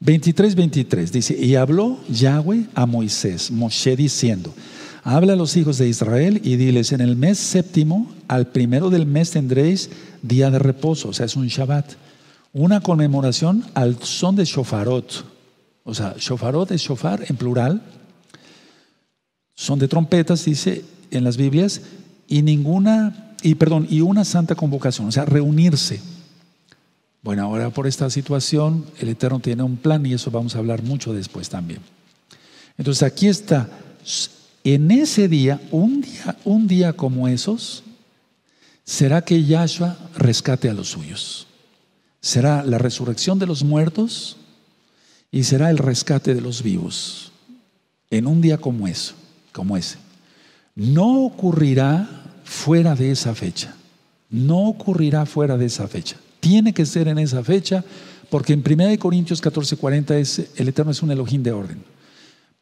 23, 0.00 0.54
23 0.54 1.12
dice, 1.12 1.36
y 1.38 1.54
habló 1.54 1.98
Yahweh 2.08 2.66
a 2.74 2.86
Moisés, 2.86 3.50
Moshe 3.50 3.94
diciendo, 3.94 4.52
habla 5.04 5.34
a 5.34 5.36
los 5.36 5.56
hijos 5.56 5.76
de 5.78 5.86
Israel 5.86 6.40
y 6.42 6.56
diles, 6.56 6.92
en 6.92 7.02
el 7.02 7.14
mes 7.14 7.38
séptimo, 7.38 8.10
al 8.26 8.48
primero 8.48 8.88
del 8.88 9.06
mes 9.06 9.30
tendréis 9.30 9.90
día 10.22 10.50
de 10.50 10.58
reposo, 10.58 11.10
o 11.10 11.12
sea, 11.12 11.26
es 11.26 11.36
un 11.36 11.46
Shabbat, 11.46 11.92
una 12.54 12.80
conmemoración 12.80 13.64
al 13.74 14.02
son 14.02 14.34
de 14.34 14.46
shofarot, 14.46 15.24
o 15.84 15.94
sea, 15.94 16.14
shofarot 16.18 16.70
es 16.70 16.80
shofar 16.80 17.24
en 17.28 17.36
plural, 17.36 17.82
son 19.54 19.78
de 19.78 19.88
trompetas, 19.88 20.44
dice 20.46 20.84
en 21.10 21.22
las 21.22 21.36
Biblias, 21.36 21.82
y 22.26 22.40
ninguna, 22.40 23.34
y 23.42 23.56
perdón, 23.56 23.86
y 23.90 24.00
una 24.00 24.24
santa 24.24 24.54
convocación, 24.54 25.08
o 25.08 25.12
sea, 25.12 25.26
reunirse. 25.26 26.00
Bueno, 27.22 27.42
ahora 27.42 27.70
por 27.70 27.86
esta 27.86 28.08
situación, 28.08 28.86
el 28.98 29.10
Eterno 29.10 29.40
tiene 29.40 29.62
un 29.62 29.76
plan 29.76 30.04
y 30.06 30.14
eso 30.14 30.30
vamos 30.30 30.56
a 30.56 30.58
hablar 30.58 30.82
mucho 30.82 31.12
después 31.12 31.50
también. 31.50 31.80
Entonces 32.76 33.02
aquí 33.02 33.28
está, 33.28 33.68
en 34.64 34.90
ese 34.90 35.28
día, 35.28 35.60
un 35.70 36.00
día, 36.00 36.38
un 36.44 36.66
día 36.66 36.92
como 36.94 37.28
esos, 37.28 37.84
será 38.84 39.22
que 39.22 39.44
Yahshua 39.44 39.96
rescate 40.16 40.70
a 40.70 40.74
los 40.74 40.88
suyos. 40.88 41.46
Será 42.20 42.64
la 42.64 42.78
resurrección 42.78 43.38
de 43.38 43.46
los 43.46 43.62
muertos 43.62 44.38
y 45.30 45.44
será 45.44 45.68
el 45.70 45.76
rescate 45.76 46.34
de 46.34 46.40
los 46.40 46.62
vivos. 46.62 47.32
En 48.10 48.26
un 48.26 48.40
día 48.40 48.56
como 48.56 48.88
eso, 48.88 49.14
como 49.52 49.76
ese. 49.76 49.98
No 50.74 51.24
ocurrirá 51.24 52.08
fuera 52.44 52.94
de 52.94 53.10
esa 53.10 53.34
fecha. 53.34 53.74
No 54.30 54.68
ocurrirá 54.68 55.26
fuera 55.26 55.58
de 55.58 55.66
esa 55.66 55.86
fecha. 55.88 56.16
Tiene 56.40 56.72
que 56.72 56.86
ser 56.86 57.08
en 57.08 57.18
esa 57.18 57.44
fecha, 57.44 57.84
porque 58.30 58.52
en 58.52 58.62
1 58.62 58.98
Corintios 58.98 59.42
14:40 59.42 60.16
es 60.16 60.50
el 60.56 60.68
Eterno 60.68 60.92
es 60.92 61.02
un 61.02 61.10
Elohim 61.10 61.42
de 61.42 61.52
orden. 61.52 61.93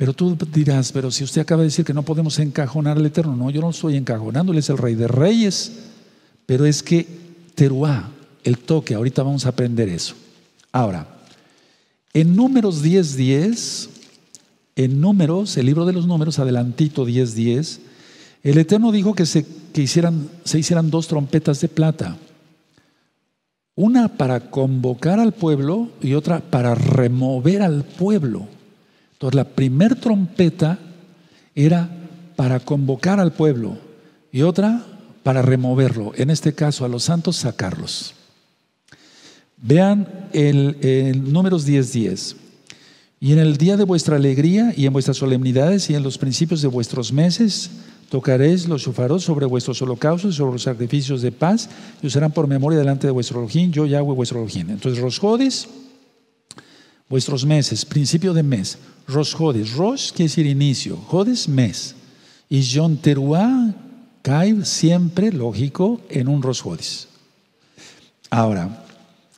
Pero 0.02 0.14
tú 0.14 0.36
dirás, 0.52 0.90
pero 0.90 1.12
si 1.12 1.22
usted 1.22 1.42
acaba 1.42 1.62
de 1.62 1.68
decir 1.68 1.84
que 1.84 1.94
no 1.94 2.02
podemos 2.02 2.36
encajonar 2.40 2.96
al 2.96 3.06
Eterno, 3.06 3.36
no, 3.36 3.50
yo 3.50 3.60
no 3.60 3.70
estoy 3.70 3.96
encajonando, 3.96 4.50
Él 4.50 4.58
es 4.58 4.68
el 4.68 4.76
Rey 4.76 4.96
de 4.96 5.06
Reyes, 5.06 5.70
pero 6.44 6.66
es 6.66 6.82
que 6.82 7.06
Teruá, 7.54 8.10
el 8.42 8.58
toque, 8.58 8.96
ahorita 8.96 9.22
vamos 9.22 9.46
a 9.46 9.50
aprender 9.50 9.88
eso. 9.88 10.16
Ahora, 10.72 11.06
en 12.12 12.34
números 12.34 12.82
10:10, 12.82 13.90
en 14.74 15.00
números, 15.00 15.56
el 15.56 15.66
libro 15.66 15.86
de 15.86 15.92
los 15.92 16.08
números, 16.08 16.40
adelantito 16.40 17.06
10:10, 17.06 17.78
el 18.42 18.58
Eterno 18.58 18.90
dijo 18.90 19.14
que, 19.14 19.24
se, 19.24 19.46
que 19.72 19.82
hicieran, 19.82 20.28
se 20.42 20.58
hicieran 20.58 20.90
dos 20.90 21.06
trompetas 21.06 21.60
de 21.60 21.68
plata. 21.68 22.16
Una 23.76 24.08
para 24.08 24.50
convocar 24.50 25.20
al 25.20 25.30
pueblo 25.30 25.90
y 26.00 26.14
otra 26.14 26.40
para 26.40 26.74
remover 26.74 27.62
al 27.62 27.84
pueblo. 27.84 28.48
Entonces 29.22 29.36
la 29.36 29.44
primer 29.44 29.94
trompeta 29.94 30.80
era 31.54 31.88
para 32.34 32.58
convocar 32.58 33.20
al 33.20 33.32
pueblo 33.32 33.78
y 34.32 34.42
otra 34.42 34.84
para 35.22 35.42
removerlo. 35.42 36.10
En 36.16 36.28
este 36.28 36.54
caso 36.54 36.84
a 36.84 36.88
los 36.88 37.04
santos 37.04 37.36
sacarlos. 37.36 38.14
Vean 39.58 40.08
el, 40.32 41.22
números 41.32 41.68
10:10. 41.68 42.34
Y 43.20 43.32
en 43.32 43.38
el 43.38 43.58
día 43.58 43.76
de 43.76 43.84
vuestra 43.84 44.16
alegría 44.16 44.74
y 44.76 44.86
en 44.86 44.92
vuestras 44.92 45.18
solemnidades 45.18 45.88
y 45.88 45.94
en 45.94 46.02
los 46.02 46.18
principios 46.18 46.60
de 46.60 46.68
vuestros 46.68 47.12
meses 47.12 47.70
Tocaréis 48.12 48.68
los 48.68 48.82
shofaros 48.82 49.24
sobre 49.24 49.46
vuestros 49.46 49.80
holocaustos 49.80 50.34
y 50.34 50.36
sobre 50.36 50.52
los 50.52 50.64
sacrificios 50.64 51.22
de 51.22 51.32
paz 51.32 51.70
y 52.02 52.08
usarán 52.08 52.30
por 52.30 52.46
memoria 52.46 52.78
delante 52.78 53.06
de 53.06 53.10
vuestro 53.10 53.40
Elohim, 53.40 53.72
yo 53.72 53.86
Yahweh 53.86 54.14
vuestro 54.14 54.42
Elohim. 54.42 54.68
Entonces, 54.68 55.00
Rosjodes, 55.00 55.66
vuestros 57.08 57.44
meses, 57.44 57.84
principio 57.84 58.32
de 58.32 58.42
mes. 58.42 58.78
Rosjodes, 59.06 59.74
Rosh 59.74 60.10
quiere 60.10 60.28
decir 60.28 60.46
inicio, 60.46 60.96
Jodes, 60.96 61.48
mes. 61.48 61.94
Y 62.48 62.68
John 62.72 62.96
Teruah 62.96 63.74
cae 64.22 64.64
siempre, 64.64 65.32
lógico, 65.32 66.00
en 66.08 66.28
un 66.28 66.42
Rosjodes. 66.42 67.08
Ahora, 68.30 68.84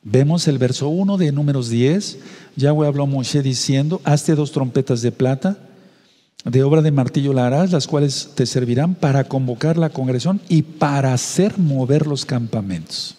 vemos 0.03 0.47
el 0.49 0.59
verso 0.59 0.89
1 0.89 1.17
de 1.17 1.33
Números 1.33 1.69
10. 1.69 2.19
Yahweh 2.57 2.87
habló 2.87 3.05
a 3.05 3.07
Moshe 3.07 3.43
diciendo: 3.43 4.01
Hazte 4.05 4.35
dos 4.35 4.53
trompetas 4.53 5.03
de 5.03 5.13
plata 5.13 5.59
de 6.45 6.63
obra 6.63 6.83
de 6.83 6.93
martillo 6.93 7.33
la 7.33 7.47
harás, 7.47 7.73
las 7.73 7.87
cuales 7.87 8.31
te 8.35 8.47
servirán 8.47 8.95
para 8.95 9.25
convocar 9.25 9.79
la 9.79 9.91
congregación 9.91 10.41
y 10.49 10.63
para 10.63 11.15
hacer 11.15 11.59
mover 11.59 12.07
los 12.07 12.27
campamentos. 12.27 13.17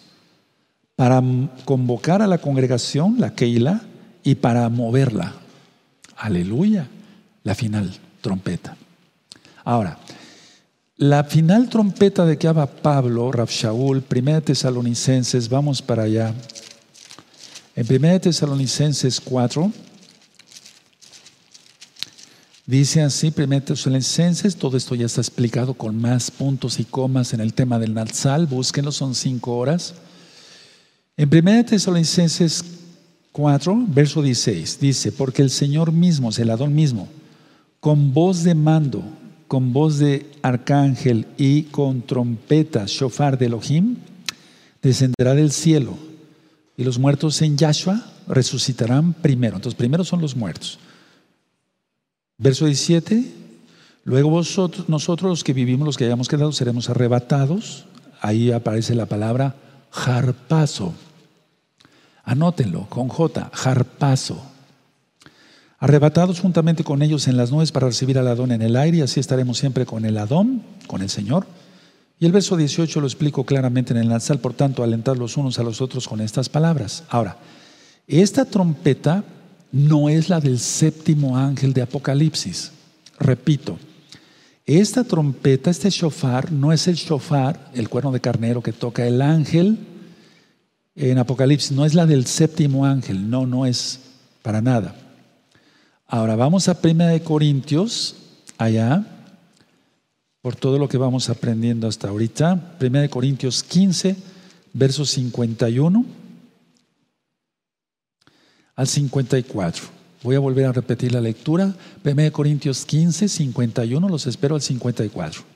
Para 0.94 1.22
convocar 1.64 2.22
a 2.22 2.26
la 2.26 2.38
congregación, 2.38 3.16
la 3.18 3.34
Keila, 3.34 3.82
y 4.26 4.34
para 4.34 4.68
moverla. 4.68 5.34
Aleluya. 6.16 6.88
La 7.44 7.54
final 7.54 7.96
trompeta. 8.20 8.76
Ahora, 9.64 9.98
la 10.96 11.22
final 11.22 11.68
trompeta 11.68 12.26
de 12.26 12.36
que 12.36 12.48
habla 12.48 12.66
Pablo, 12.66 13.30
Rav 13.30 13.48
Shaul, 13.48 14.02
Primera 14.02 14.40
Tesalonicenses, 14.40 15.48
vamos 15.48 15.80
para 15.80 16.02
allá. 16.02 16.34
En 17.76 17.86
Primera 17.86 18.18
Tesalonicenses 18.18 19.20
4. 19.20 19.70
Dice 22.66 23.02
así, 23.02 23.30
primero 23.30 23.64
Tesalonicenses, 23.64 24.56
todo 24.56 24.76
esto 24.76 24.96
ya 24.96 25.06
está 25.06 25.20
explicado 25.20 25.74
con 25.74 25.96
más 26.00 26.32
puntos 26.32 26.80
y 26.80 26.84
comas 26.84 27.32
en 27.32 27.38
el 27.38 27.54
tema 27.54 27.78
del 27.78 27.94
Natsal, 27.94 28.48
búsquenlo, 28.48 28.90
son 28.90 29.14
cinco 29.14 29.56
horas. 29.56 29.94
En 31.16 31.32
1 31.32 31.64
Tesalonicenses 31.66 32.64
4, 33.36 33.84
verso 33.88 34.22
16, 34.22 34.80
dice, 34.80 35.12
porque 35.12 35.42
el 35.42 35.50
Señor 35.50 35.92
mismo, 35.92 36.30
el 36.38 36.48
Adón 36.48 36.74
mismo, 36.74 37.06
con 37.80 38.14
voz 38.14 38.44
de 38.44 38.54
mando, 38.54 39.04
con 39.46 39.74
voz 39.74 39.98
de 39.98 40.24
arcángel 40.40 41.26
y 41.36 41.64
con 41.64 42.00
trompeta, 42.00 42.84
shofar 42.86 43.36
de 43.36 43.44
Elohim, 43.44 43.96
descenderá 44.80 45.34
del 45.34 45.52
cielo 45.52 45.98
y 46.78 46.84
los 46.84 46.98
muertos 46.98 47.42
en 47.42 47.58
Yahshua 47.58 48.06
resucitarán 48.26 49.12
primero. 49.12 49.56
Entonces, 49.56 49.76
primero 49.76 50.02
son 50.02 50.22
los 50.22 50.34
muertos. 50.34 50.78
Verso 52.38 52.64
17, 52.64 53.22
luego 54.04 54.30
vosotros, 54.30 54.88
nosotros 54.88 55.28
los 55.28 55.44
que 55.44 55.52
vivimos, 55.52 55.84
los 55.84 55.98
que 55.98 56.06
hayamos 56.06 56.28
quedado, 56.28 56.52
seremos 56.52 56.88
arrebatados. 56.88 57.84
Ahí 58.22 58.50
aparece 58.50 58.94
la 58.94 59.04
palabra 59.04 59.56
jarpazo. 59.90 60.94
Anótenlo 62.26 62.88
con 62.88 63.08
J, 63.08 63.50
jarpazo. 63.54 64.42
Arrebatados 65.78 66.40
juntamente 66.40 66.82
con 66.82 67.00
ellos 67.02 67.28
en 67.28 67.36
las 67.36 67.52
nubes 67.52 67.70
para 67.70 67.86
recibir 67.86 68.18
al 68.18 68.26
Adón 68.26 68.50
en 68.50 68.62
el 68.62 68.74
aire, 68.74 68.98
y 68.98 69.00
así 69.02 69.20
estaremos 69.20 69.58
siempre 69.58 69.86
con 69.86 70.04
el 70.04 70.18
Adón, 70.18 70.62
con 70.88 71.02
el 71.02 71.08
Señor. 71.08 71.46
Y 72.18 72.26
el 72.26 72.32
verso 72.32 72.56
18 72.56 73.00
lo 73.00 73.06
explico 73.06 73.44
claramente 73.44 73.92
en 73.92 74.00
el 74.00 74.08
lanzal, 74.08 74.40
por 74.40 74.54
tanto, 74.54 74.82
alentar 74.82 75.16
los 75.16 75.36
unos 75.36 75.60
a 75.60 75.62
los 75.62 75.80
otros 75.80 76.08
con 76.08 76.20
estas 76.20 76.48
palabras. 76.48 77.04
Ahora, 77.10 77.36
esta 78.08 78.44
trompeta 78.44 79.22
no 79.70 80.08
es 80.08 80.28
la 80.28 80.40
del 80.40 80.58
séptimo 80.58 81.38
ángel 81.38 81.72
de 81.72 81.82
Apocalipsis. 81.82 82.72
Repito, 83.20 83.78
esta 84.64 85.04
trompeta, 85.04 85.70
este 85.70 85.90
shofar, 85.90 86.50
no 86.50 86.72
es 86.72 86.88
el 86.88 86.96
shofar, 86.96 87.70
el 87.72 87.88
cuerno 87.88 88.10
de 88.10 88.20
carnero 88.20 88.62
que 88.62 88.72
toca 88.72 89.06
el 89.06 89.22
ángel 89.22 89.78
en 90.96 91.18
Apocalipsis, 91.18 91.72
no 91.72 91.84
es 91.84 91.94
la 91.94 92.06
del 92.06 92.26
séptimo 92.26 92.86
ángel, 92.86 93.28
no, 93.28 93.46
no 93.46 93.66
es 93.66 94.00
para 94.42 94.62
nada. 94.62 94.96
Ahora 96.08 96.36
vamos 96.36 96.68
a 96.68 96.80
Primera 96.80 97.10
de 97.10 97.22
Corintios, 97.22 98.16
allá, 98.56 99.04
por 100.40 100.56
todo 100.56 100.78
lo 100.78 100.88
que 100.88 100.96
vamos 100.96 101.28
aprendiendo 101.28 101.86
hasta 101.86 102.08
ahorita. 102.08 102.78
Primera 102.78 103.02
de 103.02 103.10
Corintios 103.10 103.62
15, 103.62 104.16
verso 104.72 105.04
51 105.04 106.04
al 108.76 108.86
54. 108.86 109.84
Voy 110.22 110.36
a 110.36 110.40
volver 110.40 110.66
a 110.66 110.72
repetir 110.72 111.12
la 111.12 111.20
lectura. 111.20 111.74
1 112.04 112.32
Corintios 112.32 112.84
15, 112.86 113.28
51, 113.28 114.08
los 114.08 114.26
espero 114.26 114.54
al 114.54 114.62
54. 114.62 115.55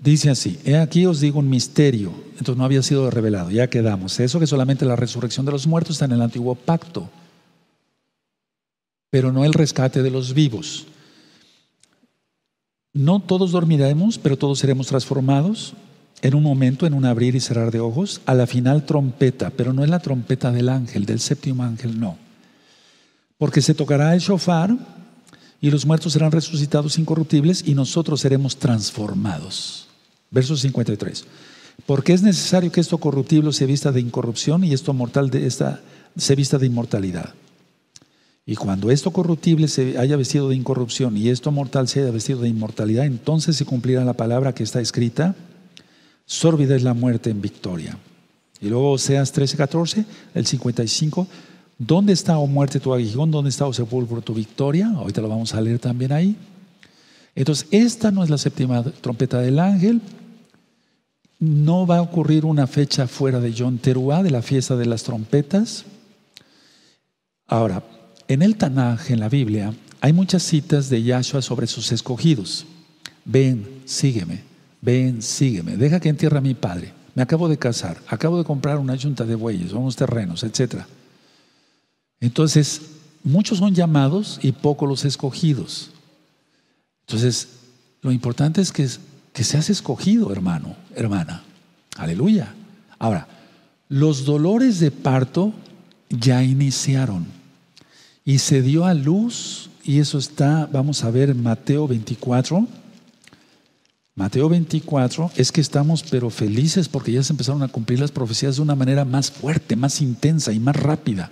Dice 0.00 0.30
así, 0.30 0.58
he 0.64 0.78
aquí 0.78 1.04
os 1.04 1.20
digo 1.20 1.40
un 1.40 1.50
misterio, 1.50 2.10
entonces 2.30 2.56
no 2.56 2.64
había 2.64 2.82
sido 2.82 3.10
revelado, 3.10 3.50
ya 3.50 3.68
quedamos. 3.68 4.18
Eso 4.18 4.40
que 4.40 4.46
solamente 4.46 4.86
la 4.86 4.96
resurrección 4.96 5.44
de 5.44 5.52
los 5.52 5.66
muertos 5.66 5.96
está 5.96 6.06
en 6.06 6.12
el 6.12 6.22
antiguo 6.22 6.54
pacto, 6.54 7.10
pero 9.10 9.30
no 9.30 9.44
el 9.44 9.52
rescate 9.52 10.02
de 10.02 10.10
los 10.10 10.32
vivos. 10.32 10.86
No 12.94 13.20
todos 13.20 13.52
dormiremos, 13.52 14.16
pero 14.16 14.38
todos 14.38 14.58
seremos 14.58 14.86
transformados 14.86 15.74
en 16.22 16.34
un 16.34 16.42
momento, 16.42 16.86
en 16.86 16.94
un 16.94 17.04
abrir 17.04 17.34
y 17.34 17.40
cerrar 17.40 17.70
de 17.70 17.80
ojos, 17.80 18.22
a 18.24 18.34
la 18.34 18.46
final 18.46 18.86
trompeta, 18.86 19.50
pero 19.50 19.74
no 19.74 19.84
es 19.84 19.90
la 19.90 20.00
trompeta 20.00 20.50
del 20.50 20.70
ángel, 20.70 21.04
del 21.04 21.20
séptimo 21.20 21.62
ángel, 21.62 22.00
no. 22.00 22.16
Porque 23.36 23.60
se 23.60 23.74
tocará 23.74 24.14
el 24.14 24.20
shofar 24.20 24.74
y 25.60 25.70
los 25.70 25.84
muertos 25.84 26.14
serán 26.14 26.32
resucitados 26.32 26.98
incorruptibles 26.98 27.66
y 27.66 27.74
nosotros 27.74 28.20
seremos 28.20 28.56
transformados. 28.56 29.89
Verso 30.30 30.56
53. 30.56 31.24
Porque 31.86 32.12
es 32.12 32.22
necesario 32.22 32.70
que 32.70 32.80
esto 32.80 32.98
corruptible 32.98 33.52
se 33.52 33.66
vista 33.66 33.92
de 33.92 34.00
incorrupción 34.00 34.64
y 34.64 34.72
esto 34.72 34.92
mortal 34.92 35.30
de 35.30 35.46
esta, 35.46 35.80
se 36.16 36.36
vista 36.36 36.58
de 36.58 36.66
inmortalidad. 36.66 37.34
Y 38.46 38.56
cuando 38.56 38.90
esto 38.90 39.12
corruptible 39.12 39.68
se 39.68 39.98
haya 39.98 40.16
vestido 40.16 40.48
de 40.48 40.56
incorrupción 40.56 41.16
y 41.16 41.28
esto 41.28 41.52
mortal 41.52 41.88
se 41.88 42.00
haya 42.00 42.10
vestido 42.10 42.40
de 42.40 42.48
inmortalidad, 42.48 43.04
entonces 43.06 43.56
se 43.56 43.64
cumplirá 43.64 44.04
la 44.04 44.14
palabra 44.14 44.54
que 44.54 44.62
está 44.62 44.80
escrita, 44.80 45.36
sórbida 46.26 46.74
es 46.74 46.82
la 46.82 46.94
muerte 46.94 47.30
en 47.30 47.40
victoria. 47.40 47.96
Y 48.60 48.68
luego 48.68 48.92
Oseas 48.92 49.32
13, 49.32 49.56
14, 49.56 50.04
el 50.34 50.46
55, 50.46 51.26
¿dónde 51.78 52.12
está, 52.12 52.38
o 52.38 52.42
oh 52.42 52.46
muerte, 52.46 52.80
tu 52.80 52.92
aguijón? 52.92 53.30
¿Dónde 53.30 53.50
está, 53.50 53.66
o 53.66 53.68
oh 53.68 53.72
sepulcro, 53.72 54.20
tu 54.20 54.34
victoria? 54.34 54.88
Ahorita 54.96 55.20
lo 55.20 55.28
vamos 55.28 55.54
a 55.54 55.60
leer 55.60 55.78
también 55.78 56.12
ahí. 56.12 56.36
Entonces, 57.34 57.68
esta 57.70 58.10
no 58.10 58.24
es 58.24 58.30
la 58.30 58.38
séptima 58.38 58.82
trompeta 58.82 59.40
del 59.40 59.58
ángel. 59.58 60.00
No 61.40 61.86
va 61.86 61.98
a 61.98 62.02
ocurrir 62.02 62.44
una 62.44 62.66
fecha 62.66 63.08
fuera 63.08 63.40
de 63.40 63.54
John 63.56 63.78
Teruá, 63.78 64.22
de 64.22 64.30
la 64.30 64.42
fiesta 64.42 64.76
de 64.76 64.86
las 64.86 65.02
trompetas. 65.02 65.84
Ahora, 67.46 67.82
en 68.28 68.42
el 68.42 68.56
Tanaj, 68.56 69.10
en 69.10 69.18
la 69.18 69.28
Biblia, 69.28 69.74
hay 70.00 70.12
muchas 70.12 70.42
citas 70.42 70.88
de 70.88 71.02
Yahshua 71.02 71.42
sobre 71.42 71.66
sus 71.66 71.90
escogidos. 71.92 72.66
Ven, 73.24 73.82
sígueme, 73.86 74.42
ven, 74.80 75.20
sígueme, 75.20 75.76
deja 75.76 75.98
que 75.98 76.08
entierre 76.08 76.38
a 76.38 76.42
mi 76.42 76.54
padre. 76.54 76.92
Me 77.14 77.22
acabo 77.22 77.48
de 77.48 77.58
casar, 77.58 78.00
acabo 78.06 78.38
de 78.38 78.44
comprar 78.44 78.78
una 78.78 78.94
yunta 78.94 79.24
de 79.24 79.34
bueyes, 79.34 79.72
unos 79.72 79.96
terrenos, 79.96 80.44
etc. 80.44 80.84
Entonces, 82.20 82.82
muchos 83.24 83.58
son 83.58 83.74
llamados 83.74 84.38
y 84.42 84.52
pocos 84.52 84.88
los 84.88 85.04
escogidos. 85.04 85.90
Entonces, 87.00 87.48
lo 88.02 88.12
importante 88.12 88.60
es 88.60 88.72
que, 88.72 88.88
que 89.32 89.44
seas 89.44 89.70
escogido, 89.70 90.32
hermano, 90.32 90.74
hermana. 90.94 91.42
Aleluya. 91.96 92.54
Ahora, 92.98 93.28
los 93.88 94.24
dolores 94.24 94.80
de 94.80 94.90
parto 94.90 95.52
ya 96.08 96.42
iniciaron 96.42 97.26
y 98.24 98.38
se 98.38 98.62
dio 98.62 98.84
a 98.84 98.94
luz, 98.94 99.70
y 99.84 99.98
eso 99.98 100.18
está, 100.18 100.68
vamos 100.70 101.04
a 101.04 101.10
ver, 101.10 101.34
Mateo 101.34 101.88
24. 101.88 102.66
Mateo 104.14 104.48
24 104.48 105.30
es 105.36 105.50
que 105.50 105.60
estamos 105.60 106.02
pero 106.02 106.30
felices 106.30 106.88
porque 106.88 107.12
ya 107.12 107.22
se 107.22 107.32
empezaron 107.32 107.62
a 107.62 107.68
cumplir 107.68 108.00
las 108.00 108.10
profecías 108.10 108.56
de 108.56 108.62
una 108.62 108.74
manera 108.74 109.04
más 109.04 109.30
fuerte, 109.30 109.76
más 109.76 110.00
intensa 110.00 110.52
y 110.52 110.60
más 110.60 110.76
rápida. 110.76 111.30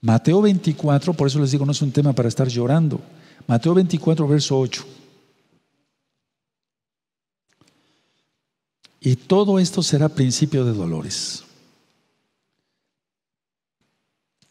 Mateo 0.00 0.40
24, 0.40 1.12
por 1.12 1.26
eso 1.26 1.40
les 1.40 1.50
digo, 1.50 1.66
no 1.66 1.72
es 1.72 1.82
un 1.82 1.92
tema 1.92 2.14
para 2.14 2.28
estar 2.28 2.48
llorando. 2.48 3.00
Mateo 3.46 3.74
24, 3.74 4.26
verso 4.26 4.58
8. 4.58 4.84
Y 9.00 9.16
todo 9.16 9.58
esto 9.58 9.82
será 9.82 10.10
principio 10.10 10.64
de 10.64 10.72
dolores. 10.72 11.42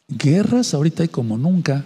Guerras 0.07 0.73
ahorita 0.73 1.03
hay 1.03 1.09
como 1.09 1.37
nunca. 1.37 1.85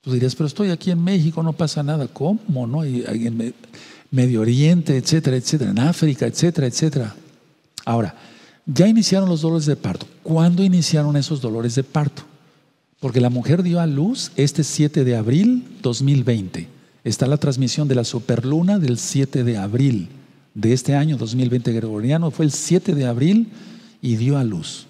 Tú 0.00 0.12
dirías, 0.12 0.36
pero 0.36 0.46
estoy 0.46 0.70
aquí 0.70 0.92
en 0.92 1.02
México, 1.02 1.42
no 1.42 1.52
pasa 1.52 1.82
nada. 1.82 2.06
¿Cómo? 2.06 2.66
No? 2.68 2.84
En 2.84 3.52
Medio 4.12 4.40
Oriente, 4.42 4.96
etcétera, 4.96 5.36
etcétera, 5.36 5.72
en 5.72 5.80
África, 5.80 6.26
etcétera, 6.26 6.68
etcétera. 6.68 7.16
Ahora, 7.84 8.14
ya 8.64 8.86
iniciaron 8.86 9.28
los 9.28 9.40
dolores 9.40 9.66
de 9.66 9.74
parto. 9.74 10.06
¿Cuándo 10.22 10.62
iniciaron 10.62 11.16
esos 11.16 11.40
dolores 11.40 11.74
de 11.74 11.82
parto? 11.82 12.22
Porque 13.00 13.20
la 13.20 13.30
mujer 13.30 13.64
dio 13.64 13.80
a 13.80 13.86
luz 13.88 14.30
este 14.36 14.62
7 14.62 15.02
de 15.02 15.16
abril 15.16 15.78
2020. 15.82 16.68
Está 17.02 17.26
la 17.26 17.38
transmisión 17.38 17.88
de 17.88 17.96
la 17.96 18.04
superluna 18.04 18.78
del 18.78 18.98
7 18.98 19.42
de 19.42 19.56
abril 19.56 20.08
de 20.58 20.72
este 20.72 20.96
año 20.96 21.16
2020 21.16 21.72
gregoriano. 21.72 22.32
Fue 22.32 22.44
el 22.44 22.50
7 22.50 22.94
de 22.94 23.06
abril 23.06 23.48
y 24.02 24.16
dio 24.16 24.36
a 24.36 24.44
luz. 24.44 24.86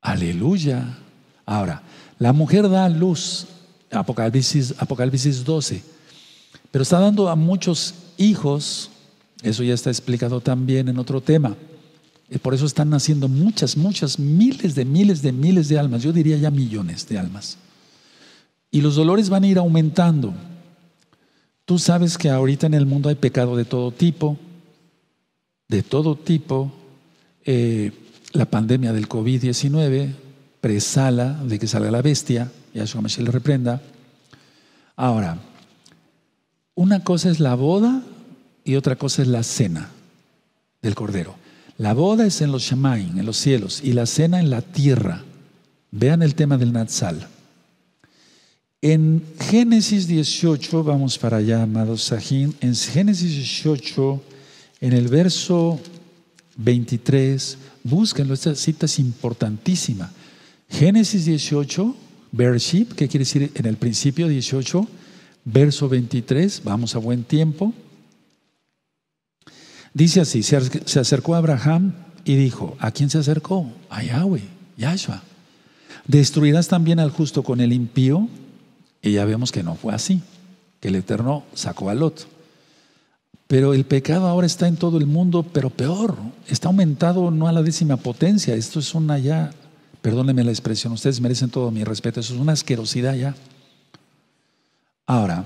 Aleluya. 0.00 0.98
Ahora, 1.44 1.82
la 2.18 2.32
mujer 2.32 2.68
da 2.68 2.88
luz, 2.88 3.46
Apocalipsis, 3.90 4.74
Apocalipsis 4.78 5.44
12, 5.44 5.80
pero 6.72 6.82
está 6.82 6.98
dando 6.98 7.28
a 7.28 7.36
muchos 7.36 7.94
hijos, 8.16 8.90
eso 9.42 9.62
ya 9.62 9.74
está 9.74 9.90
explicado 9.90 10.40
también 10.40 10.88
en 10.88 10.98
otro 10.98 11.20
tema. 11.20 11.56
Y 12.28 12.38
por 12.38 12.52
eso 12.52 12.66
están 12.66 12.90
naciendo 12.90 13.28
muchas, 13.28 13.76
muchas, 13.76 14.18
miles 14.18 14.74
de 14.74 14.84
miles 14.84 15.22
de 15.22 15.30
miles 15.30 15.68
de 15.68 15.78
almas, 15.78 16.02
yo 16.02 16.12
diría 16.12 16.36
ya 16.36 16.50
millones 16.50 17.06
de 17.08 17.16
almas. 17.16 17.58
Y 18.72 18.80
los 18.80 18.96
dolores 18.96 19.28
van 19.28 19.44
a 19.44 19.46
ir 19.46 19.58
aumentando. 19.58 20.34
Tú 21.66 21.80
sabes 21.80 22.16
que 22.16 22.30
ahorita 22.30 22.68
en 22.68 22.74
el 22.74 22.86
mundo 22.86 23.08
hay 23.08 23.16
pecado 23.16 23.56
de 23.56 23.64
todo 23.64 23.90
tipo, 23.90 24.38
de 25.66 25.82
todo 25.82 26.14
tipo. 26.14 26.72
Eh, 27.44 27.90
la 28.32 28.46
pandemia 28.46 28.92
del 28.92 29.08
COVID-19 29.08 30.14
presala 30.60 31.42
de 31.42 31.58
que 31.58 31.66
salga 31.66 31.90
la 31.90 32.02
bestia, 32.02 32.52
Yahshua 32.72 33.00
Mashiach 33.00 33.24
le 33.26 33.32
reprenda. 33.32 33.82
Ahora, 34.94 35.38
una 36.76 37.02
cosa 37.02 37.30
es 37.30 37.40
la 37.40 37.56
boda 37.56 38.02
y 38.64 38.76
otra 38.76 38.94
cosa 38.94 39.22
es 39.22 39.28
la 39.28 39.42
cena 39.42 39.90
del 40.82 40.94
Cordero. 40.94 41.34
La 41.78 41.94
boda 41.94 42.26
es 42.26 42.42
en 42.42 42.52
los 42.52 42.62
Shamaim, 42.62 43.18
en 43.18 43.26
los 43.26 43.38
cielos, 43.38 43.80
y 43.82 43.92
la 43.92 44.06
cena 44.06 44.38
en 44.38 44.50
la 44.50 44.62
tierra. 44.62 45.24
Vean 45.90 46.22
el 46.22 46.36
tema 46.36 46.58
del 46.58 46.72
Natsal. 46.72 47.26
En 48.82 49.22
Génesis 49.40 50.06
18, 50.06 50.84
vamos 50.84 51.18
para 51.18 51.38
allá, 51.38 51.62
amados 51.62 52.02
Sahin, 52.02 52.54
en 52.60 52.74
Génesis 52.74 53.32
18, 53.32 54.22
en 54.80 54.92
el 54.92 55.08
verso 55.08 55.80
23, 56.56 57.58
búsquenlo, 57.82 58.34
esta 58.34 58.54
cita 58.54 58.86
es 58.86 58.98
importantísima. 58.98 60.12
Génesis 60.68 61.24
18, 61.24 61.96
Bereshit, 62.32 62.92
¿qué 62.92 63.08
quiere 63.08 63.24
decir 63.24 63.50
en 63.54 63.66
el 63.66 63.76
principio 63.76 64.28
18, 64.28 64.86
verso 65.46 65.88
23, 65.88 66.62
vamos 66.64 66.94
a 66.94 66.98
buen 66.98 67.24
tiempo. 67.24 67.72
Dice 69.94 70.20
así, 70.20 70.42
se 70.42 71.00
acercó 71.00 71.34
a 71.34 71.38
Abraham 71.38 71.94
y 72.24 72.36
dijo, 72.36 72.76
¿a 72.80 72.90
quién 72.90 73.08
se 73.08 73.18
acercó? 73.18 73.72
A 73.88 74.02
Yahweh, 74.02 74.42
Yahshua. 74.76 75.22
¿Destruirás 76.06 76.68
también 76.68 77.00
al 77.00 77.10
justo 77.10 77.42
con 77.42 77.60
el 77.60 77.72
impío? 77.72 78.28
Y 79.06 79.12
ya 79.12 79.24
vemos 79.24 79.52
que 79.52 79.62
no 79.62 79.76
fue 79.76 79.94
así, 79.94 80.20
que 80.80 80.88
el 80.88 80.96
Eterno 80.96 81.44
sacó 81.54 81.90
a 81.90 81.94
Lot. 81.94 82.26
Pero 83.46 83.72
el 83.72 83.84
pecado 83.84 84.26
ahora 84.26 84.48
está 84.48 84.66
en 84.66 84.74
todo 84.74 84.98
el 84.98 85.06
mundo, 85.06 85.44
pero 85.44 85.70
peor, 85.70 86.16
está 86.48 86.66
aumentado 86.66 87.30
no 87.30 87.46
a 87.46 87.52
la 87.52 87.62
décima 87.62 87.96
potencia. 87.96 88.56
Esto 88.56 88.80
es 88.80 88.92
una 88.96 89.16
ya, 89.20 89.52
perdónenme 90.02 90.42
la 90.42 90.50
expresión, 90.50 90.92
ustedes 90.92 91.20
merecen 91.20 91.50
todo 91.50 91.70
mi 91.70 91.84
respeto, 91.84 92.18
eso 92.18 92.34
es 92.34 92.40
una 92.40 92.54
asquerosidad 92.54 93.14
ya. 93.14 93.36
Ahora, 95.06 95.44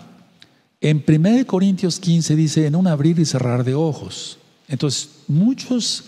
en 0.81 1.05
1 1.07 1.47
Corintios 1.47 2.01
15 2.01 2.37
dice, 2.37 2.67
en 2.67 2.75
un 2.75 2.87
abrir 2.87 3.19
y 3.19 3.27
cerrar 3.27 3.63
de 3.63 3.75
ojos. 3.75 4.39
Entonces, 4.69 5.11
muchos 5.29 6.05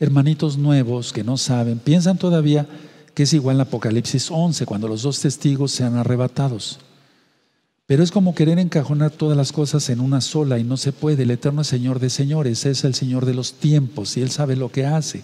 hermanitos 0.00 0.58
nuevos 0.58 1.12
que 1.12 1.22
no 1.22 1.36
saben, 1.36 1.78
piensan 1.78 2.18
todavía 2.18 2.66
que 3.14 3.22
es 3.22 3.32
igual 3.32 3.58
en 3.58 3.62
Apocalipsis 3.62 4.28
11, 4.28 4.66
cuando 4.66 4.88
los 4.88 5.02
dos 5.02 5.20
testigos 5.20 5.70
sean 5.70 5.94
arrebatados. 5.94 6.80
Pero 7.86 8.02
es 8.02 8.10
como 8.10 8.34
querer 8.34 8.58
encajonar 8.58 9.12
todas 9.12 9.36
las 9.36 9.52
cosas 9.52 9.88
en 9.90 10.00
una 10.00 10.20
sola 10.20 10.58
y 10.58 10.64
no 10.64 10.76
se 10.76 10.92
puede. 10.92 11.22
El 11.22 11.30
Eterno 11.30 11.62
es 11.62 11.68
Señor 11.68 12.00
de 12.00 12.10
señores, 12.10 12.66
es 12.66 12.82
el 12.82 12.94
Señor 12.94 13.24
de 13.24 13.34
los 13.34 13.54
tiempos 13.54 14.16
y 14.16 14.22
Él 14.22 14.30
sabe 14.30 14.56
lo 14.56 14.72
que 14.72 14.86
hace. 14.86 15.22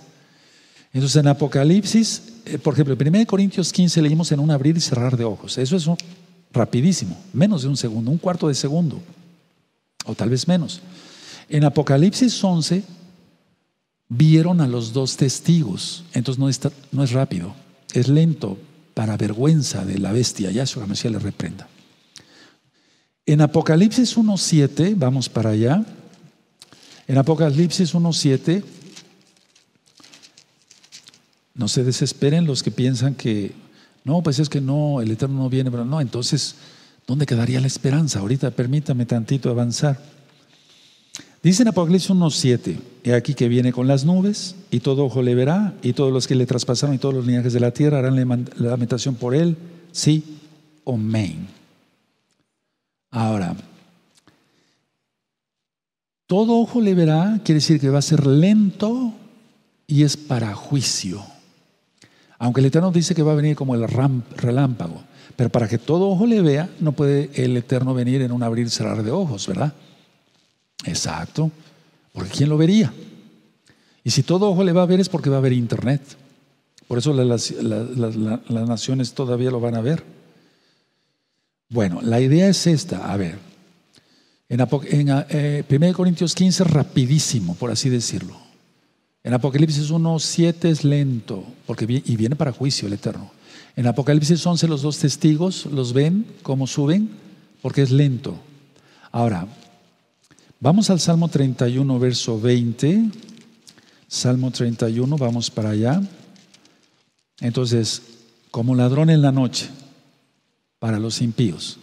Entonces 0.92 1.16
en 1.16 1.26
Apocalipsis, 1.26 2.22
eh, 2.44 2.58
por 2.58 2.74
ejemplo, 2.74 2.94
en 2.98 3.08
1 3.08 3.26
Corintios 3.26 3.72
15 3.72 4.02
leímos 4.02 4.30
en 4.30 4.38
un 4.38 4.50
abrir 4.50 4.76
y 4.76 4.80
cerrar 4.80 5.16
de 5.16 5.24
ojos. 5.24 5.58
Eso 5.58 5.76
es 5.76 5.86
rapidísimo, 6.52 7.18
menos 7.32 7.62
de 7.62 7.68
un 7.68 7.76
segundo, 7.76 8.10
un 8.10 8.18
cuarto 8.18 8.46
de 8.46 8.54
segundo, 8.54 9.00
o 10.04 10.14
tal 10.14 10.30
vez 10.30 10.46
menos. 10.46 10.82
En 11.48 11.64
Apocalipsis 11.64 12.44
11 12.44 12.84
vieron 14.08 14.60
a 14.60 14.68
los 14.68 14.92
dos 14.92 15.16
testigos, 15.16 16.04
entonces 16.12 16.38
no, 16.38 16.48
está, 16.48 16.70
no 16.92 17.02
es 17.02 17.10
rápido, 17.12 17.54
es 17.92 18.08
lento, 18.08 18.58
para 18.94 19.16
vergüenza 19.16 19.86
de 19.86 19.98
la 19.98 20.12
bestia. 20.12 20.50
Yahshua 20.50 20.84
Hamashiach 20.84 21.12
le 21.12 21.18
reprenda. 21.18 21.66
En 23.24 23.40
Apocalipsis 23.40 24.16
1.7, 24.16 24.94
vamos 24.96 25.28
para 25.28 25.50
allá. 25.50 25.84
En 27.06 27.18
Apocalipsis 27.18 27.94
1.7, 27.94 28.64
no 31.54 31.68
se 31.68 31.84
desesperen 31.84 32.46
los 32.46 32.64
que 32.64 32.72
piensan 32.72 33.14
que, 33.14 33.52
no, 34.04 34.22
pues 34.22 34.40
es 34.40 34.48
que 34.48 34.60
no, 34.60 35.00
el 35.00 35.12
Eterno 35.12 35.44
no 35.44 35.48
viene, 35.48 35.70
pero 35.70 35.84
no, 35.84 36.00
entonces, 36.00 36.56
¿dónde 37.06 37.26
quedaría 37.26 37.60
la 37.60 37.68
esperanza? 37.68 38.18
Ahorita 38.18 38.50
permítame 38.50 39.06
tantito 39.06 39.50
avanzar. 39.50 40.00
Dice 41.44 41.62
en 41.62 41.68
Apocalipsis 41.68 42.10
1.7, 42.10 42.76
he 43.04 43.14
aquí 43.14 43.34
que 43.34 43.48
viene 43.48 43.72
con 43.72 43.86
las 43.86 44.04
nubes, 44.04 44.56
y 44.72 44.80
todo 44.80 45.04
ojo 45.04 45.22
le 45.22 45.36
verá, 45.36 45.74
y 45.82 45.92
todos 45.92 46.12
los 46.12 46.26
que 46.26 46.34
le 46.34 46.46
traspasaron 46.46 46.96
y 46.96 46.98
todos 46.98 47.14
los 47.14 47.26
linajes 47.26 47.52
de 47.52 47.60
la 47.60 47.70
tierra 47.70 48.00
harán 48.00 48.16
la 48.16 48.70
lamentación 48.70 49.14
por 49.14 49.36
él, 49.36 49.56
sí, 49.92 50.38
amén. 50.84 51.61
Ahora, 53.12 53.54
todo 56.26 56.58
ojo 56.58 56.80
le 56.80 56.94
verá, 56.94 57.40
quiere 57.44 57.60
decir 57.60 57.78
que 57.78 57.90
va 57.90 58.00
a 58.00 58.02
ser 58.02 58.26
lento 58.26 59.12
y 59.86 60.02
es 60.02 60.16
para 60.16 60.54
juicio. 60.54 61.22
Aunque 62.38 62.60
el 62.60 62.66
Eterno 62.66 62.90
dice 62.90 63.14
que 63.14 63.22
va 63.22 63.32
a 63.32 63.36
venir 63.36 63.54
como 63.54 63.74
el 63.74 63.86
relámpago, 63.86 65.02
pero 65.36 65.50
para 65.50 65.68
que 65.68 65.78
todo 65.78 66.08
ojo 66.08 66.26
le 66.26 66.40
vea, 66.40 66.70
no 66.80 66.92
puede 66.92 67.30
el 67.34 67.56
Eterno 67.56 67.94
venir 67.94 68.22
en 68.22 68.32
un 68.32 68.42
abrir 68.42 68.66
y 68.66 68.70
cerrar 68.70 69.02
de 69.02 69.10
ojos, 69.10 69.46
¿verdad? 69.46 69.72
Exacto. 70.84 71.50
Porque 72.12 72.30
¿quién 72.30 72.48
lo 72.48 72.56
vería? 72.56 72.92
Y 74.04 74.10
si 74.10 74.22
todo 74.22 74.50
ojo 74.50 74.64
le 74.64 74.72
va 74.72 74.82
a 74.82 74.86
ver 74.86 75.00
es 75.00 75.08
porque 75.08 75.30
va 75.30 75.36
a 75.36 75.38
haber 75.38 75.52
internet. 75.52 76.00
Por 76.88 76.98
eso 76.98 77.12
las, 77.12 77.52
naciones 78.48 79.12
todavía 79.14 79.50
lo 79.50 79.60
van 79.60 79.74
a 79.74 79.80
ver. 79.80 80.02
Bueno, 81.72 82.00
la 82.02 82.20
idea 82.20 82.48
es 82.48 82.66
esta. 82.68 83.12
A 83.12 83.16
ver, 83.16 83.38
en, 84.48 84.60
en 84.60 85.24
eh, 85.30 85.64
1 85.68 85.92
Corintios 85.92 86.34
15 86.34 86.62
rapidísimo, 86.64 87.56
por 87.56 87.72
así 87.72 87.88
decirlo. 87.88 88.36
En 89.24 89.34
Apocalipsis 89.34 89.90
1, 89.90 90.18
7 90.18 90.70
es 90.70 90.84
lento, 90.84 91.44
porque 91.66 91.84
y 92.04 92.16
viene 92.16 92.36
para 92.36 92.52
juicio 92.52 92.86
el 92.86 92.94
Eterno. 92.94 93.30
En 93.74 93.88
Apocalipsis 93.88 94.46
11 94.46 94.68
los 94.68 94.82
dos 94.82 94.98
testigos 94.98 95.66
los 95.66 95.92
ven 95.92 96.26
cómo 96.42 96.68
suben, 96.68 97.10
porque 97.60 97.82
es 97.82 97.90
lento. 97.90 98.36
Ahora, 99.10 99.48
Vamos 100.64 100.90
al 100.90 101.00
Salmo 101.00 101.26
31, 101.26 101.98
verso 101.98 102.40
20. 102.40 103.10
Salmo 104.06 104.52
31, 104.52 105.16
vamos 105.16 105.50
para 105.50 105.70
allá. 105.70 106.00
Entonces, 107.40 108.00
como 108.52 108.76
ladrón 108.76 109.10
en 109.10 109.22
la 109.22 109.32
noche, 109.32 109.68
para 110.82 110.98
los 110.98 111.22
impíos. 111.22 111.78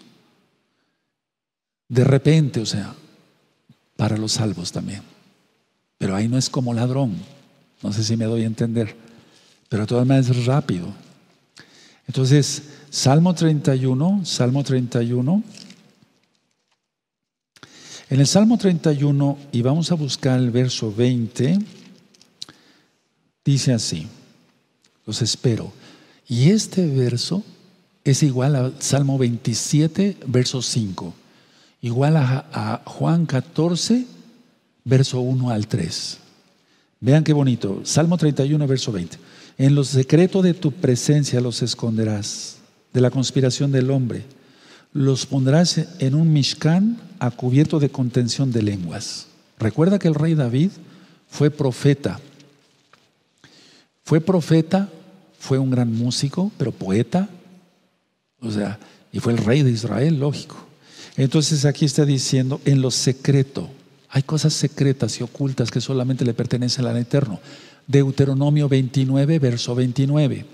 De 1.87 2.03
repente, 2.03 2.59
o 2.59 2.65
sea, 2.65 2.93
para 3.95 4.17
los 4.17 4.33
salvos 4.33 4.73
también. 4.73 5.03
Pero 5.97 6.17
ahí 6.17 6.27
no 6.27 6.37
es 6.37 6.49
como 6.49 6.73
ladrón. 6.73 7.15
No 7.81 7.93
sé 7.93 8.03
si 8.03 8.17
me 8.17 8.25
doy 8.25 8.43
a 8.43 8.47
entender. 8.47 8.93
Pero 9.69 9.83
de 9.83 9.87
todas 9.87 10.05
maneras 10.05 10.29
es 10.29 10.45
rápido. 10.45 10.87
Entonces, 12.07 12.63
Salmo 12.89 13.33
31, 13.33 14.25
Salmo 14.25 14.65
31. 14.65 15.43
En 18.09 18.19
el 18.19 18.27
Salmo 18.27 18.57
31, 18.57 19.37
y 19.53 19.61
vamos 19.61 19.93
a 19.93 19.95
buscar 19.95 20.37
el 20.37 20.51
verso 20.51 20.93
20, 20.93 21.57
dice 23.45 23.71
así, 23.71 24.07
los 25.05 25.21
espero. 25.21 25.71
Y 26.27 26.49
este 26.49 26.85
verso 26.85 27.45
es 28.03 28.23
igual 28.23 28.55
al 28.55 28.75
Salmo 28.79 29.17
27, 29.17 30.17
verso 30.27 30.61
5, 30.61 31.13
igual 31.81 32.17
a, 32.17 32.81
Juan 32.85 33.25
14, 33.25 34.05
verso 34.83 35.21
1 35.21 35.49
al 35.49 35.67
3. 35.67 36.17
Vean 37.01 37.23
qué 37.23 37.33
bonito, 37.33 37.81
Salmo 37.83 38.17
31, 38.17 38.67
verso 38.67 38.91
20. 38.91 39.17
En 39.57 39.75
los 39.75 39.89
secretos 39.89 40.43
de 40.43 40.53
tu 40.53 40.71
presencia 40.71 41.41
los 41.41 41.61
esconderás 41.61 42.57
de 42.93 43.01
la 43.01 43.09
conspiración 43.09 43.71
del 43.71 43.91
hombre 43.91 44.23
los 44.93 45.25
pondrás 45.25 45.77
en 45.99 46.15
un 46.15 46.33
mishkan 46.33 46.97
a 47.19 47.31
cubierto 47.31 47.79
de 47.79 47.89
contención 47.89 48.51
de 48.51 48.63
lenguas. 48.63 49.27
Recuerda 49.59 49.99
que 49.99 50.07
el 50.07 50.15
rey 50.15 50.35
David 50.35 50.71
fue 51.29 51.51
profeta. 51.51 52.19
Fue 54.03 54.21
profeta, 54.21 54.89
fue 55.37 55.59
un 55.59 55.69
gran 55.69 55.93
músico, 55.93 56.51
pero 56.57 56.71
poeta. 56.71 57.29
O 58.41 58.51
sea, 58.51 58.79
y 59.11 59.19
fue 59.19 59.33
el 59.33 59.39
rey 59.39 59.63
de 59.63 59.71
Israel, 59.71 60.19
lógico. 60.19 60.57
Entonces 61.17 61.65
aquí 61.65 61.85
está 61.85 62.05
diciendo, 62.05 62.61
en 62.65 62.81
lo 62.81 62.91
secreto, 62.91 63.69
hay 64.09 64.23
cosas 64.23 64.53
secretas 64.53 65.19
y 65.19 65.23
ocultas 65.23 65.71
que 65.71 65.81
solamente 65.81 66.25
le 66.25 66.33
pertenecen 66.33 66.85
al 66.85 66.97
Eterno. 66.97 67.39
Deuteronomio 67.87 68.69
29, 68.69 69.39
verso 69.39 69.75
29. 69.75 70.45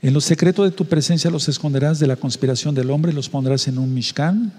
En 0.00 0.14
lo 0.14 0.20
secreto 0.20 0.62
de 0.64 0.70
tu 0.70 0.84
presencia 0.84 1.30
los 1.30 1.48
esconderás 1.48 1.98
de 1.98 2.06
la 2.06 2.16
conspiración 2.16 2.74
del 2.74 2.90
hombre, 2.90 3.12
los 3.12 3.28
pondrás 3.28 3.66
en 3.66 3.78
un 3.78 3.92
mishkan 3.92 4.52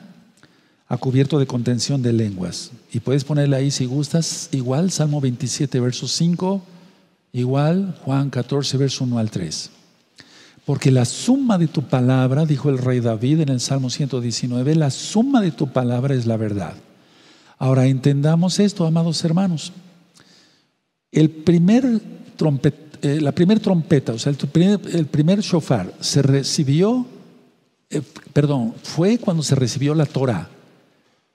a 0.88 0.97
cubierto 0.97 1.39
de 1.39 1.47
contención 1.47 2.01
de 2.01 2.11
lenguas. 2.11 2.71
Y 2.91 2.99
puedes 2.99 3.23
ponerle 3.23 3.55
ahí 3.55 3.71
si 3.71 3.86
gustas, 3.86 4.49
igual 4.51 4.91
Salmo 4.91 5.21
27, 5.21 5.80
verso 5.80 6.07
5, 6.07 6.61
igual 7.32 7.95
Juan 8.03 8.30
14, 8.30 8.77
verso 8.77 9.03
1 9.05 9.19
al 9.19 9.32
3. 9.32 9.69
Porque 10.70 10.91
la 10.91 11.03
suma 11.03 11.57
de 11.57 11.65
tu 11.65 11.82
palabra, 11.82 12.45
dijo 12.45 12.70
el 12.70 12.78
rey 12.78 12.99
David 12.99 13.39
en 13.39 13.49
el 13.49 13.59
Salmo 13.59 13.89
119, 13.89 14.76
la 14.76 14.91
suma 14.91 15.41
de 15.41 15.49
tu 15.49 15.74
palabra 15.74 16.13
es 16.13 16.28
la 16.28 16.38
verdad. 16.38 16.76
Ahora 17.57 17.88
entendamos 17.88 18.59
esto, 18.59 18.86
amados 18.86 19.26
hermanos. 19.26 19.74
El 21.11 21.32
primer 21.32 21.99
trompeta 22.36 22.99
eh, 23.01 23.20
la 23.20 23.32
primera 23.32 23.59
trompeta, 23.59 24.13
o 24.13 24.20
sea, 24.20 24.32
el 24.32 25.07
primer, 25.07 25.39
shofar 25.39 25.91
se 26.01 26.22
recibió, 26.22 27.03
eh, 27.89 28.03
perdón, 28.32 28.76
fue 28.84 29.17
cuando 29.17 29.41
se 29.41 29.55
recibió 29.55 29.95
la 29.95 30.05
Torah, 30.05 30.49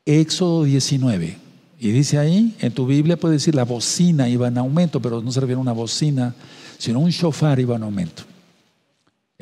Éxodo 0.07 0.62
19. 0.62 1.39
Y 1.80 1.91
dice 1.91 2.18
ahí, 2.18 2.55
en 2.61 2.70
tu 2.70 2.87
Biblia 2.87 3.16
puede 3.16 3.35
decir 3.35 3.57
la 3.57 3.64
bocina 3.64 4.28
iba 4.28 4.47
en 4.47 4.59
aumento, 4.59 5.03
pero 5.03 5.20
no 5.20 5.32
se 5.32 5.41
una 5.57 5.72
bocina, 5.72 6.37
sino 6.78 7.01
un 7.01 7.11
shofar 7.11 7.59
iba 7.59 7.74
en 7.74 7.82
aumento. 7.82 8.34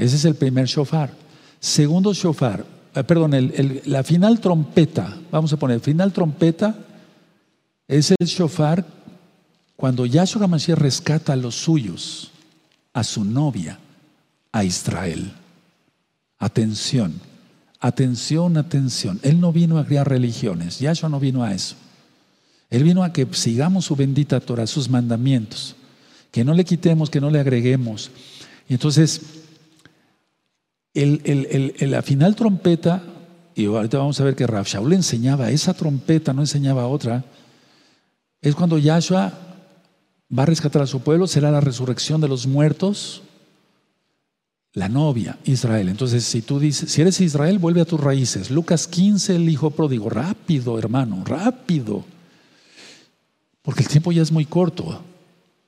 Ese 0.02 0.16
es 0.16 0.24
el 0.24 0.34
primer 0.34 0.66
shofar. 0.66 1.12
Segundo 1.60 2.12
shofar, 2.12 2.66
eh, 2.92 3.04
perdón, 3.04 3.52
la 3.84 4.02
final 4.02 4.40
trompeta, 4.40 5.16
vamos 5.30 5.52
a 5.52 5.56
poner, 5.56 5.78
final 5.78 6.12
trompeta 6.12 6.74
es 7.86 8.10
el 8.10 8.26
shofar 8.26 8.84
cuando 9.76 10.04
Yahshua 10.04 10.48
Mashiach 10.48 10.76
rescata 10.76 11.34
a 11.34 11.36
los 11.36 11.54
suyos, 11.54 12.32
a 12.92 13.04
su 13.04 13.24
novia, 13.24 13.78
a 14.50 14.64
Israel. 14.64 15.32
Atención, 16.40 17.20
atención, 17.78 18.56
atención. 18.56 19.20
Él 19.22 19.38
no 19.38 19.52
vino 19.52 19.78
a 19.78 19.86
crear 19.86 20.08
religiones, 20.08 20.80
Yahshua 20.80 21.08
no 21.10 21.20
vino 21.20 21.44
a 21.44 21.54
eso. 21.54 21.76
Él 22.70 22.82
vino 22.82 23.04
a 23.04 23.12
que 23.12 23.28
sigamos 23.34 23.84
su 23.84 23.94
bendita 23.94 24.40
Torah, 24.40 24.66
sus 24.66 24.88
mandamientos, 24.88 25.76
que 26.32 26.42
no 26.42 26.54
le 26.54 26.64
quitemos, 26.64 27.08
que 27.08 27.20
no 27.20 27.30
le 27.30 27.38
agreguemos. 27.38 28.10
Y 28.68 28.72
entonces, 28.72 29.41
la 30.94 32.02
final 32.02 32.36
trompeta, 32.36 33.02
y 33.54 33.66
ahorita 33.66 33.98
vamos 33.98 34.20
a 34.20 34.24
ver 34.24 34.34
que 34.34 34.46
Rav 34.46 34.66
Shaul 34.66 34.92
enseñaba 34.92 35.50
esa 35.50 35.74
trompeta, 35.74 36.32
no 36.32 36.42
enseñaba 36.42 36.86
otra, 36.86 37.24
es 38.40 38.54
cuando 38.54 38.78
Yahshua 38.78 39.32
va 40.36 40.42
a 40.42 40.46
rescatar 40.46 40.82
a 40.82 40.86
su 40.86 41.00
pueblo, 41.00 41.26
será 41.26 41.50
la 41.50 41.60
resurrección 41.60 42.20
de 42.20 42.28
los 42.28 42.46
muertos, 42.46 43.22
la 44.74 44.88
novia, 44.88 45.38
Israel. 45.44 45.88
Entonces, 45.88 46.24
si 46.24 46.42
tú 46.42 46.58
dices, 46.58 46.90
si 46.90 47.02
eres 47.02 47.20
Israel, 47.20 47.58
vuelve 47.58 47.82
a 47.82 47.84
tus 47.84 48.00
raíces. 48.00 48.50
Lucas 48.50 48.86
15, 48.88 49.36
el 49.36 49.48
hijo 49.48 49.70
pródigo, 49.70 50.08
rápido, 50.08 50.78
hermano, 50.78 51.22
rápido. 51.24 52.04
Porque 53.60 53.82
el 53.82 53.88
tiempo 53.88 54.12
ya 54.12 54.22
es 54.22 54.32
muy 54.32 54.46
corto. 54.46 55.02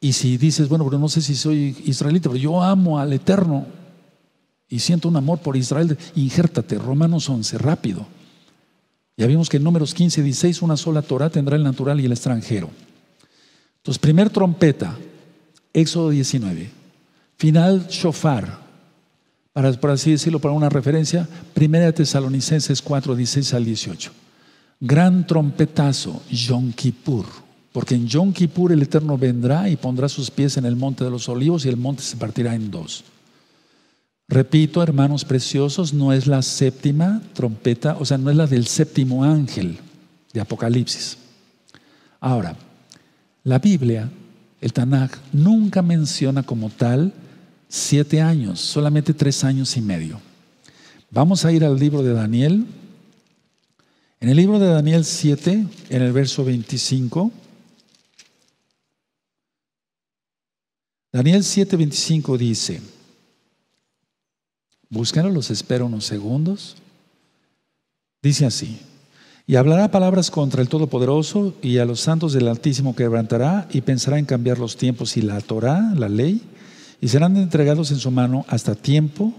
Y 0.01 0.15
si 0.15 0.37
dices, 0.37 0.69
bueno, 0.69 0.85
pero 0.85 0.99
no 0.99 1.09
sé 1.09 1.21
si 1.21 1.35
soy 1.35 1.77
israelita, 1.85 2.31
pero 2.31 2.41
yo 2.41 2.63
amo 2.63 2.99
al 2.99 3.13
Eterno 3.13 3.67
y 4.69 4.79
siento 4.81 5.09
un 5.09 5.17
amor 5.17 5.41
por 5.41 5.57
Israel, 5.57 5.97
injértate, 6.15 6.79
Romanos 6.79 7.29
11, 7.29 7.59
rápido. 7.59 8.07
Ya 9.17 9.27
vimos 9.27 9.49
que 9.49 9.59
en 9.59 9.65
números 9.65 9.95
15 9.95 10.21
y 10.21 10.25
16 10.25 10.63
una 10.63 10.77
sola 10.77 11.03
Torah 11.03 11.31
tendrá 11.31 11.57
el 11.57 11.63
natural 11.63 12.01
y 12.01 12.07
el 12.07 12.13
extranjero. 12.13 12.71
Entonces, 13.79 13.99
primer 13.99 14.31
trompeta, 14.31 14.97
Éxodo 15.73 16.11
19. 16.11 16.71
Final, 17.37 17.87
shofar. 17.89 18.65
Para, 19.53 19.73
por 19.75 19.91
así 19.91 20.11
decirlo, 20.11 20.41
para 20.41 20.55
una 20.55 20.69
referencia, 20.69 21.29
Primera 21.53 21.93
Tesalonicenses 21.93 22.83
4, 22.83 23.15
16 23.15 23.55
al 23.55 23.65
18. 23.65 24.11
Gran 24.81 25.27
trompetazo, 25.27 26.23
Yom 26.31 26.73
Kippur. 26.73 27.27
Porque 27.73 27.95
en 27.95 28.07
Yom 28.07 28.33
Kippur 28.33 28.73
el 28.73 28.83
Eterno 28.83 29.17
vendrá 29.19 29.69
y 29.69 29.77
pondrá 29.77 30.09
sus 30.09 30.31
pies 30.31 30.57
en 30.57 30.65
el 30.65 30.77
monte 30.77 31.05
de 31.05 31.11
los 31.11 31.29
olivos 31.29 31.67
y 31.67 31.69
el 31.69 31.77
monte 31.77 32.03
se 32.03 32.17
partirá 32.17 32.55
en 32.55 32.71
dos. 32.71 33.05
Repito, 34.29 34.83
hermanos 34.83 35.25
preciosos, 35.25 35.93
no 35.93 36.13
es 36.13 36.27
la 36.27 36.41
séptima 36.43 37.21
trompeta, 37.35 37.97
o 38.01 38.05
sea, 38.05 38.17
no 38.17 38.31
es 38.31 38.37
la 38.37 38.47
del 38.47 38.67
séptimo 38.67 39.23
ángel 39.23 39.79
de 40.33 40.41
Apocalipsis. 40.41 41.19
Ahora, 42.21 42.57
la 43.43 43.59
Biblia, 43.59 44.11
el 44.61 44.73
Tanakh, 44.73 45.19
nunca 45.33 45.83
menciona 45.83 46.43
como 46.43 46.71
tal 46.71 47.13
siete 47.69 48.23
años, 48.23 48.61
solamente 48.61 49.13
tres 49.13 49.45
años 49.45 49.77
y 49.77 49.83
medio. 49.83 50.21
Vamos 51.11 51.45
a 51.45 51.53
ir 51.53 51.65
al 51.65 51.79
libro 51.79 52.03
de 52.03 52.15
Daniel. 52.15 52.67
En 54.21 54.29
el 54.31 54.37
libro 54.37 54.59
de 54.59 54.69
Daniel 54.69 55.05
7, 55.05 55.67
en 55.91 56.03
el 56.03 56.13
verso 56.13 56.45
25, 56.45 57.31
Daniel 61.13 61.45
7, 61.45 61.77
25 61.77 62.39
dice, 62.39 62.94
búsquenlo, 64.95 65.31
los 65.31 65.51
espero 65.51 65.87
unos 65.87 66.07
segundos. 66.07 66.77
Dice 68.23 68.47
así, 68.47 68.79
y 69.47 69.57
hablará 69.57 69.91
palabras 69.91 70.31
contra 70.31 70.63
el 70.63 70.71
Todopoderoso 70.71 71.53
y 71.61 71.77
a 71.77 71.85
los 71.85 72.01
santos 72.01 72.33
del 72.33 72.49
Altísimo 72.49 72.97
quebrantará 72.97 73.69
y 73.71 73.83
pensará 73.83 74.19
en 74.19 74.25
cambiar 74.25 74.59
los 74.59 74.79
tiempos 74.79 75.19
y 75.19 75.23
la 75.23 75.39
Torah, 75.43 75.93
la 75.95 76.09
ley, 76.09 76.41
y 77.03 77.09
serán 77.09 77.37
entregados 77.37 77.91
en 77.91 77.99
su 77.99 78.11
mano 78.11 78.47
hasta 78.49 78.75
tiempo, 78.75 79.35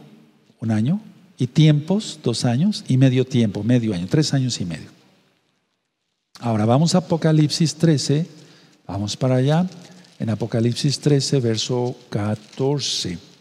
un 0.59 0.69
año, 0.69 1.01
y 1.37 1.47
tiempos, 1.47 2.19
dos 2.23 2.45
años, 2.45 2.85
y 2.87 2.97
medio 2.97 3.25
tiempo, 3.25 3.63
medio 3.63 3.95
año, 3.95 4.05
tres 4.07 4.33
años 4.35 4.61
y 4.61 4.65
medio. 4.65 4.89
Ahora 6.39 6.65
vamos 6.65 6.93
a 6.93 6.99
Apocalipsis 6.99 7.73
13, 7.75 8.27
vamos 8.85 9.17
para 9.17 9.37
allá, 9.37 9.67
en 10.19 10.29
Apocalipsis 10.29 10.99
13, 10.99 11.39
verso 11.39 11.95
14. 12.09 13.34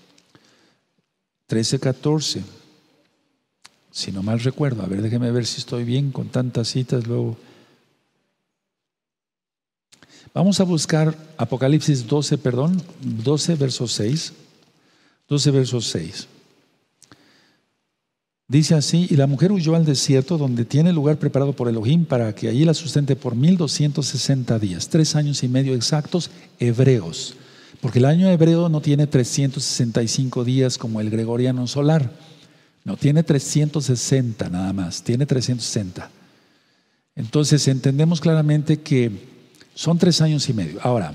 13, 1.47 1.79
14. 1.79 2.43
Si 3.91 4.13
no 4.13 4.23
mal 4.23 4.41
recuerdo, 4.41 4.83
a 4.83 4.87
ver, 4.87 5.03
déjeme 5.03 5.31
ver 5.31 5.47
si 5.47 5.61
estoy 5.61 5.85
bien 5.85 6.11
con 6.11 6.29
tantas 6.29 6.69
citas 6.69 7.07
luego. 7.07 7.37
Vamos 10.33 10.59
a 10.59 10.65
buscar 10.65 11.17
Apocalipsis 11.37 12.07
12, 12.07 12.39
perdón, 12.39 12.83
12, 13.03 13.55
verso 13.55 13.87
6. 13.87 14.33
12, 15.29 15.51
verso 15.53 15.81
6. 15.81 16.29
Dice 18.47 18.75
así, 18.75 19.07
y 19.09 19.17
la 19.17 19.27
mujer 19.27 19.53
huyó 19.53 19.75
al 19.75 19.87
desierto 19.87 20.37
donde 20.37 20.67
tiene 20.67 20.93
lugar 20.93 21.19
preparado 21.19 21.55
por 21.55 21.69
Elohim 21.69 22.05
para 22.05 22.35
que 22.35 22.49
allí 22.49 22.65
la 22.65 22.75
sustente 22.75 23.17
por 23.17 23.35
1260 23.35 24.59
días, 24.59 24.89
tres 24.91 25.17
años 25.17 25.43
y 25.43 25.49
medio 25.49 25.75
exactos 25.75 26.31
hebreos, 26.59 27.37
porque 27.81 27.99
el 27.99 28.05
año 28.05 28.29
hebreo 28.29 28.69
no 28.69 28.81
tiene 28.81 29.07
365 29.07 30.45
días 30.45 30.79
como 30.79 31.01
el 31.01 31.11
gregoriano 31.11 31.67
solar. 31.67 32.11
No, 32.85 32.97
tiene 32.97 33.23
360 33.23 34.51
nada 34.51 34.73
más, 34.73 35.03
tiene 35.03 35.27
360. 35.27 36.11
Entonces 37.17 37.67
entendemos 37.69 38.21
claramente 38.21 38.81
que 38.81 39.11
son 39.75 39.99
tres 39.99 40.21
años 40.21 40.49
y 40.49 40.53
medio. 40.53 40.81
Ahora, 40.83 41.13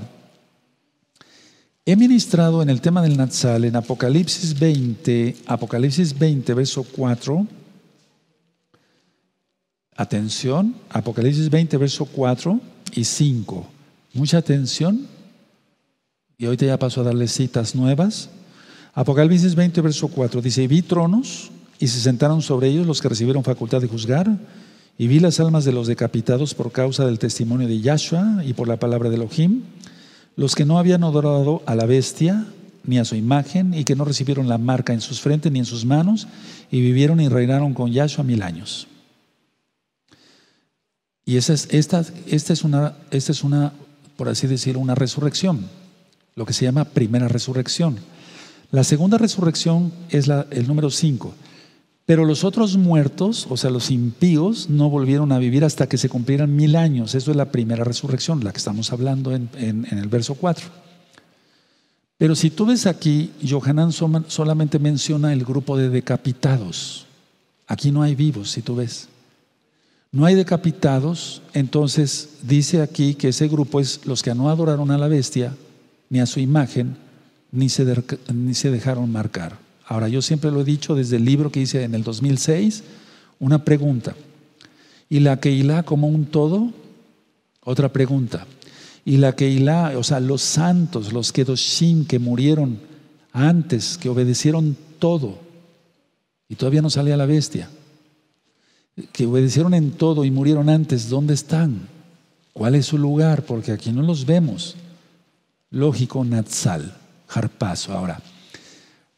he 1.86 1.96
ministrado 1.96 2.62
en 2.62 2.70
el 2.70 2.82
tema 2.82 3.02
del 3.02 3.18
Natsal 3.18 3.66
en 3.66 3.76
Apocalipsis 3.76 4.58
20, 4.58 5.38
Apocalipsis 5.46 6.18
20, 6.18 6.54
verso 6.54 6.84
4. 6.84 7.48
Atención, 9.96 10.76
Apocalipsis 10.90 11.50
20, 11.50 11.78
verso 11.78 12.06
4 12.06 12.60
y 12.94 13.04
5. 13.04 13.68
Mucha 14.14 14.38
atención. 14.38 15.19
Y 16.40 16.46
ahorita 16.46 16.66
ya 16.66 16.80
paso 16.80 17.02
a 17.02 17.04
darle 17.04 17.28
citas 17.28 17.76
nuevas. 17.76 18.30
Apocalipsis 18.94 19.56
20, 19.56 19.82
verso 19.82 20.08
4 20.08 20.42
dice, 20.42 20.66
vi 20.70 20.82
tronos 20.82 21.52
y 21.80 21.88
se 21.90 22.00
sentaron 22.00 22.42
sobre 22.42 22.70
ellos 22.70 22.88
los 22.88 23.02
que 23.02 23.10
recibieron 23.10 23.44
facultad 23.44 23.82
de 23.82 23.90
juzgar, 23.90 24.38
y 24.98 25.08
vi 25.08 25.20
las 25.20 25.42
almas 25.42 25.66
de 25.66 25.74
los 25.74 25.88
decapitados 25.88 26.54
por 26.54 26.72
causa 26.72 27.06
del 27.06 27.20
testimonio 27.20 27.68
de 27.68 27.82
Yahshua 27.82 28.44
y 28.46 28.54
por 28.54 28.70
la 28.70 28.78
palabra 28.78 29.10
de 29.10 29.16
Elohim, 29.16 29.64
los 30.38 30.56
que 30.56 30.64
no 30.64 30.80
habían 30.80 31.04
adorado 31.04 31.62
a 31.66 31.76
la 31.76 31.86
bestia 31.86 32.46
ni 32.86 33.00
a 33.00 33.06
su 33.06 33.16
imagen, 33.16 33.74
y 33.74 33.84
que 33.84 33.98
no 33.98 34.06
recibieron 34.06 34.48
la 34.48 34.58
marca 34.58 34.94
en 34.94 35.02
sus 35.02 35.20
frentes 35.20 35.52
ni 35.52 35.60
en 35.60 35.66
sus 35.66 35.84
manos, 35.84 36.28
y 36.72 36.80
vivieron 36.80 37.20
y 37.20 37.28
reinaron 37.28 37.74
con 37.74 37.92
Yahshua 37.92 38.24
mil 38.24 38.44
años. 38.44 38.88
Y 41.26 41.36
esta 41.36 41.52
es, 41.52 41.68
esta, 41.70 42.06
esta, 42.28 42.54
es 42.54 42.64
una, 42.64 42.96
esta 43.12 43.34
es 43.34 43.44
una, 43.44 43.74
por 44.16 44.30
así 44.30 44.48
decirlo, 44.48 44.80
una 44.80 44.96
resurrección, 44.96 45.68
lo 46.40 46.46
que 46.46 46.54
se 46.54 46.64
llama 46.64 46.86
primera 46.86 47.28
resurrección. 47.28 47.98
La 48.72 48.86
segunda 48.86 49.18
resurrección 49.18 49.92
es 50.10 50.30
el 50.30 50.68
número 50.68 50.90
5. 50.90 51.34
Pero 52.06 52.24
los 52.24 52.46
otros 52.46 52.78
muertos, 52.78 53.46
o 53.50 53.58
sea, 53.58 53.70
los 53.70 53.92
impíos, 53.92 54.70
no 54.70 54.90
volvieron 54.90 55.34
a 55.34 55.38
vivir 55.38 55.66
hasta 55.66 55.88
que 55.88 55.98
se 55.98 56.08
cumplieran 56.08 56.56
mil 56.56 56.78
años. 56.78 57.14
Eso 57.14 57.32
es 57.32 57.38
la 57.38 57.52
primera 57.52 57.84
resurrección, 57.84 58.42
la 58.44 58.54
que 58.54 58.58
estamos 58.58 58.94
hablando 58.94 59.36
en, 59.36 59.50
el 59.92 60.08
verso 60.08 60.34
4. 60.36 60.66
Pero 62.18 62.36
si 62.36 62.50
tú 62.50 62.68
ves 62.68 62.86
aquí, 62.86 63.32
Johanan 63.48 63.92
solamente 63.92 64.80
menciona 64.80 65.34
el 65.34 65.44
grupo 65.44 65.76
de 65.76 65.90
decapitados. 65.90 67.06
Aquí 67.68 67.92
no 67.92 68.02
hay 68.02 68.16
vivos, 68.16 68.50
si 68.52 68.62
tú 68.62 68.78
ves. 68.78 69.10
No 70.14 70.26
hay 70.26 70.36
decapitados, 70.36 71.42
entonces 71.54 72.38
dice 72.44 72.82
aquí 72.82 73.14
que 73.14 73.28
ese 73.28 73.50
grupo 73.50 73.82
es 73.82 74.06
los 74.06 74.24
que 74.24 74.34
no 74.34 74.50
adoraron 74.50 74.90
a 74.90 74.98
la 74.98 75.10
bestia, 75.10 75.54
ni 76.10 76.20
a 76.20 76.26
su 76.26 76.40
imagen, 76.40 76.98
ni 77.52 77.70
se, 77.70 77.86
ni 78.34 78.54
se 78.54 78.72
dejaron 78.72 79.12
marcar. 79.12 79.58
Ahora, 79.86 80.08
yo 80.08 80.22
siempre 80.22 80.52
lo 80.52 80.62
he 80.62 80.66
dicho 80.66 80.96
desde 80.96 81.18
el 81.18 81.26
libro 81.26 81.52
que 81.52 81.62
hice 81.62 81.84
en 81.84 81.96
el 81.96 82.04
2006, 82.04 82.84
una 83.40 83.64
pregunta. 83.64 84.16
¿Y 85.10 85.20
la 85.20 85.40
Keilah 85.40 85.84
como 85.84 86.08
un 86.08 86.26
todo? 86.26 86.72
Otra 87.62 87.92
pregunta. 87.92 88.46
¿Y 89.06 89.18
la 89.18 89.36
Keilah, 89.36 89.98
o 89.98 90.04
sea, 90.04 90.20
los 90.20 90.42
santos, 90.42 91.14
los 91.14 91.32
Kedoshim 91.32 92.06
que 92.06 92.20
murieron 92.20 92.80
antes, 93.32 93.98
que 93.98 94.10
obedecieron 94.10 94.78
todo, 95.00 95.40
y 96.48 96.56
todavía 96.56 96.82
no 96.82 96.90
salía 96.90 97.18
la 97.18 97.26
bestia, 97.26 97.70
que 99.12 99.26
obedecieron 99.26 99.74
en 99.74 99.92
todo 99.92 100.26
y 100.26 100.32
murieron 100.32 100.70
antes, 100.70 101.10
¿dónde 101.10 101.34
están? 101.34 101.88
¿Cuál 102.54 102.76
es 102.76 102.88
su 102.88 102.98
lugar? 102.98 103.44
Porque 103.44 103.72
aquí 103.72 103.92
no 103.92 104.02
los 104.02 104.26
vemos. 104.26 104.76
Lógico, 105.72 106.24
Natsal, 106.26 106.96
Harpazo. 107.28 107.94
Ahora, 107.94 108.20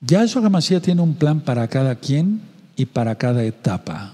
Yahshua 0.02 0.46
HaMashiach 0.46 0.84
tiene 0.84 1.02
un 1.02 1.16
plan 1.16 1.42
para 1.42 1.68
cada 1.68 1.96
quien 1.96 2.42
y 2.76 2.86
para 2.86 3.16
cada 3.16 3.44
etapa, 3.44 4.14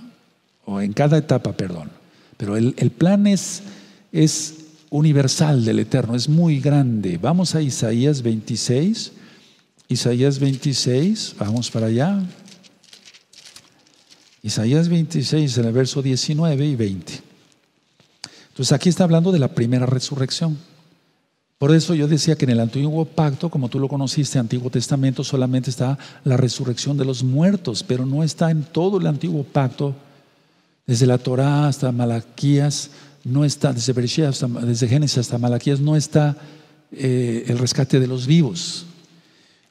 o 0.65 0.81
en 0.81 0.93
cada 0.93 1.17
etapa, 1.17 1.53
perdón. 1.53 1.89
Pero 2.37 2.55
el, 2.57 2.91
plan 2.91 3.25
es, 3.25 3.63
es 4.11 4.65
universal 4.89 5.65
del 5.65 5.79
Eterno, 5.79 6.15
es 6.15 6.29
muy 6.29 6.59
grande. 6.59 7.17
Vamos 7.17 7.55
a 7.55 7.61
Isaías 7.61 8.21
26. 8.21 9.13
Isaías 9.87 10.39
26, 10.39 11.35
vamos 11.39 11.71
para 11.71 11.87
allá. 11.87 12.21
Isaías 14.43 14.89
26, 14.89 15.57
en 15.57 15.65
el 15.65 15.71
verso 15.71 16.01
19 16.01 16.65
y 16.65 16.75
20. 16.75 17.13
Entonces 18.49 18.71
aquí 18.73 18.89
está 18.89 19.03
hablando 19.03 19.31
de 19.31 19.39
la 19.39 19.47
primera 19.47 19.85
resurrección. 19.85 20.57
Por 21.57 21.73
eso 21.73 21.95
yo 21.95 22.07
decía 22.07 22.35
que 22.35 22.45
en 22.45 22.51
el 22.51 22.59
antiguo 22.59 23.03
pacto, 23.05 23.49
como 23.49 23.67
tú 23.67 23.79
lo 23.79 23.87
conociste, 23.87 24.37
Antiguo 24.37 24.69
Testamento, 24.69 25.23
solamente 25.23 25.71
está 25.71 25.97
la 26.23 26.37
resurrección 26.37 26.97
de 26.97 27.05
los 27.05 27.23
muertos, 27.23 27.83
pero 27.83 28.05
no 28.05 28.23
está 28.23 28.51
en 28.51 28.63
todo 28.63 28.99
el 28.99 29.07
antiguo 29.07 29.43
pacto, 29.43 29.95
desde 30.85 31.07
la 31.07 31.17
Torá 31.17 31.67
hasta 31.67 31.91
Malaquías, 31.91 32.91
no 33.23 33.43
está, 33.43 33.73
desde, 33.73 33.93
desde 33.93 34.87
Génesis 34.87 35.17
hasta 35.17 35.39
Malaquías, 35.39 35.79
no 35.79 35.95
está 35.95 36.37
eh, 36.91 37.45
el 37.47 37.57
rescate 37.57 37.99
de 37.99 38.07
los 38.07 38.27
vivos. 38.27 38.85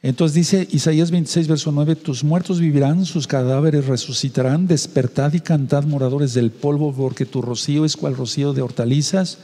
Entonces 0.02 0.34
dice 0.34 0.68
Isaías 0.72 1.12
26, 1.12 1.46
verso 1.46 1.70
9, 1.70 1.96
tus 1.96 2.24
muertos 2.24 2.58
vivirán, 2.58 3.06
sus 3.06 3.28
cadáveres 3.28 3.86
resucitarán, 3.86 4.66
despertad 4.66 5.32
y 5.34 5.40
cantad 5.40 5.84
moradores 5.84 6.34
del 6.34 6.50
polvo, 6.50 6.92
porque 6.92 7.26
tu 7.26 7.42
rocío 7.42 7.84
es 7.84 7.96
cual 7.96 8.16
rocío 8.16 8.52
de 8.52 8.62
hortalizas 8.62 9.38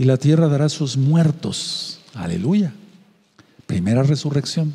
y 0.00 0.04
la 0.06 0.16
tierra 0.16 0.48
dará 0.48 0.70
sus 0.70 0.96
muertos. 0.96 2.00
Aleluya. 2.14 2.72
Primera 3.66 4.02
resurrección. 4.02 4.74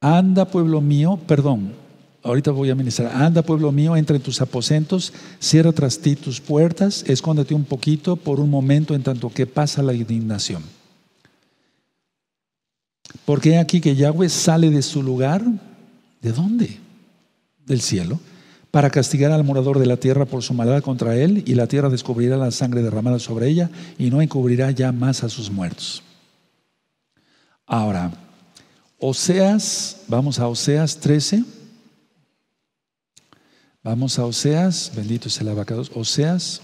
Anda, 0.00 0.46
pueblo 0.46 0.80
mío, 0.80 1.20
perdón, 1.28 1.72
ahorita 2.24 2.50
voy 2.50 2.70
a 2.70 2.74
ministrar. 2.74 3.14
Anda, 3.14 3.42
pueblo 3.42 3.70
mío, 3.70 3.94
entra 3.94 4.16
en 4.16 4.22
tus 4.22 4.40
aposentos, 4.40 5.12
cierra 5.38 5.70
tras 5.70 6.00
ti 6.00 6.16
tus 6.16 6.40
puertas, 6.40 7.04
escóndete 7.06 7.54
un 7.54 7.64
poquito 7.64 8.16
por 8.16 8.40
un 8.40 8.50
momento 8.50 8.92
en 8.92 9.04
tanto 9.04 9.30
que 9.30 9.46
pasa 9.46 9.84
la 9.84 9.94
indignación. 9.94 10.64
Porque 13.24 13.58
aquí 13.58 13.80
que 13.80 13.94
Yahweh 13.94 14.30
sale 14.30 14.68
de 14.70 14.82
su 14.82 15.00
lugar, 15.00 15.44
¿de 16.20 16.32
dónde? 16.32 16.80
Del 17.64 17.80
cielo 17.80 18.18
para 18.74 18.90
castigar 18.90 19.30
al 19.30 19.44
morador 19.44 19.78
de 19.78 19.86
la 19.86 19.98
tierra 19.98 20.24
por 20.24 20.42
su 20.42 20.52
maldad 20.52 20.82
contra 20.82 21.14
él, 21.14 21.44
y 21.46 21.54
la 21.54 21.68
tierra 21.68 21.88
descubrirá 21.88 22.36
la 22.36 22.50
sangre 22.50 22.82
derramada 22.82 23.20
sobre 23.20 23.46
ella, 23.46 23.70
y 23.98 24.10
no 24.10 24.20
encubrirá 24.20 24.72
ya 24.72 24.90
más 24.90 25.22
a 25.22 25.28
sus 25.28 25.48
muertos. 25.48 26.02
Ahora, 27.66 28.10
Oseas, 28.98 29.98
vamos 30.08 30.40
a 30.40 30.48
Oseas 30.48 30.98
13. 30.98 31.44
Vamos 33.84 34.18
a 34.18 34.24
Oseas, 34.24 34.90
bendito 34.96 35.28
es 35.28 35.40
el 35.40 35.50
abacados. 35.50 35.92
Oseas 35.94 36.60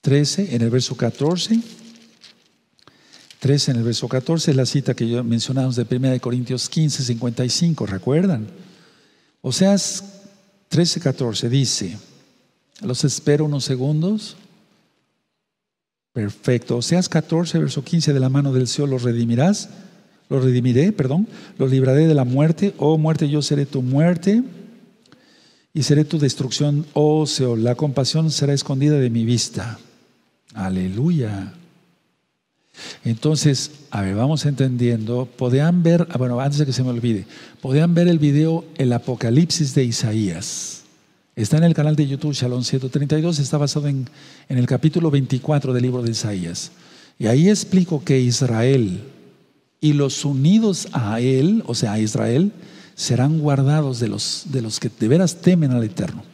13, 0.00 0.56
en 0.56 0.62
el 0.62 0.70
verso 0.70 0.96
14. 0.96 1.60
13 3.38 3.70
en 3.70 3.76
el 3.76 3.82
verso 3.82 4.08
14 4.08 4.52
es 4.52 4.56
la 4.56 4.64
cita 4.64 4.94
que 4.94 5.06
yo 5.06 5.22
mencionamos 5.22 5.76
de 5.76 5.86
1 5.94 6.18
Corintios 6.22 6.70
15, 6.70 7.02
55, 7.02 7.84
¿recuerdan? 7.84 8.65
Oseas 9.40 10.04
13, 10.68 11.00
14 11.00 11.48
dice, 11.48 11.98
los 12.82 13.04
espero 13.04 13.44
unos 13.44 13.64
segundos. 13.64 14.36
Perfecto. 16.12 16.78
Oseas 16.78 17.08
14, 17.08 17.58
verso 17.58 17.84
15, 17.84 18.12
de 18.12 18.20
la 18.20 18.28
mano 18.28 18.52
del 18.52 18.66
Señor 18.66 18.88
los 18.88 19.02
redimirás, 19.02 19.68
los 20.28 20.42
redimiré, 20.44 20.92
perdón, 20.92 21.28
los 21.58 21.70
libraré 21.70 22.06
de 22.06 22.14
la 22.14 22.24
muerte. 22.24 22.74
Oh 22.78 22.98
muerte, 22.98 23.28
yo 23.28 23.42
seré 23.42 23.66
tu 23.66 23.82
muerte 23.82 24.42
y 25.74 25.82
seré 25.82 26.04
tu 26.04 26.18
destrucción, 26.18 26.86
oh 26.94 27.26
Seol. 27.26 27.62
La 27.62 27.74
compasión 27.74 28.30
será 28.30 28.54
escondida 28.54 28.98
de 28.98 29.10
mi 29.10 29.24
vista. 29.24 29.78
Aleluya. 30.54 31.52
Entonces, 33.04 33.70
a 33.90 34.02
ver, 34.02 34.14
vamos 34.14 34.44
entendiendo. 34.46 35.26
Podían 35.26 35.82
ver, 35.82 36.06
ah, 36.10 36.18
bueno, 36.18 36.40
antes 36.40 36.58
de 36.58 36.66
que 36.66 36.72
se 36.72 36.82
me 36.82 36.90
olvide, 36.90 37.26
podían 37.60 37.94
ver 37.94 38.08
el 38.08 38.18
video 38.18 38.64
El 38.76 38.92
Apocalipsis 38.92 39.74
de 39.74 39.84
Isaías. 39.84 40.82
Está 41.34 41.58
en 41.58 41.64
el 41.64 41.74
canal 41.74 41.96
de 41.96 42.06
YouTube 42.06 42.32
Shalom 42.32 42.64
132, 42.64 43.38
está 43.38 43.58
basado 43.58 43.88
en, 43.88 44.08
el 44.48 44.66
capítulo 44.66 45.10
24 45.10 45.74
del 45.74 45.82
libro 45.82 46.02
de 46.02 46.12
Isaías. 46.12 46.72
Y 47.18 47.26
ahí 47.26 47.50
explico 47.50 48.02
que 48.02 48.18
Israel 48.18 49.02
y 49.80 49.92
los 49.92 50.24
unidos 50.24 50.88
a 50.92 51.20
él, 51.20 51.62
o 51.66 51.74
sea, 51.74 51.92
a 51.92 51.98
Israel, 51.98 52.52
serán 52.94 53.38
guardados 53.38 54.00
de 54.00 54.08
los, 54.08 54.44
de 54.46 54.62
los 54.62 54.80
que 54.80 54.90
de 54.98 55.08
veras 55.08 55.36
temen 55.42 55.72
al 55.72 55.84
Eterno. 55.84 56.24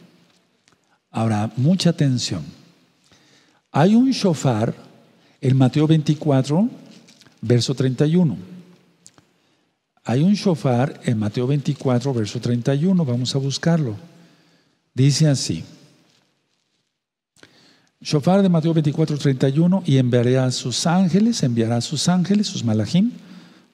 Ahora, 1.11 1.51
mucha 1.57 1.89
atención. 1.89 2.43
Hay 3.73 3.95
un 3.95 4.11
shofar 4.11 4.73
en 5.43 5.57
Mateo 5.57 5.85
24, 5.85 6.69
verso 7.41 7.75
31. 7.75 8.37
Hay 10.05 10.21
un 10.21 10.35
shofar 10.35 11.01
en 11.03 11.19
Mateo 11.19 11.45
24, 11.45 12.13
verso 12.13 12.39
31. 12.39 13.03
Vamos 13.03 13.35
a 13.35 13.39
buscarlo. 13.39 13.97
Dice 14.93 15.27
así. 15.27 15.65
Shofar 17.99 18.41
de 18.41 18.47
Mateo 18.47 18.73
24, 18.73 19.17
31. 19.17 19.83
Y 19.85 19.97
enviaré 19.97 20.37
a 20.37 20.49
sus 20.49 20.87
ángeles, 20.87 21.43
enviará 21.43 21.75
a 21.75 21.81
sus 21.81 22.07
ángeles, 22.07 22.47
sus 22.47 22.63
malachim, 22.63 23.11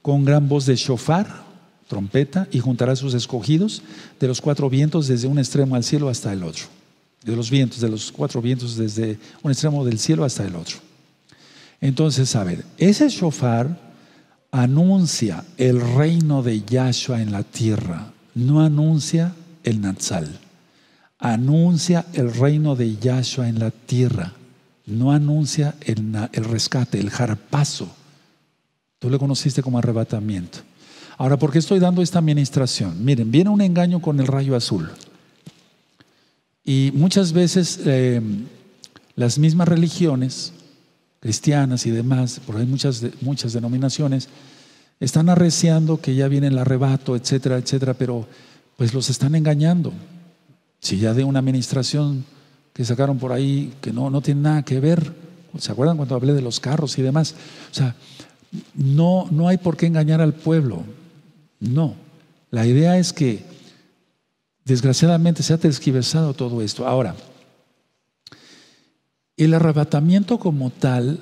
con 0.02 0.26
gran 0.26 0.50
voz 0.50 0.66
de 0.66 0.76
shofar, 0.76 1.44
trompeta, 1.88 2.48
y 2.52 2.58
juntará 2.58 2.94
a 2.94 2.96
sus 2.96 3.14
escogidos 3.14 3.84
de 4.20 4.28
los 4.28 4.42
cuatro 4.42 4.72
vientos 4.72 5.08
desde 5.08 5.28
un 5.28 5.38
extremo 5.38 5.76
al 5.76 5.84
cielo 5.84 6.10
hasta 6.10 6.34
el 6.34 6.44
otro. 6.44 6.66
De 7.24 7.36
los 7.36 7.52
vientos, 7.52 7.80
de 7.80 7.90
los 7.90 8.12
cuatro 8.12 8.42
vientos 8.42 8.76
desde 8.76 9.20
un 9.44 9.52
extremo 9.52 9.86
del 9.86 10.00
cielo 10.00 10.26
hasta 10.26 10.48
el 10.48 10.56
otro. 10.56 10.89
Entonces, 11.82 12.36
a 12.36 12.44
ver, 12.44 12.66
ese 12.78 13.10
shofar 13.10 13.78
anuncia 14.52 15.44
el 15.58 15.80
reino 15.80 16.44
de 16.44 16.62
Yahshua 16.62 17.22
en 17.22 17.32
la 17.32 17.44
tierra, 17.44 18.12
no 18.36 18.62
anuncia 18.62 19.34
el 19.64 19.82
Natsal. 19.82 20.40
Anuncia 21.18 22.06
el 22.14 22.34
reino 22.34 22.76
de 22.76 22.96
Yahshua 22.96 23.50
en 23.50 23.60
la 23.60 23.72
tierra, 23.72 24.34
no 24.86 25.12
anuncia 25.12 25.76
el, 25.82 26.16
el 26.32 26.46
rescate, 26.46 27.00
el 27.00 27.10
jarpazo. 27.10 27.90
Tú 29.00 29.10
lo 29.10 29.20
conociste 29.20 29.62
como 29.62 29.78
arrebatamiento. 29.78 30.60
Ahora, 31.18 31.38
¿por 31.38 31.52
qué 31.52 31.60
estoy 31.60 31.80
dando 31.80 32.02
esta 32.02 32.20
administración? 32.20 33.04
Miren, 33.04 33.32
viene 33.32 33.50
un 33.50 33.62
engaño 33.62 34.02
con 34.02 34.20
el 34.20 34.28
rayo 34.28 34.56
azul. 34.56 34.90
Y 36.64 36.92
muchas 36.94 37.34
veces 37.34 37.80
eh, 37.86 38.22
las 39.16 39.38
mismas 39.38 39.68
religiones 39.68 40.54
cristianas 41.20 41.86
y 41.86 41.92
demás, 41.92 42.42
porque 42.46 42.62
hay 42.62 42.68
muchas, 42.68 43.04
muchas 43.22 43.54
denominaciones, 43.54 44.30
están 45.00 45.30
arreciando 45.30 46.02
que 46.02 46.16
ya 46.16 46.28
viene 46.28 46.48
el 46.48 46.58
arrebato, 46.58 47.16
etcétera, 47.16 47.58
etcétera, 47.58 47.94
pero 47.94 48.28
pues 48.78 48.94
los 48.94 49.10
están 49.10 49.36
engañando. 49.36 49.94
Si 50.80 50.98
ya 50.98 51.14
de 51.14 51.24
una 51.24 51.40
administración 51.40 52.26
que 52.74 52.86
sacaron 52.86 53.18
por 53.18 53.32
ahí 53.32 53.74
que 53.82 53.92
no, 53.92 54.10
no 54.10 54.22
tiene 54.22 54.42
nada 54.42 54.64
que 54.64 54.80
ver, 54.80 55.14
¿se 55.58 55.72
acuerdan 55.72 55.98
cuando 55.98 56.16
hablé 56.16 56.34
de 56.34 56.42
los 56.42 56.60
carros 56.60 56.98
y 56.98 57.02
demás? 57.02 57.36
O 57.72 57.74
sea, 57.74 57.96
no, 58.74 59.28
no 59.32 59.48
hay 59.48 59.58
por 59.58 59.78
qué 59.78 59.86
engañar 59.86 60.22
al 60.22 60.34
pueblo, 60.34 60.84
no. 61.60 61.96
La 62.52 62.66
idea 62.66 62.98
es 62.98 63.14
que 63.14 63.44
desgraciadamente 64.66 65.44
se 65.44 65.54
ha 65.54 65.58
tergiversado 65.58 66.34
todo 66.34 66.62
esto. 66.62 66.88
Ahora, 66.88 67.16
el 69.46 69.54
arrebatamiento 69.54 70.38
como 70.38 70.70
tal, 70.70 71.20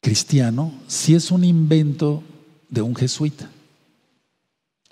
cristiano, 0.00 0.72
sí 0.86 1.14
es 1.14 1.30
un 1.30 1.44
invento 1.44 2.22
de 2.68 2.80
un 2.80 2.94
jesuita. 2.94 3.50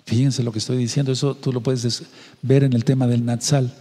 Fíjense 0.05 0.43
lo 0.43 0.51
que 0.51 0.59
estoy 0.59 0.77
diciendo, 0.77 1.11
eso 1.11 1.35
tú 1.35 1.53
lo 1.53 1.61
puedes 1.61 2.03
ver 2.41 2.63
en 2.63 2.73
el 2.73 2.83
tema 2.83 3.07
del 3.07 3.23
Natsal. 3.23 3.73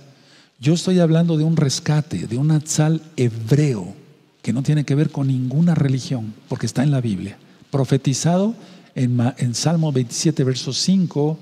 Yo 0.60 0.74
estoy 0.74 1.00
hablando 1.00 1.36
de 1.36 1.44
un 1.44 1.56
rescate, 1.56 2.26
de 2.26 2.38
un 2.38 2.48
Natsal 2.48 3.02
hebreo, 3.16 3.94
que 4.42 4.52
no 4.52 4.62
tiene 4.62 4.84
que 4.84 4.94
ver 4.94 5.10
con 5.10 5.26
ninguna 5.26 5.74
religión, 5.74 6.34
porque 6.48 6.66
está 6.66 6.84
en 6.84 6.92
la 6.92 7.00
Biblia. 7.00 7.36
Profetizado 7.70 8.54
en, 8.94 9.18
en 9.38 9.54
Salmo 9.54 9.90
27, 9.90 10.44
verso 10.44 10.72
5. 10.72 11.38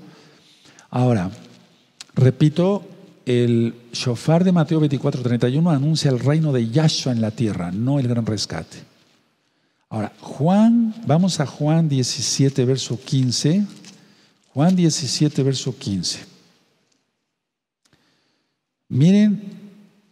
Ahora, 0.89 1.29
repito, 2.15 2.83
el 3.27 3.75
shofar 3.91 4.45
de 4.45 4.53
Mateo 4.53 4.79
24, 4.79 5.21
31 5.21 5.69
anuncia 5.69 6.09
el 6.09 6.19
reino 6.19 6.53
de 6.53 6.69
Yahshua 6.69 7.11
en 7.11 7.19
la 7.19 7.31
tierra, 7.31 7.71
no 7.71 7.99
el 7.99 8.07
gran 8.07 8.25
rescate. 8.25 8.77
Ahora, 9.89 10.13
Juan, 10.21 10.95
vamos 11.05 11.41
a 11.41 11.45
Juan 11.45 11.89
17, 11.89 12.63
verso 12.63 12.97
15. 13.03 13.65
Juan 14.53 14.77
17, 14.77 15.43
verso 15.43 15.77
15. 15.77 16.19
Miren 18.87 19.41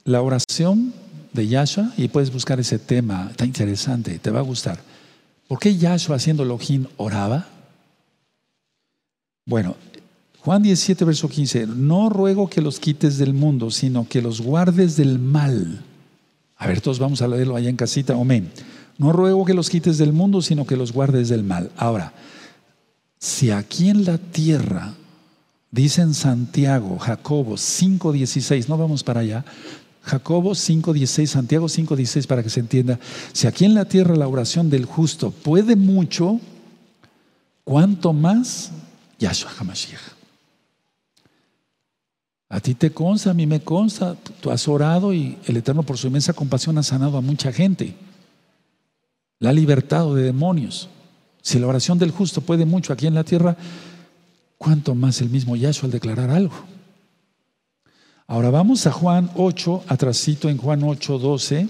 la 0.04 0.22
oración 0.22 0.94
de 1.32 1.48
Yahshua 1.48 1.94
y 1.96 2.10
puedes 2.10 2.34
buscar 2.34 2.60
ese 2.60 2.80
tema, 2.80 3.30
está 3.32 3.46
interesante, 3.46 4.20
te 4.20 4.30
va 4.30 4.40
a 4.40 4.44
gustar. 4.44 4.78
¿Por 5.48 5.58
qué 5.60 5.78
Yahshua 5.78 6.18
haciendo 6.18 6.44
Elohim 6.44 6.86
oraba? 6.98 7.48
Bueno, 9.46 9.78
Juan 10.46 10.62
17, 10.62 11.06
verso 11.06 11.28
15, 11.28 11.66
no 11.66 12.08
ruego 12.08 12.48
que 12.48 12.62
los 12.62 12.80
quites 12.80 13.18
del 13.18 13.34
mundo, 13.34 13.72
sino 13.72 14.08
que 14.08 14.22
los 14.22 14.42
guardes 14.42 14.96
del 14.96 15.18
mal. 15.18 15.82
A 16.56 16.68
ver, 16.68 16.82
todos 16.82 17.00
vamos 17.00 17.24
a 17.24 17.28
leerlo 17.28 17.56
allá 17.56 17.68
en 17.68 17.76
casita, 17.76 18.14
amén. 18.14 18.52
No 19.00 19.12
ruego 19.12 19.44
que 19.44 19.56
los 19.56 19.72
quites 19.72 19.98
del 19.98 20.14
mundo, 20.14 20.44
sino 20.44 20.68
que 20.68 20.78
los 20.78 20.92
guardes 20.92 21.30
del 21.30 21.42
mal. 21.42 21.72
Ahora, 21.76 22.14
si 23.18 23.50
aquí 23.50 23.90
en 23.90 24.06
la 24.06 24.20
tierra, 24.20 24.94
dicen 25.72 26.14
Santiago, 26.14 27.00
Jacobo 27.00 27.56
5.16, 27.56 28.68
no 28.68 28.78
vamos 28.78 29.04
para 29.04 29.22
allá, 29.22 29.44
Jacobo 30.04 30.52
5.16, 30.52 31.26
Santiago 31.26 31.66
5.16 31.66 32.28
para 32.28 32.44
que 32.44 32.52
se 32.52 32.60
entienda, 32.60 33.00
si 33.34 33.48
aquí 33.48 33.66
en 33.66 33.74
la 33.74 33.86
tierra 33.86 34.16
la 34.16 34.28
oración 34.28 34.70
del 34.70 34.86
justo 34.86 35.32
puede 35.32 35.76
mucho, 35.76 36.40
¿cuánto 37.64 38.14
más 38.14 38.70
Yahshua 39.18 39.50
HaMashiach? 39.58 40.15
A 42.56 42.62
ti 42.62 42.74
te 42.74 42.94
consta, 42.94 43.32
a 43.32 43.34
mí 43.34 43.46
me 43.46 43.60
consta, 43.60 44.16
tú 44.40 44.50
has 44.50 44.66
orado 44.70 45.14
y 45.14 45.38
el 45.46 45.58
Eterno 45.58 45.84
por 45.84 45.98
su 45.98 46.08
inmensa 46.08 46.32
compasión 46.32 46.78
ha 46.78 46.84
sanado 46.84 47.18
a 47.18 47.22
mucha 47.22 47.52
gente. 47.52 47.98
La 49.40 49.50
ha 49.50 49.54
libertado 49.54 50.16
de 50.16 50.24
demonios. 50.24 50.88
Si 51.42 51.60
la 51.60 51.68
oración 51.68 52.00
del 52.00 52.12
justo 52.12 52.40
puede 52.40 52.64
mucho 52.64 52.94
aquí 52.94 53.08
en 53.08 53.14
la 53.14 53.26
tierra, 53.26 53.58
¿cuánto 54.58 54.96
más 54.96 55.20
el 55.20 55.30
mismo 55.30 55.58
Yahshua 55.58 55.88
al 55.88 55.92
declarar 55.92 56.30
algo? 56.30 56.56
Ahora 58.26 58.52
vamos 58.52 58.88
a 58.88 58.92
Juan 58.94 59.30
8, 59.36 59.84
atrasito 59.90 60.48
en 60.48 60.56
Juan 60.56 60.82
8, 60.82 61.20
12. 61.20 61.68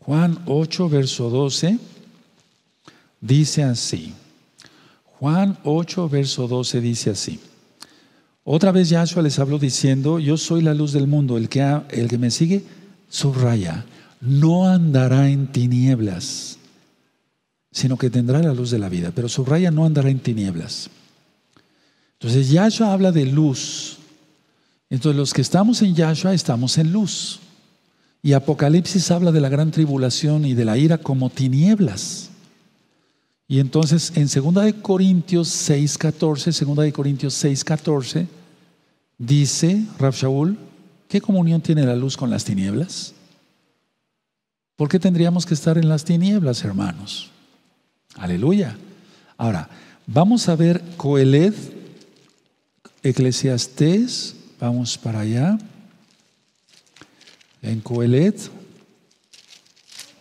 Juan 0.00 0.42
8, 0.44 0.88
verso 0.90 1.30
12, 1.30 1.78
dice 3.22 3.62
así. 3.62 4.12
Juan 5.04 5.58
8, 5.64 6.06
verso 6.10 6.46
12 6.46 6.82
dice 6.82 7.08
así. 7.08 7.40
Otra 8.50 8.72
vez 8.72 8.88
Yahshua 8.88 9.22
les 9.22 9.38
habló 9.38 9.58
diciendo, 9.58 10.18
yo 10.18 10.38
soy 10.38 10.62
la 10.62 10.72
luz 10.72 10.94
del 10.94 11.06
mundo, 11.06 11.36
el 11.36 11.50
que, 11.50 11.60
el 11.90 12.08
que 12.08 12.16
me 12.16 12.30
sigue, 12.30 12.64
subraya, 13.10 13.84
no 14.22 14.66
andará 14.66 15.28
en 15.28 15.48
tinieblas, 15.48 16.56
sino 17.70 17.98
que 17.98 18.08
tendrá 18.08 18.40
la 18.42 18.54
luz 18.54 18.70
de 18.70 18.78
la 18.78 18.88
vida, 18.88 19.12
pero 19.14 19.28
subraya, 19.28 19.70
no 19.70 19.84
andará 19.84 20.08
en 20.08 20.20
tinieblas. 20.20 20.88
Entonces 22.14 22.48
Yahshua 22.48 22.94
habla 22.94 23.12
de 23.12 23.26
luz. 23.26 23.98
Entonces 24.88 25.18
los 25.18 25.34
que 25.34 25.42
estamos 25.42 25.82
en 25.82 25.94
Yahshua 25.94 26.32
estamos 26.32 26.78
en 26.78 26.90
luz. 26.90 27.40
Y 28.22 28.32
Apocalipsis 28.32 29.10
habla 29.10 29.30
de 29.30 29.42
la 29.42 29.50
gran 29.50 29.70
tribulación 29.72 30.46
y 30.46 30.54
de 30.54 30.64
la 30.64 30.78
ira 30.78 30.96
como 30.96 31.28
tinieblas. 31.28 32.30
Y 33.46 33.60
entonces 33.60 34.10
en 34.14 34.26
2 34.26 34.64
de 34.64 34.72
Corintios 34.80 35.48
6:14, 35.68 36.64
2 36.64 36.76
de 36.78 36.92
Corintios 36.94 37.44
6:14 37.44 38.37
dice 39.18 39.84
Rab 39.98 40.14
Shaul, 40.14 40.56
¿qué 41.08 41.20
comunión 41.20 41.60
tiene 41.60 41.84
la 41.84 41.96
luz 41.96 42.16
con 42.16 42.30
las 42.30 42.44
tinieblas? 42.44 43.14
¿Por 44.76 44.88
qué 44.88 45.00
tendríamos 45.00 45.44
que 45.44 45.54
estar 45.54 45.76
en 45.76 45.88
las 45.88 46.04
tinieblas, 46.04 46.64
hermanos? 46.64 47.30
Aleluya. 48.14 48.76
Ahora, 49.36 49.68
vamos 50.06 50.48
a 50.48 50.54
ver 50.54 50.82
Coeled, 50.96 51.54
Eclesiastés, 53.02 54.36
vamos 54.60 54.96
para 54.96 55.20
allá. 55.20 55.58
En 57.60 57.80
Coeled, 57.80 58.36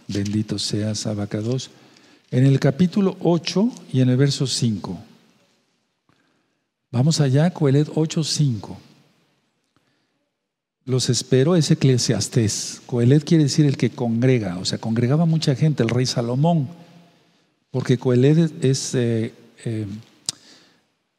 bendito 0.07 0.57
seas 0.57 1.05
Abacados, 1.05 1.69
en 2.31 2.45
el 2.45 2.59
capítulo 2.59 3.15
8 3.21 3.71
y 3.93 4.01
en 4.01 4.09
el 4.09 4.17
verso 4.17 4.47
5. 4.47 4.99
Vamos 6.91 7.21
allá, 7.21 7.51
Coeled 7.51 7.89
8, 7.93 8.23
5. 8.23 8.86
Los 10.87 11.09
espero, 11.09 11.57
es 11.57 11.69
Eclesiastés. 11.69 12.81
Coeled 12.85 13.25
quiere 13.25 13.43
decir 13.43 13.65
el 13.65 13.75
que 13.75 13.89
congrega, 13.89 14.57
o 14.57 14.63
sea, 14.63 14.77
congregaba 14.77 15.25
mucha 15.25 15.53
gente, 15.53 15.83
el 15.83 15.89
rey 15.89 16.05
Salomón, 16.05 16.69
porque 17.71 17.97
Coeled 17.97 18.63
es, 18.63 18.95
eh, 18.95 19.33
eh, 19.65 19.85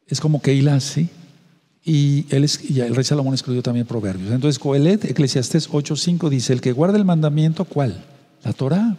es 0.07 0.19
como 0.19 0.41
Keilah, 0.41 0.79
¿sí? 0.79 1.07
Y, 1.85 2.25
él 2.31 2.49
y 2.67 2.79
el 2.79 2.95
rey 2.95 3.03
Salomón 3.03 3.35
escribió 3.35 3.61
también 3.61 3.85
proverbios. 3.85 4.31
Entonces, 4.31 4.57
Coelet, 4.57 5.05
Eclesiastés 5.05 5.69
8:5 5.69 6.29
dice: 6.29 6.51
El 6.51 6.61
que 6.61 6.71
guarda 6.71 6.97
el 6.97 7.05
mandamiento, 7.05 7.63
¿cuál? 7.63 8.03
La 8.43 8.53
Torah. 8.53 8.97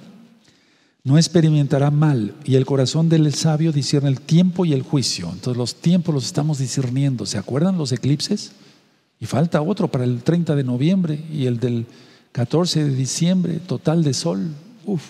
No 1.03 1.19
experimentará 1.19 1.91
mal, 1.91 2.37
y 2.45 2.55
el 2.55 2.65
corazón 2.65 3.09
del 3.09 3.35
sabio 3.35 3.73
discierne 3.73 4.09
el 4.09 4.21
tiempo 4.21 4.65
y 4.65 4.73
el 4.73 4.83
juicio. 4.83 5.31
Entonces, 5.33 5.57
los 5.57 5.75
tiempos 5.75 6.15
los 6.15 6.27
estamos 6.27 6.59
discerniendo. 6.59 7.27
¿Se 7.27 7.39
acuerdan 7.39 7.77
los 7.77 7.91
eclipses? 7.91 8.53
Y 9.21 9.27
falta 9.27 9.63
otro 9.63 9.89
para 9.89 10.05
el 10.05 10.23
30 10.23 10.57
de 10.57 10.65
noviembre 10.65 11.23
y 11.31 11.47
el 11.47 11.61
del 11.61 11.87
14 12.33 12.85
de 12.85 12.95
diciembre, 12.95 13.61
total 13.61 14.03
de 14.03 14.15
sol. 14.15 14.49
Uf. 14.87 15.05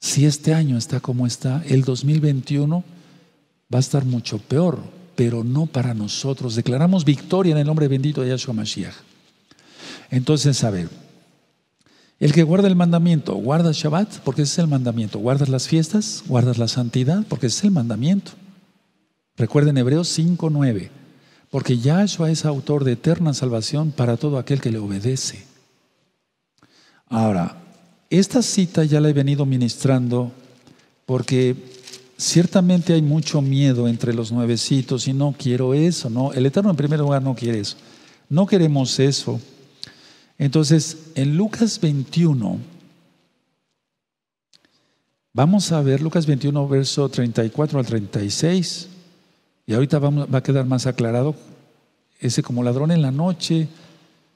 Si 0.00 0.24
este 0.24 0.54
año 0.54 0.78
está 0.78 1.00
como 1.00 1.26
está, 1.26 1.62
el 1.66 1.82
2021 1.82 2.84
va 3.72 3.78
a 3.78 3.80
estar 3.80 4.04
mucho 4.04 4.38
peor 4.38 4.78
pero 5.14 5.44
no 5.44 5.66
para 5.66 5.94
nosotros. 5.94 6.54
Declaramos 6.54 7.04
victoria 7.04 7.52
en 7.52 7.58
el 7.58 7.66
nombre 7.66 7.88
bendito 7.88 8.22
de 8.22 8.28
Yahshua 8.28 8.54
Mashiach. 8.54 8.94
Entonces, 10.10 10.62
a 10.64 10.70
ver, 10.70 10.88
el 12.20 12.32
que 12.32 12.42
guarda 12.42 12.68
el 12.68 12.76
mandamiento, 12.76 13.34
guarda 13.34 13.72
Shabbat, 13.72 14.20
porque 14.20 14.42
ese 14.42 14.52
es 14.52 14.58
el 14.58 14.68
mandamiento. 14.68 15.18
Guardas 15.18 15.48
las 15.48 15.68
fiestas, 15.68 16.22
guardas 16.26 16.58
la 16.58 16.68
santidad, 16.68 17.24
porque 17.28 17.46
ese 17.46 17.58
es 17.58 17.64
el 17.64 17.70
mandamiento. 17.72 18.32
Recuerden 19.36 19.76
Hebreos 19.78 20.08
5:9, 20.08 20.90
porque 21.54 21.78
Yahshua 21.78 22.32
es 22.32 22.44
autor 22.44 22.82
de 22.82 22.94
eterna 22.94 23.32
salvación 23.32 23.92
para 23.92 24.16
todo 24.16 24.38
aquel 24.38 24.60
que 24.60 24.72
le 24.72 24.78
obedece. 24.78 25.44
Ahora, 27.06 27.62
esta 28.10 28.42
cita 28.42 28.82
ya 28.82 29.00
la 29.00 29.08
he 29.08 29.12
venido 29.12 29.46
ministrando 29.46 30.32
porque 31.06 31.54
Ciertamente 32.16 32.92
hay 32.92 33.02
mucho 33.02 33.40
miedo 33.40 33.86
entre 33.86 34.14
los 34.14 34.32
nuevecitos 34.32 35.06
y 35.06 35.12
no 35.12 35.34
quiero 35.36 35.74
eso, 35.74 36.10
no. 36.10 36.32
El 36.32 36.46
Eterno 36.46 36.70
en 36.70 36.76
primer 36.76 36.98
lugar 36.98 37.22
no 37.22 37.34
quiere 37.36 37.60
eso. 37.60 37.76
No 38.28 38.46
queremos 38.46 38.98
eso. 38.98 39.40
Entonces, 40.38 40.96
en 41.14 41.36
Lucas 41.36 41.80
21, 41.80 42.58
vamos 45.32 45.70
a 45.70 45.82
ver 45.82 46.02
Lucas 46.02 46.26
21, 46.26 46.68
verso 46.68 47.08
34 47.08 47.78
al 47.78 47.86
36, 47.86 48.88
y 49.66 49.74
ahorita 49.74 49.98
va 49.98 50.38
a 50.38 50.42
quedar 50.42 50.66
más 50.66 50.86
aclarado. 50.86 51.34
Ese 52.20 52.42
como 52.42 52.62
ladrón 52.62 52.90
en 52.90 53.02
la 53.02 53.10
noche 53.10 53.68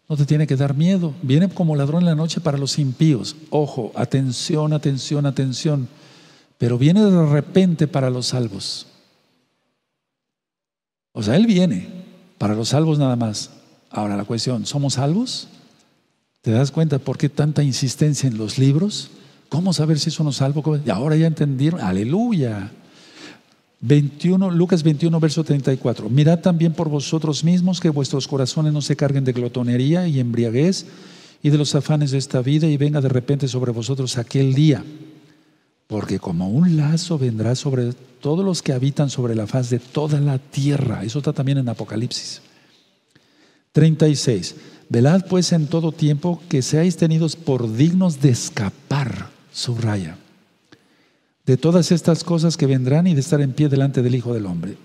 no 0.08 0.16
te 0.16 0.24
tiene 0.24 0.46
que 0.46 0.56
dar 0.56 0.74
miedo. 0.74 1.14
Viene 1.22 1.48
como 1.48 1.76
ladrón 1.76 2.02
en 2.02 2.06
la 2.06 2.14
noche 2.14 2.40
para 2.40 2.58
los 2.58 2.78
impíos. 2.78 3.36
Ojo, 3.50 3.92
atención, 3.94 4.72
atención, 4.72 5.26
atención 5.26 5.88
pero 6.58 6.76
viene 6.76 7.04
de 7.04 7.26
repente 7.26 7.86
para 7.86 8.10
los 8.10 8.26
salvos. 8.26 8.86
O 11.12 11.22
sea, 11.22 11.36
Él 11.36 11.46
viene 11.46 11.88
para 12.36 12.54
los 12.54 12.70
salvos 12.70 12.98
nada 12.98 13.16
más. 13.16 13.50
Ahora 13.90 14.16
la 14.16 14.24
cuestión, 14.24 14.66
¿somos 14.66 14.94
salvos? 14.94 15.48
¿Te 16.42 16.50
das 16.50 16.70
cuenta 16.70 16.98
por 16.98 17.16
qué 17.16 17.28
tanta 17.28 17.62
insistencia 17.62 18.28
en 18.28 18.36
los 18.36 18.58
libros? 18.58 19.10
¿Cómo 19.48 19.72
saber 19.72 19.98
si 19.98 20.10
somos 20.10 20.36
salvos? 20.36 20.80
Y 20.84 20.90
ahora 20.90 21.16
ya 21.16 21.26
entendieron, 21.26 21.80
aleluya. 21.80 22.70
21, 23.80 24.50
Lucas 24.50 24.82
21, 24.82 25.20
verso 25.20 25.44
34. 25.44 26.08
Mirad 26.10 26.40
también 26.40 26.72
por 26.72 26.88
vosotros 26.88 27.44
mismos 27.44 27.80
que 27.80 27.90
vuestros 27.90 28.26
corazones 28.26 28.72
no 28.72 28.82
se 28.82 28.96
carguen 28.96 29.24
de 29.24 29.32
glotonería 29.32 30.08
y 30.08 30.20
embriaguez 30.20 30.86
y 31.42 31.50
de 31.50 31.58
los 31.58 31.74
afanes 31.74 32.10
de 32.10 32.18
esta 32.18 32.42
vida 32.42 32.66
y 32.66 32.76
venga 32.76 33.00
de 33.00 33.08
repente 33.08 33.46
sobre 33.46 33.72
vosotros 33.72 34.18
aquel 34.18 34.54
día 34.54 34.84
porque 35.88 36.18
como 36.18 36.50
un 36.50 36.76
lazo 36.76 37.18
vendrá 37.18 37.54
sobre 37.56 37.94
todos 38.20 38.44
los 38.44 38.62
que 38.62 38.74
habitan 38.74 39.08
sobre 39.10 39.34
la 39.34 39.46
faz 39.46 39.70
de 39.70 39.78
toda 39.78 40.20
la 40.20 40.38
tierra. 40.38 41.02
Eso 41.02 41.18
está 41.18 41.32
también 41.32 41.58
en 41.58 41.68
Apocalipsis. 41.68 42.42
36. 43.72 44.54
Velad 44.90 45.24
pues 45.26 45.50
en 45.52 45.66
todo 45.66 45.90
tiempo 45.92 46.42
que 46.48 46.62
seáis 46.62 46.96
tenidos 46.96 47.36
por 47.36 47.74
dignos 47.74 48.20
de 48.20 48.30
escapar, 48.30 49.30
subraya, 49.50 50.18
de 51.48 51.56
todas 51.56 51.92
estas 51.92 52.24
cosas 52.24 52.58
que 52.58 52.66
vendrán 52.66 53.06
y 53.06 53.14
de 53.14 53.20
estar 53.20 53.40
en 53.40 53.54
pie 53.54 53.70
delante 53.70 54.02
del 54.02 54.14
Hijo 54.14 54.34
del 54.34 54.44
Hombre. 54.44 54.76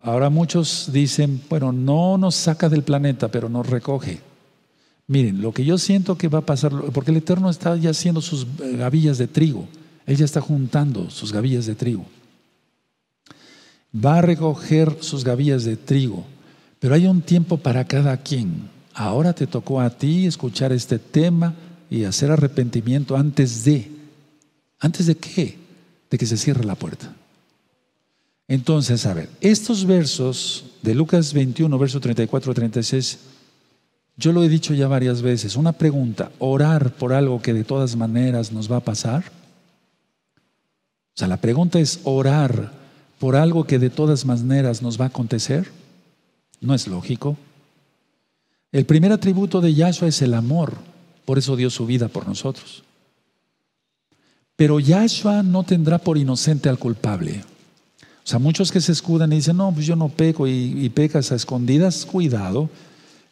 Ahora 0.00 0.28
muchos 0.28 0.90
dicen, 0.92 1.40
bueno, 1.48 1.70
no 1.70 2.18
nos 2.18 2.34
saca 2.34 2.68
del 2.68 2.82
planeta, 2.82 3.28
pero 3.28 3.48
nos 3.48 3.70
recoge. 3.70 4.18
Miren, 5.06 5.40
lo 5.40 5.52
que 5.52 5.64
yo 5.64 5.78
siento 5.78 6.18
que 6.18 6.26
va 6.26 6.40
a 6.40 6.46
pasar, 6.46 6.72
porque 6.92 7.12
el 7.12 7.18
Eterno 7.18 7.48
está 7.48 7.76
ya 7.76 7.90
haciendo 7.90 8.20
sus 8.20 8.42
eh, 8.42 8.74
gavillas 8.76 9.18
de 9.18 9.28
trigo, 9.28 9.68
Él 10.04 10.16
ya 10.16 10.24
está 10.24 10.40
juntando 10.40 11.08
sus 11.10 11.32
gavillas 11.32 11.64
de 11.66 11.76
trigo. 11.76 12.04
Va 13.94 14.18
a 14.18 14.22
recoger 14.22 14.96
sus 14.98 15.22
gavillas 15.22 15.62
de 15.62 15.76
trigo, 15.76 16.24
pero 16.80 16.96
hay 16.96 17.06
un 17.06 17.22
tiempo 17.22 17.56
para 17.56 17.84
cada 17.84 18.16
quien. 18.16 18.68
Ahora 18.94 19.32
te 19.32 19.46
tocó 19.46 19.80
a 19.80 19.90
ti 19.90 20.26
escuchar 20.26 20.72
este 20.72 20.98
tema 20.98 21.54
y 21.88 22.02
hacer 22.02 22.32
arrepentimiento 22.32 23.16
antes 23.16 23.64
de. 23.64 23.99
¿Antes 24.80 25.06
de 25.06 25.16
qué? 25.16 25.58
De 26.10 26.18
que 26.18 26.26
se 26.26 26.36
cierre 26.36 26.64
la 26.64 26.74
puerta. 26.74 27.14
Entonces, 28.48 29.06
a 29.06 29.14
ver, 29.14 29.28
estos 29.40 29.86
versos 29.86 30.64
de 30.82 30.94
Lucas 30.94 31.32
21, 31.32 31.78
verso 31.78 32.00
34 32.00 32.52
36 32.52 33.18
yo 34.20 34.32
lo 34.32 34.44
he 34.44 34.50
dicho 34.50 34.74
ya 34.74 34.86
varias 34.86 35.22
veces, 35.22 35.56
una 35.56 35.72
pregunta, 35.72 36.30
orar 36.38 36.92
por 36.92 37.14
algo 37.14 37.40
que 37.40 37.54
de 37.54 37.64
todas 37.64 37.96
maneras 37.96 38.52
nos 38.52 38.70
va 38.70 38.76
a 38.76 38.84
pasar. 38.84 39.24
O 41.14 41.18
sea, 41.18 41.26
la 41.26 41.38
pregunta 41.38 41.80
es 41.80 42.00
orar 42.04 42.70
por 43.18 43.34
algo 43.34 43.64
que 43.64 43.78
de 43.78 43.88
todas 43.88 44.26
maneras 44.26 44.82
nos 44.82 45.00
va 45.00 45.04
a 45.04 45.08
acontecer. 45.08 45.70
No 46.60 46.74
es 46.74 46.86
lógico. 46.86 47.38
El 48.72 48.84
primer 48.84 49.10
atributo 49.10 49.62
de 49.62 49.72
Yahshua 49.72 50.08
es 50.08 50.20
el 50.20 50.34
amor, 50.34 50.74
por 51.24 51.38
eso 51.38 51.56
dio 51.56 51.70
su 51.70 51.86
vida 51.86 52.08
por 52.08 52.28
nosotros. 52.28 52.84
Pero 54.60 54.78
Yahshua 54.78 55.42
no 55.42 55.62
tendrá 55.62 55.96
por 55.96 56.18
inocente 56.18 56.68
al 56.68 56.78
culpable. 56.78 57.42
O 58.02 58.26
sea, 58.30 58.38
muchos 58.38 58.70
que 58.70 58.82
se 58.82 58.92
escudan 58.92 59.32
y 59.32 59.36
dicen, 59.36 59.56
no, 59.56 59.72
pues 59.72 59.86
yo 59.86 59.96
no 59.96 60.10
peco 60.10 60.46
y, 60.46 60.86
pecas 60.90 61.32
a 61.32 61.36
escondidas, 61.36 62.04
cuidado 62.04 62.68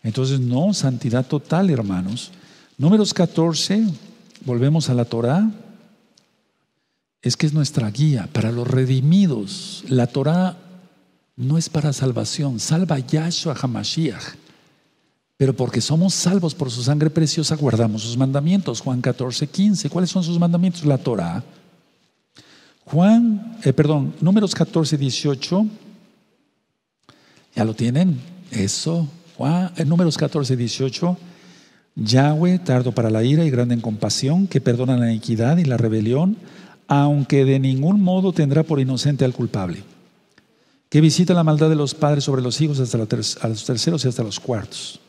entonces, 0.03 0.41
no, 0.41 0.73
santidad 0.73 1.27
total, 1.27 1.69
hermanos. 1.69 2.31
Números 2.79 3.13
14, 3.13 3.87
volvemos 4.47 4.89
a 4.89 4.95
la 4.95 5.05
Torah, 5.05 5.51
es 7.21 7.37
que 7.37 7.45
es 7.45 7.53
nuestra 7.53 7.91
guía 7.91 8.27
para 8.33 8.51
los 8.51 8.67
redimidos. 8.67 9.85
La 9.87 10.07
Torah 10.07 10.57
no 11.37 11.59
es 11.59 11.69
para 11.69 11.93
salvación, 11.93 12.59
salva 12.59 13.01
Yahshua 13.01 13.55
Hamashiach. 13.61 14.48
Pero 15.39 15.57
porque 15.57 15.81
somos 15.81 16.13
salvos 16.13 16.55
por 16.55 16.71
su 16.71 16.83
sangre 16.83 17.09
preciosa, 17.09 17.57
guardamos 17.57 18.03
sus 18.03 18.19
mandamientos. 18.19 18.83
Juan 18.83 19.01
14, 19.01 19.47
15. 19.47 19.89
¿Cuáles 19.89 20.11
son 20.11 20.23
sus 20.23 20.39
mandamientos? 20.39 20.85
La 20.85 20.99
Torah. 20.99 21.43
Juan, 22.85 23.59
eh, 23.65 23.73
perdón, 23.73 24.15
números 24.21 24.55
14, 24.55 24.99
18. 24.99 25.67
¿Ya 27.55 27.65
lo 27.65 27.73
tienen? 27.73 28.21
Eso. 28.51 29.09
En 29.77 29.89
números 29.89 30.19
14, 30.19 30.57
18, 30.57 31.17
Yahweh, 31.95 32.59
tardo 32.59 32.91
para 32.91 33.09
la 33.09 33.23
ira 33.23 33.45
y 33.45 33.51
grande 33.51 33.75
en 33.75 33.81
compasión, 33.81 34.49
que 34.49 34.61
perdona 34.61 34.97
la 34.97 35.13
iniquidad 35.13 35.59
y 35.59 35.65
la 35.65 35.77
rebelión, 35.77 36.37
aunque 36.89 37.45
de 37.45 37.61
ningún 37.61 38.03
modo 38.03 38.33
tendrá 38.33 38.65
por 38.65 38.81
inocente 38.81 39.25
al 39.25 39.33
culpable, 39.33 39.85
que 40.89 41.01
visita 41.01 41.35
la 41.35 41.45
maldad 41.45 41.69
de 41.69 41.77
los 41.77 41.95
padres 41.95 42.25
sobre 42.25 42.43
los 42.43 42.61
hijos 42.61 42.81
hasta 42.81 42.99
los 42.99 43.65
terceros 43.65 44.05
y 44.05 44.09
hasta 44.09 44.25
los 44.25 44.41
cuartos, 44.41 45.01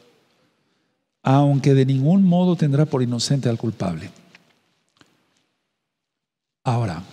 aunque 1.36 1.76
de 1.76 1.86
ningún 1.86 2.24
modo 2.24 2.56
tendrá 2.56 2.88
por 2.88 3.04
inocente 3.04 3.50
al 3.50 3.60
culpable. 3.60 4.10
Ahora, 6.64 7.04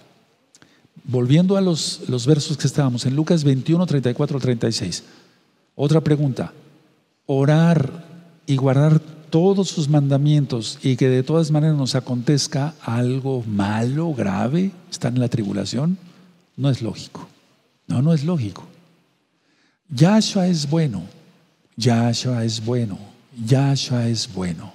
volviendo 1.05 1.59
a 1.59 1.61
los, 1.61 2.09
los 2.09 2.27
versos 2.27 2.57
que 2.57 2.67
estábamos, 2.67 3.05
en 3.05 3.15
Lucas 3.15 3.45
21, 3.45 3.85
34, 3.85 4.41
36. 4.41 5.05
Otra 5.75 6.01
pregunta. 6.01 6.55
Orar 7.27 8.07
y 8.47 8.57
guardar 8.57 9.01
todos 9.29 9.69
sus 9.69 9.91
mandamientos 9.91 10.79
y 10.83 10.97
que 10.97 11.11
de 11.11 11.23
todas 11.23 11.51
maneras 11.51 11.77
nos 11.77 11.95
acontezca 11.95 12.75
algo 12.81 13.45
malo, 13.47 14.15
grave, 14.15 14.71
están 14.91 15.17
en 15.17 15.21
la 15.21 15.29
tribulación, 15.29 15.99
no 16.57 16.71
es 16.71 16.81
lógico. 16.81 17.29
No, 17.87 18.01
no 18.01 18.15
es 18.15 18.25
lógico. 18.25 18.67
Yahshua 19.91 20.47
es 20.47 20.71
bueno, 20.71 21.03
Yahshua 21.77 22.45
es 22.45 22.65
bueno, 22.65 22.99
Yahshua 23.45 24.09
es 24.09 24.33
bueno. 24.33 24.73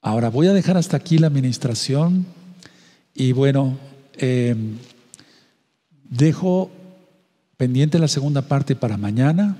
Ahora 0.00 0.30
voy 0.30 0.46
a 0.46 0.54
dejar 0.54 0.76
hasta 0.76 0.96
aquí 0.96 1.18
la 1.18 1.26
administración 1.26 2.24
y 3.14 3.32
bueno, 3.32 3.78
eh, 4.16 4.56
dejo 6.08 6.70
pendiente 7.56 7.98
la 7.98 8.08
segunda 8.08 8.42
parte 8.42 8.74
para 8.74 8.96
mañana. 8.96 9.56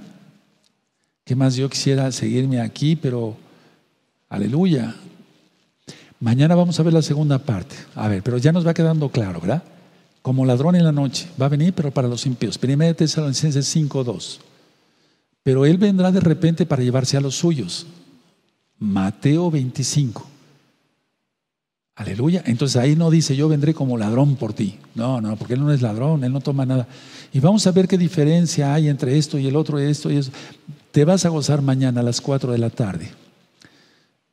¿Qué 1.24 1.36
más 1.36 1.56
yo 1.56 1.68
quisiera 1.68 2.10
seguirme 2.10 2.60
aquí? 2.60 2.96
Pero, 2.96 3.36
aleluya. 4.30 4.94
Mañana 6.20 6.54
vamos 6.54 6.80
a 6.80 6.82
ver 6.82 6.94
la 6.94 7.02
segunda 7.02 7.38
parte. 7.38 7.76
A 7.94 8.08
ver, 8.08 8.22
pero 8.22 8.38
ya 8.38 8.52
nos 8.52 8.66
va 8.66 8.74
quedando 8.74 9.10
claro, 9.10 9.40
¿verdad? 9.40 9.62
Como 10.22 10.46
ladrón 10.46 10.74
en 10.76 10.84
la 10.84 10.92
noche. 10.92 11.28
Va 11.40 11.46
a 11.46 11.50
venir, 11.50 11.74
pero 11.74 11.90
para 11.90 12.08
los 12.08 12.24
impíos. 12.24 12.56
Primera 12.56 12.94
Tesalonicenses 12.94 13.76
5.2. 13.76 14.49
Pero 15.42 15.64
Él 15.64 15.78
vendrá 15.78 16.12
de 16.12 16.20
repente 16.20 16.66
para 16.66 16.82
llevarse 16.82 17.16
a 17.16 17.20
los 17.20 17.36
suyos. 17.36 17.86
Mateo 18.78 19.50
25. 19.50 20.26
Aleluya. 21.96 22.42
Entonces 22.46 22.76
ahí 22.76 22.96
no 22.96 23.10
dice 23.10 23.36
yo 23.36 23.48
vendré 23.48 23.74
como 23.74 23.98
ladrón 23.98 24.36
por 24.36 24.54
ti. 24.54 24.78
No, 24.94 25.20
no, 25.20 25.36
porque 25.36 25.54
Él 25.54 25.60
no 25.60 25.72
es 25.72 25.82
ladrón, 25.82 26.24
Él 26.24 26.32
no 26.32 26.40
toma 26.40 26.64
nada. 26.64 26.86
Y 27.32 27.40
vamos 27.40 27.66
a 27.66 27.72
ver 27.72 27.86
qué 27.86 27.98
diferencia 27.98 28.72
hay 28.72 28.88
entre 28.88 29.18
esto 29.18 29.38
y 29.38 29.46
el 29.46 29.56
otro, 29.56 29.78
esto 29.78 30.10
y 30.10 30.16
eso. 30.16 30.30
Te 30.92 31.04
vas 31.04 31.24
a 31.24 31.28
gozar 31.28 31.62
mañana 31.62 32.00
a 32.00 32.02
las 32.02 32.20
4 32.20 32.52
de 32.52 32.58
la 32.58 32.70
tarde. 32.70 33.10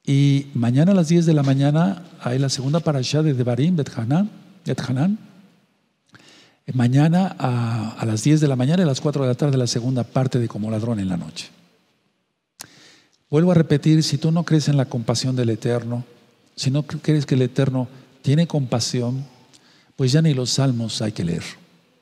Y 0.06 0.48
mañana 0.54 0.94
a 0.94 0.96
las 0.96 1.10
10 1.10 1.26
de 1.26 1.34
la 1.34 1.44
mañana 1.44 2.04
hay 2.22 2.40
la 2.40 2.48
segunda 2.48 2.80
parasha 2.80 3.22
de 3.22 3.34
Devarim, 3.34 3.76
Bet 3.76 3.90
Hanan. 3.98 5.27
Mañana 6.74 7.36
a, 7.40 7.92
a, 7.98 8.06
las 8.06 8.24
10 8.24 8.42
de 8.42 8.48
la 8.48 8.58
mañana 8.58 8.82
y 8.82 8.84
a 8.84 8.88
las 8.88 9.00
4 9.00 9.22
de 9.22 9.28
la 9.30 9.36
tarde 9.36 9.58
la 9.58 9.68
segunda 9.68 10.04
parte 10.04 10.38
de 10.38 10.50
Como 10.50 10.70
ladrón 10.70 11.00
en 11.00 11.08
la 11.08 11.16
noche. 11.16 11.50
Vuelvo 13.30 13.52
a 13.52 13.56
repetir, 13.56 14.04
si 14.04 14.18
tú 14.18 14.32
no 14.32 14.44
crees 14.44 14.68
en 14.68 14.78
la 14.78 14.86
compasión 14.86 15.36
del 15.36 15.50
Eterno, 15.50 16.06
si 16.56 16.72
no 16.72 16.84
crees 16.84 17.26
que 17.26 17.36
el 17.36 17.42
Eterno 17.42 17.88
tiene 18.22 18.48
compasión, 18.48 19.26
pues 19.96 20.12
ya 20.12 20.22
ni 20.22 20.34
los 20.34 20.52
salmos 20.52 21.02
hay 21.02 21.12
que 21.14 21.24
leer. 21.24 21.44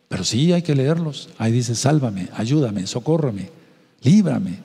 Pero 0.07 0.23
sí 0.23 0.53
hay 0.53 0.61
que 0.61 0.75
leerlos. 0.75 1.29
Ahí 1.37 1.51
dice, 1.51 1.75
sálvame, 1.75 2.29
ayúdame, 2.35 2.87
socórrame, 2.87 3.49
líbrame. 4.01 4.59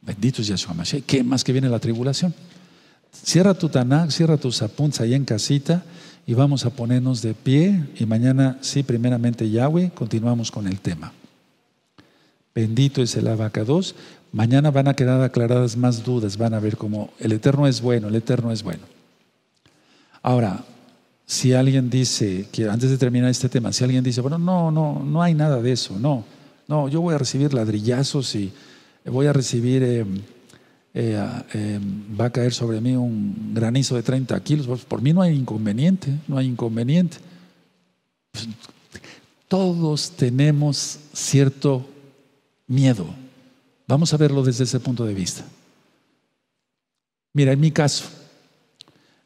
Bendito 0.00 0.42
es 0.42 0.48
Yahshua 0.48 0.74
Mashiach. 0.74 1.04
¿Qué 1.04 1.22
más 1.22 1.44
que 1.44 1.52
viene 1.52 1.68
la 1.68 1.78
tribulación? 1.78 2.34
Cierra 3.12 3.54
tu 3.54 3.68
Tanakh, 3.68 4.10
cierra 4.10 4.36
tus 4.36 4.62
apuntes 4.62 5.00
ahí 5.00 5.14
en 5.14 5.24
casita 5.24 5.82
y 6.28 6.34
vamos 6.34 6.66
a 6.66 6.70
ponernos 6.70 7.22
de 7.22 7.32
pie. 7.32 7.86
Y 7.98 8.04
mañana, 8.04 8.58
sí, 8.60 8.82
primeramente 8.82 9.48
Yahweh, 9.48 9.92
continuamos 9.94 10.50
con 10.50 10.68
el 10.68 10.78
tema. 10.78 11.10
Bendito 12.54 13.00
es 13.00 13.16
el 13.16 13.28
abacados. 13.28 13.94
Mañana 14.30 14.70
van 14.70 14.88
a 14.88 14.94
quedar 14.94 15.22
aclaradas 15.22 15.74
más 15.74 16.04
dudas, 16.04 16.36
van 16.36 16.52
a 16.52 16.60
ver 16.60 16.76
cómo 16.76 17.08
el 17.18 17.32
Eterno 17.32 17.66
es 17.66 17.80
bueno, 17.80 18.08
el 18.08 18.14
Eterno 18.14 18.52
es 18.52 18.62
bueno. 18.62 18.82
Ahora, 20.20 20.66
si 21.24 21.54
alguien 21.54 21.88
dice, 21.88 22.46
que 22.52 22.68
antes 22.68 22.90
de 22.90 22.98
terminar 22.98 23.30
este 23.30 23.48
tema, 23.48 23.72
si 23.72 23.84
alguien 23.84 24.04
dice, 24.04 24.20
bueno, 24.20 24.36
no, 24.36 24.70
no, 24.70 25.02
no 25.02 25.22
hay 25.22 25.32
nada 25.32 25.62
de 25.62 25.72
eso, 25.72 25.98
no, 25.98 26.24
no, 26.66 26.90
yo 26.90 27.00
voy 27.00 27.14
a 27.14 27.18
recibir 27.18 27.54
ladrillazos 27.54 28.34
y 28.34 28.52
voy 29.06 29.28
a 29.28 29.32
recibir, 29.32 29.82
eh, 29.82 30.04
eh, 30.94 31.20
eh, 31.54 31.80
va 32.18 32.26
a 32.26 32.30
caer 32.30 32.52
sobre 32.52 32.80
mí 32.80 32.96
un 32.96 33.52
granizo 33.54 33.94
de 33.94 34.02
30 34.02 34.38
kilos, 34.42 34.66
pues, 34.66 34.84
por 34.84 35.02
mí 35.02 35.12
no 35.12 35.22
hay 35.22 35.34
inconveniente, 35.34 36.18
no 36.26 36.38
hay 36.38 36.46
inconveniente. 36.46 37.18
Pues, 38.32 38.48
todos 39.48 40.12
tenemos 40.12 40.98
cierto 41.12 41.86
miedo. 42.66 43.06
Vamos 43.86 44.12
a 44.12 44.16
verlo 44.16 44.42
desde 44.42 44.64
ese 44.64 44.80
punto 44.80 45.04
de 45.04 45.14
vista. 45.14 45.44
Mira, 47.32 47.52
en 47.52 47.60
mi 47.60 47.70
caso, 47.70 48.04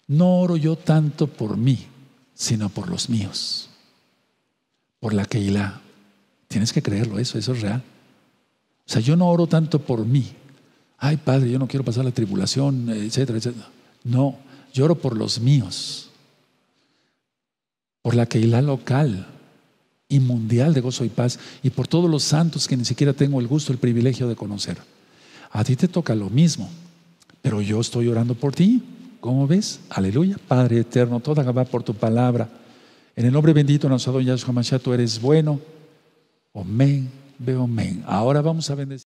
no 0.07 0.41
oro 0.41 0.57
yo 0.57 0.77
tanto 0.77 1.27
por 1.27 1.57
mí, 1.57 1.87
sino 2.35 2.69
por 2.69 2.89
los 2.89 3.09
míos, 3.09 3.71
por 5.01 5.15
la 5.15 5.25
Keilah. 5.25 5.81
Tienes 6.49 6.73
que 6.73 6.83
creerlo, 6.83 7.19
eso, 7.19 7.39
eso 7.39 7.53
es 7.53 7.61
real. 7.61 7.83
O 8.87 8.91
sea, 8.93 9.01
yo 9.01 9.17
no 9.17 9.29
oro 9.29 9.47
tanto 9.47 9.81
por 9.81 10.05
mí. 10.05 10.33
Ay, 11.05 11.17
Padre, 11.17 11.51
yo 11.51 11.59
no 11.59 11.67
quiero 11.67 11.85
pasar 11.85 12.05
la 12.05 12.13
tribulación, 12.13 12.89
etcétera, 12.89 13.37
etcétera. 13.37 13.67
No, 14.05 14.37
yo 14.73 14.85
oro 14.85 14.95
por 14.95 15.17
los 15.17 15.41
míos, 15.41 16.11
por 18.03 18.15
la 18.15 18.27
Keilah 18.27 18.63
local 18.63 19.27
y 20.09 20.21
mundial 20.21 20.75
de 20.75 20.81
gozo 20.81 21.05
y 21.05 21.09
paz, 21.09 21.41
y 21.61 21.71
por 21.71 21.89
todos 21.89 22.09
los 22.09 22.23
santos 22.23 22.69
que 22.69 22.77
ni 22.77 22.85
siquiera 22.85 23.13
tengo 23.15 23.41
el 23.41 23.49
gusto, 23.49 23.73
el 23.73 23.81
privilegio 23.81 24.29
de 24.29 24.37
conocer. 24.37 24.79
A 25.51 25.65
ti 25.65 25.75
te 25.75 25.89
toca 25.89 26.15
lo 26.15 26.31
mismo, 26.31 26.71
pero 27.43 27.61
yo 27.61 27.81
estoy 27.81 28.07
orando 28.07 28.37
por 28.37 28.55
ti. 28.55 28.81
¿Cómo 29.19 29.49
ves? 29.49 29.81
Aleluya. 29.91 30.37
Padre 30.47 30.79
eterno, 30.79 31.19
toda 31.19 31.43
Gabá 31.43 31.65
por 31.65 31.83
tu 31.83 31.95
palabra. 31.95 32.49
En 33.17 33.27
el 33.27 33.33
nombre 33.33 33.53
bendito 33.53 33.89
nuestro 33.89 34.21
Yahshua 34.21 34.53
Mashiach, 34.53 34.81
tú 34.81 34.93
eres 34.93 35.21
bueno. 35.21 35.59
Amén. 36.55 37.11
Veo 37.41 37.65
amén. 37.65 38.05
Ahora 38.07 38.41
vamos 38.41 38.71
a 38.71 38.77
bendecir. 38.77 39.01